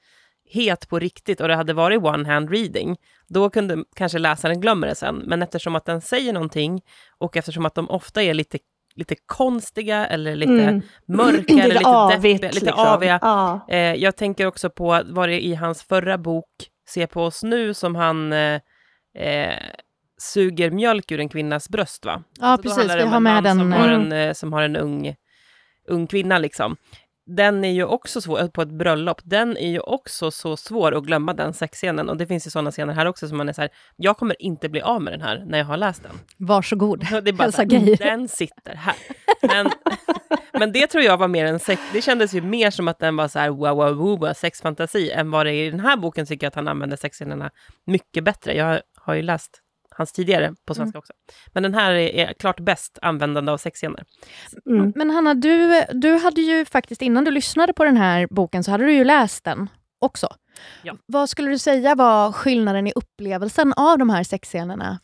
het 0.51 0.89
på 0.89 0.99
riktigt 0.99 1.41
och 1.41 1.49
det 1.49 1.55
hade 1.57 1.73
varit 1.73 2.01
one-hand 2.01 2.51
reading, 2.51 2.97
då 3.29 3.51
kunde 3.51 3.85
kanske 3.97 4.19
läsaren 4.19 4.61
glömma 4.61 4.87
det 4.87 4.95
sen. 4.95 5.16
Men 5.16 5.43
eftersom 5.43 5.77
att 5.77 5.85
den 5.85 6.01
säger 6.01 6.33
någonting 6.33 6.81
och 7.19 7.37
eftersom 7.37 7.66
att 7.66 7.75
de 7.75 7.91
ofta 7.91 8.23
är 8.23 8.35
lite, 8.35 8.59
lite 8.99 9.14
konstiga 9.26 10.07
eller 10.07 10.36
lite 10.36 10.53
Mm. 10.53 10.82
mörka 11.07 11.36
Lite 11.38 11.53
eller 11.64 11.74
lite 11.74 11.88
avigt, 11.88 12.22
deppiga, 12.42 12.51
lite 12.53 12.66
liksom. 12.66 12.86
aviga. 12.86 13.18
Ja. 13.22 13.66
Eh, 13.68 13.94
jag 13.94 14.16
tänker 14.16 14.46
också 14.46 14.70
på, 14.70 15.01
var 15.07 15.28
det 15.28 15.44
i 15.44 15.55
hans 15.55 15.82
förra 15.82 16.18
bok, 16.18 16.46
Se 16.88 17.07
på 17.07 17.24
oss 17.24 17.42
nu, 17.42 17.74
som 17.74 17.94
han 17.94 18.32
eh, 18.32 18.61
eh, 19.18 19.59
suger 20.20 20.70
mjölk 20.70 21.12
ur 21.12 21.20
en 21.20 21.28
kvinnas 21.28 21.68
bröst, 21.68 22.05
va? 22.05 22.22
Ja, 22.40 22.46
Alltså, 22.46 22.74
precis. 22.74 22.94
Vi 22.96 23.03
har 23.03 23.20
med 23.20 23.42
man 23.42 23.44
Som 23.44 23.70
den, 23.70 23.72
har 23.72 23.88
mm. 23.88 24.12
en, 24.12 24.28
eh, 24.28 24.32
som 24.32 24.53
har 24.53 24.62
en 24.62 24.76
ung, 24.76 25.14
ung 25.88 26.07
kvinna, 26.07 26.38
liksom. 26.38 26.76
Den 27.37 27.64
är 27.64 27.72
ju 27.72 27.85
också 27.85 28.20
svår, 28.20 28.49
på 28.49 28.62
ett 28.62 28.68
bröllop, 28.68 29.20
den 29.24 29.57
är 29.57 29.68
ju 29.68 29.81
också 29.81 30.31
så 30.31 30.57
svår 30.57 30.95
att 30.95 31.05
glömma 31.05 31.35
den 31.35 31.53
sexscenen. 31.55 32.09
Och 32.09 32.16
det 32.16 32.26
finns 32.26 32.47
ju 32.47 32.51
sådana 32.51 32.70
scener 32.70 32.95
här 32.95 33.07
också 33.07 33.29
som 33.29 33.37
man 33.37 33.49
är 33.49 33.53
så 33.53 33.61
här, 33.61 33.70
jag 33.97 34.16
kommer 34.16 34.43
inte 34.43 34.68
bli 34.68 34.81
av 34.81 35.03
med 35.03 35.12
den 35.12 35.20
här 35.20 35.45
när 35.47 35.59
jag 35.59 35.64
har 35.64 35.76
läst 35.76 36.03
den. 36.03 36.12
Varsågod, 36.37 37.01
det 37.01 37.31
är 37.31 37.33
bara 37.33 37.64
Geir. 37.64 37.97
Den 37.97 38.29
sitter 38.29 38.74
här. 38.74 38.95
Men, 39.43 39.70
men 40.53 40.72
det 40.72 40.87
tror 40.87 41.05
jag 41.05 41.16
var 41.16 41.29
mer 41.29 41.45
en 41.45 41.59
sex, 41.59 41.83
det 41.93 42.03
kändes 42.03 42.35
ju 42.35 42.41
mer 42.41 42.70
som 42.70 42.89
att 42.89 42.99
den 42.99 43.16
var 43.16 43.29
så 43.29 43.39
här 43.39 43.49
wow, 43.49 43.76
wow, 43.76 44.18
wow, 44.18 44.33
sexfantasi, 44.33 45.11
än 45.11 45.31
vad 45.31 45.47
det 45.47 45.53
är 45.53 45.66
i 45.66 45.70
den 45.70 45.81
här 45.81 45.97
boken 45.97 46.26
tycker 46.26 46.47
jag 46.47 46.49
att 46.49 46.55
han 46.55 46.68
använder 46.68 46.97
sexscenerna 46.97 47.51
mycket 47.87 48.24
bättre. 48.24 48.55
Jag 48.55 48.81
har 48.97 49.14
ju 49.14 49.22
läst 49.22 49.62
hans 49.99 50.12
tidigare 50.12 50.55
på 50.66 50.74
svenska 50.74 50.96
Mm. 50.96 50.99
också. 50.99 51.12
Men 51.53 51.62
den 51.62 51.74
här 51.74 51.92
är, 51.92 52.28
är 52.28 52.32
klart 52.32 52.61
bäst 52.61 52.99
användande 53.03 53.53
av 53.53 53.59
sexscener. 53.59 54.05
Mm. 54.66 54.92
Men 54.96 55.11
Hanna, 55.11 55.34
du, 55.34 55.84
du 55.92 56.14
hade 56.14 56.40
ju 56.40 56.64
faktiskt 56.64 57.03
innan 57.03 57.24
du 57.24 57.30
lyssnade 57.30 57.72
på 57.72 57.84
den 57.84 57.96
här 57.96 58.26
boken 58.30 58.64
så 58.64 58.70
hade 58.70 58.84
du 58.84 58.92
ju 58.92 59.05
läst 59.05 59.44
den 59.44 59.68
också. 60.01 60.28
Ja. 60.82 60.96
Vad 61.07 61.30
skulle 61.30 61.49
du 61.51 61.59
säga 61.59 61.94
var 61.94 62.32
skillnaden 62.32 62.86
i 62.86 62.92
upplevelsen 62.94 63.72
av 63.72 63.99
de 63.99 64.11
här 64.11 64.22
sexscenerna? 64.24 64.99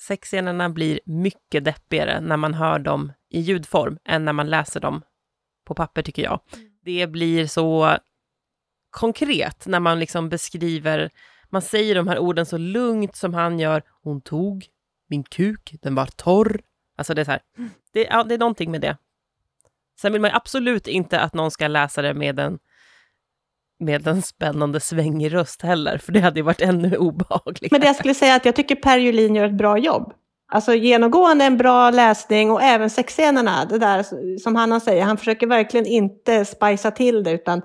Sexscenerna 0.00 0.70
blir 0.70 1.00
mycket 1.06 1.64
deppigare 1.64 2.20
när 2.20 2.36
man 2.36 2.54
hör 2.54 2.78
dem 2.78 3.12
i 3.30 3.40
ljudform 3.40 3.98
än 4.04 4.24
när 4.24 4.32
man 4.32 4.50
läser 4.50 4.80
dem 4.80 5.02
på 5.66 5.74
papper, 5.74 6.02
tycker 6.02 6.22
jag. 6.22 6.40
Det 6.84 7.06
blir 7.06 7.46
så 7.46 7.96
konkret 8.90 9.66
när 9.66 9.80
man 9.80 9.98
liksom 9.98 10.28
beskriver, 10.28 11.10
man 11.50 11.62
säger 11.62 11.94
de 11.94 12.08
här 12.08 12.18
orden 12.18 12.46
så 12.46 12.58
lugnt 12.58 13.16
som 13.16 13.34
han 13.34 13.58
gör. 13.58 13.82
Hon 14.02 14.20
tog 14.20 14.66
min 15.08 15.24
kuk, 15.24 15.74
den 15.82 15.94
var 15.94 16.06
torr. 16.06 16.60
Alltså 16.98 17.14
det 17.14 17.20
är 17.20 17.24
så 17.24 17.30
här, 17.30 17.40
det, 17.92 18.04
ja, 18.04 18.24
det 18.24 18.34
är 18.34 18.38
någonting 18.38 18.70
med 18.70 18.80
det. 18.80 18.96
Sen 20.00 20.12
vill 20.12 20.20
man 20.20 20.30
ju 20.30 20.36
absolut 20.36 20.86
inte 20.86 21.20
att 21.20 21.34
någon 21.34 21.50
ska 21.50 21.68
läsa 21.68 22.02
det 22.02 22.14
med 22.14 22.38
en 22.38 22.58
med 23.80 24.06
en 24.06 24.22
spännande 24.22 24.80
svängig 24.80 25.34
röst 25.34 25.62
heller, 25.62 25.98
för 25.98 26.12
det 26.12 26.20
hade 26.20 26.40
ju 26.40 26.42
varit 26.42 26.60
ännu 26.60 26.96
obehagligare. 26.96 27.68
Men 27.70 27.80
det 27.80 27.86
jag 27.86 27.96
skulle 27.96 28.14
säga 28.14 28.32
är 28.32 28.36
att 28.36 28.44
jag 28.44 28.56
tycker 28.56 28.74
Per 28.74 28.98
Julin 28.98 29.34
gör 29.34 29.44
ett 29.44 29.58
bra 29.58 29.78
jobb. 29.78 30.12
Alltså 30.52 30.74
genomgående 30.74 31.44
en 31.44 31.56
bra 31.56 31.90
läsning 31.90 32.50
och 32.50 32.62
även 32.62 32.90
sexscenerna. 32.90 33.64
Det 33.64 33.78
där 33.78 34.04
som 34.38 34.56
Hanna 34.56 34.80
säger, 34.80 35.02
han 35.02 35.16
försöker 35.16 35.46
verkligen 35.46 35.86
inte 35.86 36.44
spicea 36.44 36.90
till 36.90 37.22
det 37.22 37.30
utan 37.30 37.62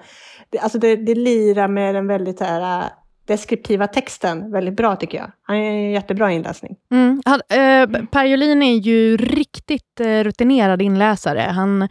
det, 0.49 0.59
alltså 0.59 0.79
det, 0.79 0.95
det 0.95 1.15
lirar 1.15 1.67
med 1.67 1.95
den 1.95 2.07
väldigt 2.07 2.39
här, 2.39 2.81
äh, 2.81 2.88
deskriptiva 3.28 3.88
texten 3.88 4.51
väldigt 4.51 4.76
bra 4.76 4.95
tycker 4.95 5.17
jag. 5.17 5.32
Han 5.41 5.57
är 5.57 5.71
en 5.71 5.91
jättebra 5.91 6.32
inläsning. 6.32 6.76
Mm. 6.91 7.21
Han, 7.26 7.41
eh, 7.49 8.05
per 8.05 8.26
Julin 8.26 8.63
är 8.63 8.76
ju 8.76 9.17
riktigt 9.17 9.99
eh, 9.99 10.23
rutinerad 10.23 10.82
inläsare. 10.82 11.39
Han 11.39 11.88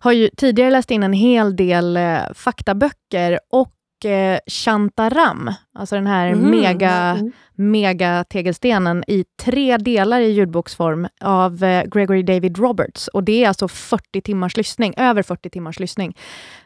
har 0.00 0.12
ju 0.12 0.28
tidigare 0.36 0.70
läst 0.70 0.90
in 0.90 1.02
en 1.02 1.12
hel 1.12 1.56
del 1.56 1.96
eh, 1.96 2.18
faktaböcker 2.34 3.40
och 3.52 3.72
eh, 4.04 4.38
Shantaram, 4.46 5.50
alltså 5.74 5.94
den 5.94 6.06
här 6.06 6.34
Mhm. 6.34 6.50
mega, 6.50 6.90
Mm. 6.92 7.32
mega 7.54 8.24
tegelstenen 8.24 9.04
i 9.06 9.24
tre 9.42 9.76
delar 9.76 10.20
i 10.20 10.30
ljudboksform 10.30 11.08
av 11.20 11.64
eh, 11.64 11.84
Gregory 11.84 12.22
David 12.22 12.58
Roberts. 12.58 13.08
Och 13.08 13.24
det 13.24 13.44
är 13.44 13.48
alltså 13.48 13.68
40 13.68 14.20
timmars 14.20 14.56
lyssning, 14.56 14.94
över 14.96 15.22
40 15.22 15.50
timmars 15.50 15.80
lyssning. 15.80 16.16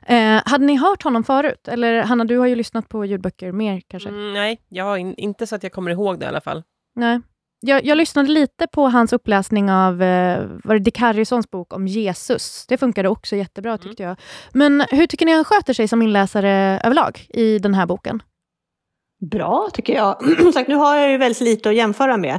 Eh, 0.06 0.40
hade 0.46 0.64
ni 0.64 0.76
hört 0.76 1.02
honom 1.02 1.24
förut? 1.24 1.68
Eller 1.68 2.02
Hanna, 2.02 2.24
du 2.24 2.38
har 2.38 2.46
ju 2.46 2.54
lyssnat 2.54 2.88
på 2.88 3.04
ljudböcker 3.04 3.52
mer 3.52 3.82
kanske? 3.88 4.08
Mm, 4.08 4.32
nej, 4.32 4.58
jag 4.68 4.84
har 4.84 4.96
in, 4.96 5.14
inte 5.14 5.46
så 5.46 5.54
att 5.54 5.62
jag 5.62 5.72
kommer 5.72 5.90
ihåg 5.90 6.18
det 6.20 6.24
i 6.24 6.28
alla 6.28 6.40
fall. 6.40 6.62
Nej. 6.94 7.20
Jag, 7.64 7.84
jag 7.84 7.98
lyssnade 7.98 8.28
lite 8.28 8.66
på 8.66 8.88
hans 8.88 9.12
uppläsning 9.12 9.70
av 9.70 10.02
eh, 10.02 10.46
var 10.64 10.74
det 10.74 10.80
Dick 10.80 10.98
Harrisons 10.98 11.50
bok 11.50 11.72
om 11.72 11.86
Jesus. 11.86 12.66
Det 12.68 12.78
funkade 12.78 13.08
också 13.08 13.36
jättebra 13.36 13.78
tyckte 13.78 14.02
jag. 14.02 14.16
Men 14.52 14.84
hur 14.90 15.06
tycker 15.06 15.26
ni 15.26 15.32
han 15.32 15.44
sköter 15.44 15.72
sig 15.72 15.88
som 15.88 16.02
inläsare 16.02 16.80
överlag 16.84 17.26
i 17.28 17.58
den 17.58 17.74
här 17.74 17.86
boken? 17.86 18.22
Bra 19.30 19.68
tycker 19.72 19.94
jag. 19.94 20.16
Sagt, 20.54 20.68
nu 20.68 20.74
har 20.74 20.96
jag 20.96 21.10
ju 21.10 21.18
väldigt 21.18 21.40
lite 21.40 21.68
att 21.68 21.74
jämföra 21.74 22.16
med. 22.16 22.34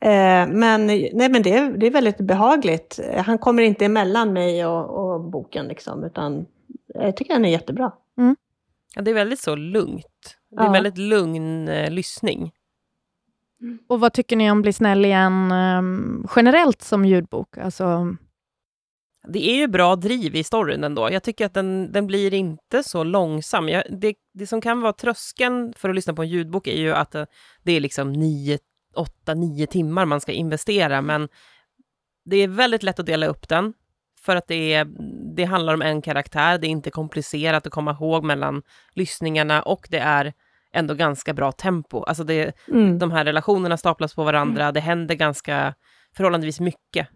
Eh, 0.00 0.48
men 0.54 0.86
nej, 0.86 1.28
men 1.30 1.42
det, 1.42 1.52
är, 1.54 1.70
det 1.78 1.86
är 1.86 1.90
väldigt 1.90 2.18
behagligt. 2.18 3.00
Eh, 3.12 3.24
Han 3.24 3.38
kommer 3.38 3.62
inte 3.62 3.84
emellan 3.84 4.32
mig 4.32 4.66
och, 4.66 5.14
och 5.14 5.20
boken, 5.30 5.66
liksom, 5.68 6.04
utan 6.04 6.46
jag 6.94 7.16
tycker 7.16 7.32
han 7.32 7.44
är 7.44 7.48
jättebra. 7.50 7.92
Ja, 8.94 9.02
det 9.02 9.10
är 9.10 9.14
väldigt 9.14 9.40
så 9.40 9.56
lugnt. 9.56 10.36
Det 10.50 10.62
är 10.62 10.64
Ja. 10.66 10.72
väldigt 10.72 10.98
lugn 10.98 11.68
eh, 11.68 11.90
lyssning. 11.90 12.52
Och 13.88 14.00
vad 14.00 14.12
tycker 14.12 14.36
ni 14.36 14.50
om 14.50 14.62
Bli 14.62 14.72
snäll 14.72 15.04
igen 15.04 15.52
eh, 15.52 15.82
generellt 16.36 16.82
som 16.82 17.04
ljudbok? 17.04 17.58
Alltså, 17.58 18.16
Det 19.28 19.50
är 19.50 19.56
ju 19.56 19.68
bra 19.68 19.96
driv 19.96 20.36
i 20.36 20.44
storyn 20.44 20.84
ändå. 20.84 21.12
Jag 21.12 21.22
tycker 21.22 21.46
att 21.46 21.54
den, 21.54 21.92
den 21.92 22.06
blir 22.06 22.34
inte 22.34 22.82
så 22.82 23.04
långsam. 23.04 23.68
Jag, 23.68 23.84
det, 23.90 24.14
det 24.34 24.46
som 24.46 24.60
kan 24.60 24.80
vara 24.80 24.92
tröskeln 24.92 25.72
för 25.76 25.88
att 25.88 25.94
lyssna 25.94 26.14
på 26.14 26.22
en 26.22 26.28
ljudbok 26.28 26.66
är 26.66 26.80
ju 26.80 26.92
att 26.92 27.14
eh, 27.14 27.24
det 27.62 27.72
är 27.72 27.80
liksom 27.80 28.12
nio, 28.12 28.58
åtta, 28.94 29.34
nio 29.34 29.66
timmar 29.66 30.04
man 30.04 30.20
ska 30.20 30.32
investera, 30.32 31.02
men 31.02 31.28
det 32.24 32.36
är 32.36 32.48
väldigt 32.48 32.82
lätt 32.82 33.00
att 33.00 33.06
dela 33.06 33.26
upp 33.26 33.48
den. 33.48 33.74
För 34.20 34.36
att 34.36 34.48
det, 34.48 34.74
är, 34.74 34.86
det 35.36 35.44
handlar 35.44 35.74
om 35.74 35.82
en 35.82 36.02
karaktär, 36.02 36.58
det 36.58 36.66
är 36.66 36.70
inte 36.70 36.90
komplicerat 36.90 37.66
att 37.66 37.72
komma 37.72 37.90
ihåg 37.90 38.24
mellan 38.24 38.62
lyssningarna 38.94 39.62
och 39.62 39.88
det 39.90 39.98
är 39.98 40.32
ändå 40.74 40.94
ganska 40.94 41.34
bra 41.34 41.52
tempo. 41.52 42.02
Alltså 42.02 42.24
det, 42.24 42.52
Mm. 42.68 42.98
de 42.98 43.10
här 43.10 43.24
relationerna 43.24 43.76
staplas 43.76 44.14
på 44.14 44.24
varandra, 44.24 44.72
det 44.72 44.80
händer 44.80 45.14
ganska 45.14 45.74
förhållandevis 46.16 46.60
mycket 46.60 47.08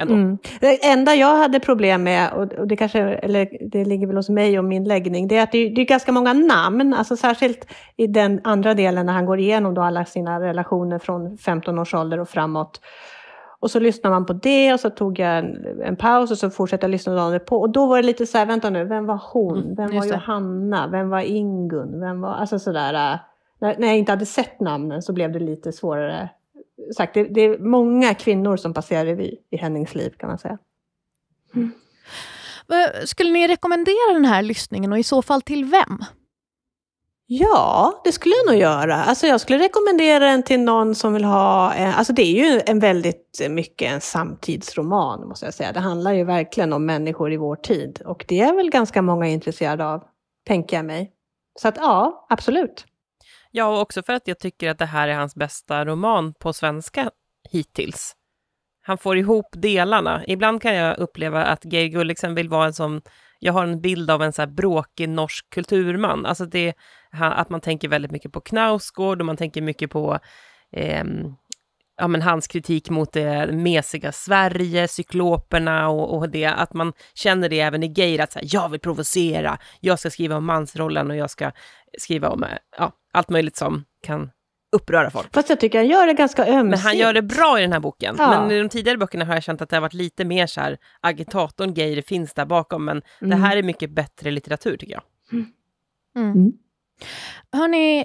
ändå. 0.00 0.14
Mm. 0.14 0.38
Det 0.60 0.86
enda 0.86 1.14
jag 1.14 1.36
hade 1.36 1.60
problem 1.60 2.02
med, 2.02 2.32
och 2.32 2.52
och 2.52 2.68
det 2.68 2.76
kanske 2.76 3.00
eller 3.00 3.70
det 3.70 3.84
ligger 3.84 4.06
väl 4.06 4.16
hos 4.16 4.28
mig 4.28 4.58
och 4.58 4.64
min 4.64 4.84
läggning, 4.84 5.28
det 5.28 5.36
är 5.36 5.42
att 5.42 5.52
det, 5.52 5.68
det 5.68 5.80
är 5.80 5.86
ganska 5.86 6.12
många 6.12 6.32
namn, 6.32 6.94
alltså 6.94 7.16
särskilt 7.16 7.66
i 7.96 8.06
den 8.06 8.40
andra 8.44 8.74
delen 8.74 9.06
när 9.06 9.12
han 9.12 9.26
går 9.26 9.38
igenom 9.38 9.74
då 9.74 9.82
alla 9.82 10.04
sina 10.04 10.40
relationer 10.40 10.98
från 10.98 11.38
15 11.38 11.78
års 11.78 11.94
ålder 11.94 12.20
och 12.20 12.28
framåt. 12.28 12.80
Och 13.60 13.70
så 13.70 13.80
lyssnar 13.80 14.10
man 14.10 14.26
på 14.26 14.32
det 14.32 14.74
och 14.74 14.80
så 14.80 14.90
tog 14.90 15.18
jag 15.18 15.38
en, 15.38 15.80
en 15.82 15.96
paus 15.96 16.30
och 16.30 16.38
så 16.38 16.50
fortsatte 16.50 16.84
jag 16.84 16.90
lyssna 16.90 17.14
dagen 17.14 17.40
på. 17.46 17.60
Och 17.60 17.70
då 17.70 17.86
var 17.86 17.96
det 17.96 18.02
lite 18.02 18.26
så 18.26 18.38
här, 18.38 18.46
vänta 18.46 18.70
nu, 18.70 18.84
vem 18.84 19.06
var 19.06 19.22
hon? 19.32 19.58
Mm, 19.58 19.74
Vem 19.74 19.96
var. 19.96 20.06
Johanna? 20.06 20.88
Vem 20.88 21.08
var 21.10 21.20
Ingun? 21.20 22.00
Vem 22.00 22.20
var, 22.20 22.34
alltså 22.34 22.58
sådär. 22.58 23.12
äh, 23.14 23.18
När, 23.60 23.78
när 23.78 23.86
jag 23.86 23.96
inte 23.98 24.12
hade 24.12 24.26
sett 24.26 24.60
namnen 24.60 25.02
så 25.02 25.12
blev 25.12 25.32
det 25.32 25.38
lite 25.38 25.72
svårare. 25.72 26.28
Sagt, 26.96 27.14
det, 27.14 27.24
det 27.24 27.40
är 27.40 27.58
många 27.58 28.14
kvinnor 28.14 28.56
som 28.56 28.74
passerar 28.74 29.04
revy 29.04 29.36
i 29.50 29.56
Hennings 29.56 29.94
liv 29.94 30.10
kan 30.18 30.28
man 30.28 30.38
säga. 30.38 30.58
eh, 32.72 33.04
skulle 33.04 33.30
ni 33.30 33.48
rekommendera 33.48 34.12
den 34.12 34.24
här 34.24 34.42
lyssningen 34.42 34.92
och 34.92 34.98
i 34.98 35.02
så 35.02 35.22
fall 35.22 35.42
till 35.42 35.64
vem? 35.64 35.98
Ja, 37.32 38.00
det 38.04 38.12
skulle 38.12 38.34
jag 38.34 38.52
nog 38.52 38.60
göra. 38.60 38.94
Alltså 38.94 39.26
jag 39.26 39.40
skulle 39.40 39.58
rekommendera 39.58 40.24
den 40.24 40.42
till 40.42 40.60
någon 40.60 40.94
som 40.94 41.14
vill 41.14 41.24
ha, 41.24 41.72
en, 41.72 41.92
alltså 41.92 42.12
det 42.12 42.22
är 42.22 42.52
ju 42.52 42.60
en 42.66 42.78
väldigt 42.78 43.40
mycket 43.50 43.92
en 43.92 44.00
samtidsroman 44.00 45.28
måste 45.28 45.44
jag 45.44 45.54
säga. 45.54 45.72
Det 45.72 45.80
handlar 45.80 46.12
ju 46.12 46.24
verkligen 46.24 46.72
om 46.72 46.86
människor 46.86 47.32
i 47.32 47.36
vår 47.36 47.56
tid 47.56 48.02
och 48.04 48.24
det 48.28 48.40
är 48.40 48.54
väl 48.54 48.70
ganska 48.70 49.02
många 49.02 49.28
intresserade 49.28 49.86
av, 49.86 50.04
tänker 50.46 50.76
jag 50.76 50.84
mig. 50.84 51.12
Så 51.60 51.68
att 51.68 51.76
ja, 51.76 52.26
absolut. 52.28 52.84
Ja, 53.50 53.66
och 53.66 53.80
också 53.80 54.02
för 54.02 54.12
att 54.12 54.28
jag 54.28 54.38
tycker 54.38 54.70
att 54.70 54.78
det 54.78 54.86
här 54.86 55.08
är 55.08 55.14
hans 55.14 55.34
bästa 55.34 55.84
roman 55.84 56.34
på 56.34 56.52
svenska 56.52 57.10
hittills. 57.50 58.16
Han 58.90 58.98
får 58.98 59.16
ihop 59.16 59.46
delarna. 59.52 60.22
Ibland 60.26 60.62
kan 60.62 60.74
jag 60.74 60.98
uppleva 60.98 61.44
att 61.44 61.64
Geir 61.72 61.88
Gulliksen 61.88 62.34
vill 62.34 62.48
vara 62.48 62.66
en 62.66 62.72
sån, 62.72 63.02
Jag 63.38 63.52
har 63.52 63.62
en 63.62 63.80
bild 63.80 64.10
av 64.10 64.22
en 64.22 64.32
så 64.32 64.42
här 64.42 64.46
bråkig 64.46 65.08
norsk 65.08 65.50
kulturman. 65.50 66.26
Alltså 66.26 66.44
det, 66.44 66.74
att 67.10 67.50
man 67.50 67.60
tänker 67.60 67.88
väldigt 67.88 68.10
mycket 68.10 68.32
på 68.32 68.40
Knausgård 68.40 69.20
och 69.20 69.26
man 69.26 69.36
tänker 69.36 69.62
mycket 69.62 69.90
på 69.90 70.18
eh, 70.72 71.04
ja, 71.96 72.08
men 72.08 72.22
hans 72.22 72.48
kritik 72.48 72.90
mot 72.90 73.12
det 73.12 73.52
mesiga 73.52 74.12
Sverige, 74.12 74.88
cykloperna 74.88 75.88
och, 75.88 76.16
och 76.18 76.30
det, 76.30 76.46
att 76.46 76.74
man 76.74 76.92
känner 77.14 77.48
det 77.48 77.60
även 77.60 77.82
i 77.82 77.92
Geir, 77.96 78.20
att 78.20 78.32
så 78.32 78.38
här, 78.38 78.48
jag 78.50 78.68
vill 78.68 78.80
provocera, 78.80 79.58
jag 79.80 79.98
ska 79.98 80.10
skriva 80.10 80.36
om 80.36 80.46
mansrollen 80.46 81.10
och 81.10 81.16
jag 81.16 81.30
ska 81.30 81.52
skriva 81.98 82.28
om 82.28 82.42
eh, 82.44 82.48
ja, 82.78 82.92
allt 83.12 83.30
möjligt 83.30 83.56
som 83.56 83.84
kan 84.02 84.30
uppröra 84.72 85.10
folk. 85.10 85.34
Fast 85.34 85.48
jag 85.48 85.60
tycker 85.60 85.78
han 85.78 85.88
gör 85.88 86.06
det 86.06 86.12
ganska 86.12 86.42
ömsint. 86.46 86.70
Men 86.70 86.78
han 86.78 86.96
gör 86.98 87.12
det 87.12 87.22
bra 87.22 87.58
i 87.58 87.62
den 87.62 87.72
här 87.72 87.80
boken. 87.80 88.16
Ja. 88.18 88.28
Men 88.40 88.50
i 88.50 88.58
de 88.58 88.68
tidigare 88.68 88.98
böckerna 88.98 89.24
har 89.24 89.34
jag 89.34 89.42
känt 89.42 89.62
att 89.62 89.68
det 89.68 89.76
har 89.76 89.80
varit 89.80 89.94
lite 89.94 90.24
mer 90.24 90.46
så 90.46 90.60
här, 90.60 90.78
agitatorn 91.00 91.74
Geir 91.74 92.02
finns 92.02 92.34
där 92.34 92.44
bakom, 92.46 92.84
men 92.84 93.02
det 93.20 93.26
Mm. 93.26 93.42
här 93.42 93.56
är 93.56 93.62
mycket 93.62 93.90
bättre 93.90 94.30
litteratur 94.30 94.76
tycker 94.76 94.92
jag. 94.94 95.02
Mm. 96.16 96.52
Hörni, 97.52 98.04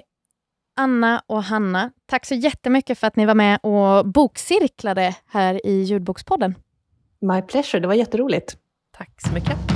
Anna 0.76 1.22
och 1.26 1.42
Hanna, 1.42 1.90
tack 2.06 2.26
så 2.26 2.34
jättemycket 2.34 2.98
för 2.98 3.06
att 3.06 3.16
ni 3.16 3.26
var 3.26 3.34
med 3.34 3.58
och 3.62 4.06
bokcirklade 4.08 5.14
här 5.26 5.66
i 5.66 5.82
ljudbokspodden. 5.82 6.54
My 7.20 7.42
pleasure, 7.42 7.80
det 7.80 7.86
var 7.88 7.94
jätteroligt. 7.94 8.56
Tack 8.96 9.20
så 9.20 9.32
mycket. 9.32 9.75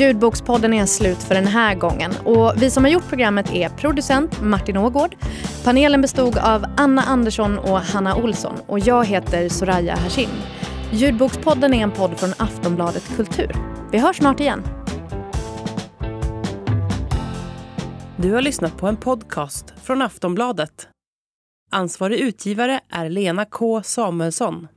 Ljudbokspodden 0.00 0.74
är 0.74 0.86
slut 0.86 1.22
för 1.22 1.34
den 1.34 1.46
här 1.46 1.74
gången. 1.74 2.12
Och 2.24 2.52
vi 2.56 2.70
som 2.70 2.84
har 2.84 2.90
gjort 2.90 3.08
programmet 3.08 3.52
är 3.52 3.68
producent 3.68 4.42
Martin 4.42 4.76
Ågård. 4.76 5.16
Panelen 5.64 6.00
bestod 6.00 6.38
av 6.38 6.64
Anna 6.76 7.02
Andersson 7.02 7.58
och 7.58 7.80
Hanna 7.80 8.16
Olsson. 8.16 8.54
Och 8.66 8.78
jag 8.78 9.04
heter 9.04 9.48
Soraya 9.48 9.96
Hashim. 9.96 10.30
Ljudbokspodden 10.92 11.74
är 11.74 11.82
en 11.82 11.90
podd 11.90 12.18
från 12.18 12.30
Aftonbladet 12.38 13.16
Kultur. 13.16 13.52
Vi 13.92 13.98
hörs 13.98 14.16
snart 14.16 14.40
igen. 14.40 14.62
Du 18.16 18.32
har 18.32 18.42
lyssnat 18.42 18.76
på 18.76 18.86
en 18.86 18.96
podcast 18.96 19.74
från 19.82 20.02
Aftonbladet. 20.02 20.88
Ansvarig 21.70 22.18
utgivare 22.20 22.80
är 22.90 23.08
Lena 23.08 23.44
K 23.44 23.82
Samuelsson. 23.82 24.68